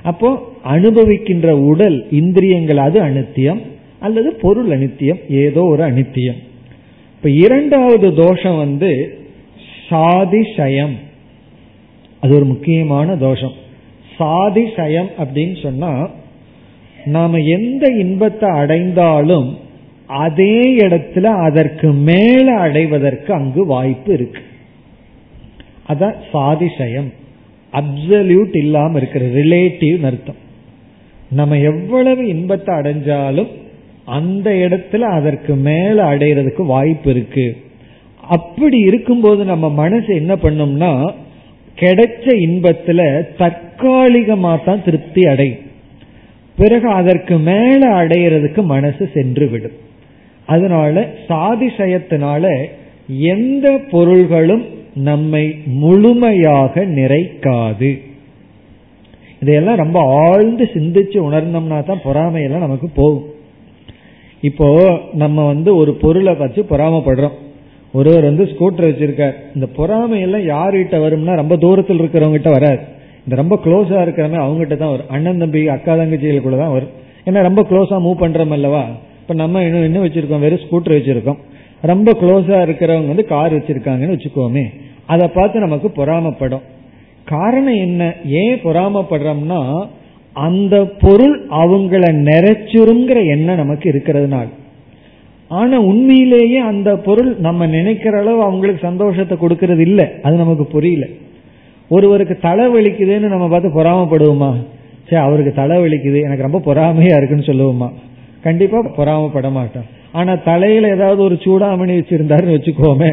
அப்போ 0.03 0.29
அனுபவிக்கின்ற 0.75 1.51
உடல் 1.71 1.97
இந்திரியங்கள் 2.11 2.81
அது 2.87 2.99
அனித்தியம் 3.01 3.61
அல்லது 4.01 4.29
பொருள் 4.43 4.71
அனித்தியம் 4.77 5.21
ஏதோ 5.45 5.62
ஒரு 5.62 5.83
அனித்தியம். 5.91 6.41
இப்ப 7.16 7.31
இரண்டாவது 7.45 8.09
தோஷம் 8.14 8.57
வந்து 8.57 8.91
சாதிசயம் 9.91 10.95
அது 12.21 12.33
ஒரு 12.35 12.45
முக்கியமான 12.45 13.16
தோஷம். 13.16 13.55
சாதிசயம் 14.18 15.11
அப்படின்னு 15.23 15.57
சொன்னா 15.62 15.93
நாம 17.07 17.39
எந்த 17.57 17.85
இன்பத்தை 17.99 18.49
அடைந்தாலும் 18.51 19.49
அதே 20.07 20.57
இடத்துல 20.77 21.27
அதற்கு 21.47 21.89
மேல 22.09 22.47
அடைவதற்கு 22.59 23.31
அங்கு 23.35 23.62
வாய்ப்பு 23.66 24.11
இருக்கு. 24.12 24.43
அதான் 25.91 26.14
சாதிசயம். 26.32 27.12
அப்சல்யூட் 27.72 28.57
இல்லாம 28.57 28.97
இருக்கிற 28.97 29.24
ரிலேட்டிவ் 29.26 30.05
அர்த்தம். 30.05 30.49
நம்ம 31.30 31.59
எவ்வளவு 31.59 32.28
இன்பத்தை 32.28 32.74
அடைஞ்சாலும் 32.74 33.49
அந்த 34.05 34.51
இடத்துல 34.51 34.99
அதற்கு 34.99 35.55
மேல 35.55 36.16
அடைகிறதுக்கு 36.16 36.66
வாய்ப்பு 36.66 37.11
இருக்கு. 37.11 37.57
அப்படி 38.22 38.78
இருக்கும்போது 38.78 39.45
நம்ம 39.45 39.70
மனசு 39.70 40.14
என்ன 40.14 40.34
பண்ணும்னா 40.34 41.12
கிடைச்ச 41.78 42.26
இன்பத்துல 42.26 43.26
தற்காலிகமா 43.38 44.64
தான் 44.64 44.84
திருப்தி 44.84 45.22
அடையும். 45.22 45.68
பிறகு 46.57 46.88
அதற்கு 46.88 47.38
மேல 47.38 47.88
அடையிறதுக்கு 47.88 48.62
மனசு 48.64 49.09
சென்று 49.14 49.49
விடும். 49.49 49.78
அதனால 50.47 51.09
சாதிசயத்தினால 51.28 52.66
எந்த 53.09 53.80
பொருள்களும் 53.91 54.64
நம்மை 55.09 55.45
முழுமையாக 55.81 56.85
நிறைக்காது. 56.99 57.91
இதையெல்லாம் 59.43 59.83
ரொம்ப 59.83 59.99
ஆழ்ந்து 60.23 60.65
சிந்திச்சு 60.75 61.19
உணர்ந்தோம்னா 61.27 61.79
தான் 61.85 62.05
பொறாமையெல்லாம் 62.05 62.67
நமக்கு 62.67 62.89
போகும். 62.89 63.27
இப்போ 64.49 64.67
நம்ம 65.13 65.47
வந்து 65.47 65.77
ஒரு 65.77 65.93
பொருளை 65.95 66.35
வச்சு 66.35 66.63
பொறாமப்படுறோம். 66.71 67.37
ஒருவர் 67.93 68.25
வந்து 68.25 68.45
ஸ்கூட்டர் 68.45 68.89
வச்சிருக்கார். 68.91 69.37
இந்த 69.55 69.67
பொறாமையெல்லாம் 69.77 70.49
யார்கிட்ட 70.53 70.97
வரும்னா 71.05 71.35
ரொம்ப 71.35 71.57
தூரத்தில் 71.57 72.01
இருக்கிறவங்ககிட்ட 72.01 72.51
வராது. 72.51 72.81
இந்த 73.25 73.35
ரொம்ப 73.43 73.55
க்ளோஸா 73.65 73.97
இருக்கிறவங்க 74.05 74.41
அவங்ககிட்ட 74.45 74.77
தான் 74.77 74.91
வரும். 74.91 75.09
அண்ணன் 75.09 75.39
தம்பி 75.39 75.69
அக்கா 75.69 75.95
தங்கச்சிகளுக்குள்ள 75.95 76.59
தான் 76.59 76.75
வரும். 76.77 76.93
ஏன்னா 77.25 77.41
ரொம்ப 77.49 77.63
க்ளோஸா 77.71 77.97
மூவ் 78.07 78.23
பண்றோம் 78.23 78.51
அல்லவா? 78.51 78.85
இப்ப 79.21 79.35
நம்ம 79.35 79.63
இன்னும் 79.63 79.83
என்ன 79.83 79.99
வச்சிருக்கோம். 80.01 80.45
வெறும் 80.45 80.63
ஸ்கூட்டர் 80.65 80.97
வச்சிருக்கோம். 80.99 81.41
ரொம்ப 81.83 82.13
க்ளோஸா 82.21 82.57
இருக்கிறவங்க 82.67 83.07
வந்து 83.07 83.25
கார் 83.25 83.57
வச்சிருக்காங்கன்னு 83.57 84.17
வச்சுக்கோமே. 84.17 84.65
அதை 85.11 85.29
பார்த்து 85.29 85.61
நமக்கு 85.61 85.89
பொறாமப்படும். 85.97 86.67
காரணம் 87.25 87.75
என்ன? 87.75 88.15
ஏன் 88.25 88.61
பொறாமப்படுறோம்னா 88.63 89.61
அந்த 90.33 90.85
பொருள் 91.01 91.47
அவங்கள 91.47 92.03
நிறைச்சிருங்கிற 92.29 93.19
எண்ணம் 93.27 93.57
நமக்கு 93.57 93.87
இருக்கிறதுனால. 93.91 94.49
ஆனா 95.49 95.79
உண்மையிலேயே 95.79 96.59
அந்த 96.59 96.97
பொருள் 96.97 97.37
நம்ம 97.39 97.67
நினைக்கிற 97.67 98.19
அளவு 98.19 98.43
அவங்களுக்கு 98.43 98.87
சந்தோஷத்தை 98.87 99.39
கொடுக்கறது 99.39 99.79
இல்லை. 99.79 100.07
அது 100.23 100.37
நமக்கு 100.37 100.67
புரியல. 100.67 101.07
ஒருவருக்கு 101.89 102.39
தலை 102.43 102.67
வலிக்குதுன்னு 102.67 103.33
நம்ம 103.35 103.49
பார்த்து 103.49 103.69
பொறாமப்படுவோமா? 103.69 104.51
சரி 105.09 105.23
அவருக்கு 105.23 105.53
தலை 105.53 105.77
வலிக்குது. 105.79 106.19
எனக்கு 106.23 106.47
ரொம்ப 106.47 106.61
பொறாமையா 106.71 107.17
இருக்குன்னு 107.17 107.49
சொல்லுவோமா? 107.49 107.89
கண்டிப்பா 108.43 108.79
பொறாமப்பட 108.79 109.51
மாட்டோம். 109.51 109.87
ஆனா 110.13 110.35
தலையில 110.35 110.89
ஏதாவது 110.89 111.23
ஒரு 111.23 111.35
சூடாமணி 111.35 111.93
வச்சிருந்தாருன்னு 111.99 112.55
வச்சுக்கோமே. 112.57 113.11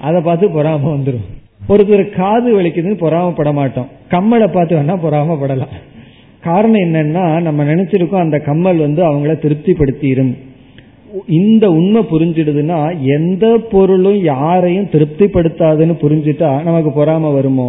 அதை 0.00 0.20
பார்த்து 0.20 0.48
பொறாம 0.48 0.88
வந்துடும் 0.94 1.28
ஒருத்தர் 1.68 2.04
காது 2.10 2.48
வலிக்குதுன்னு 2.56 3.02
பொறாமப்பட 3.02 3.50
மாட்டோம். 3.52 3.88
கம்மலை 4.10 4.46
பார்த்து 4.52 4.76
வேணா 4.76 4.94
பொறாமப்படலாம். 5.02 5.74
காரணம் 6.40 6.84
என்னன்னா 6.86 7.24
நம்ம 7.40 7.64
நினைச்சிருக்கோம் 7.64 8.24
அந்த 8.26 8.38
கம்மல் 8.38 8.84
வந்து 8.84 9.02
அவங்கள 9.08 9.32
திருப்திப்படுத்திடும் 9.44 10.32
இந்த 11.26 11.64
உண்மை 11.70 12.02
புரிஞ்சிடுதுன்னா 12.10 12.78
எந்த 13.16 13.46
பொருளும் 13.70 14.18
யாரையும் 14.22 14.90
திருப்திப்படுத்தாதுன்னு 14.92 15.94
புரிஞ்சுட்டா 16.02 16.50
நமக்கு 16.62 16.90
பொறாம 16.98 17.32
வருமோ? 17.32 17.68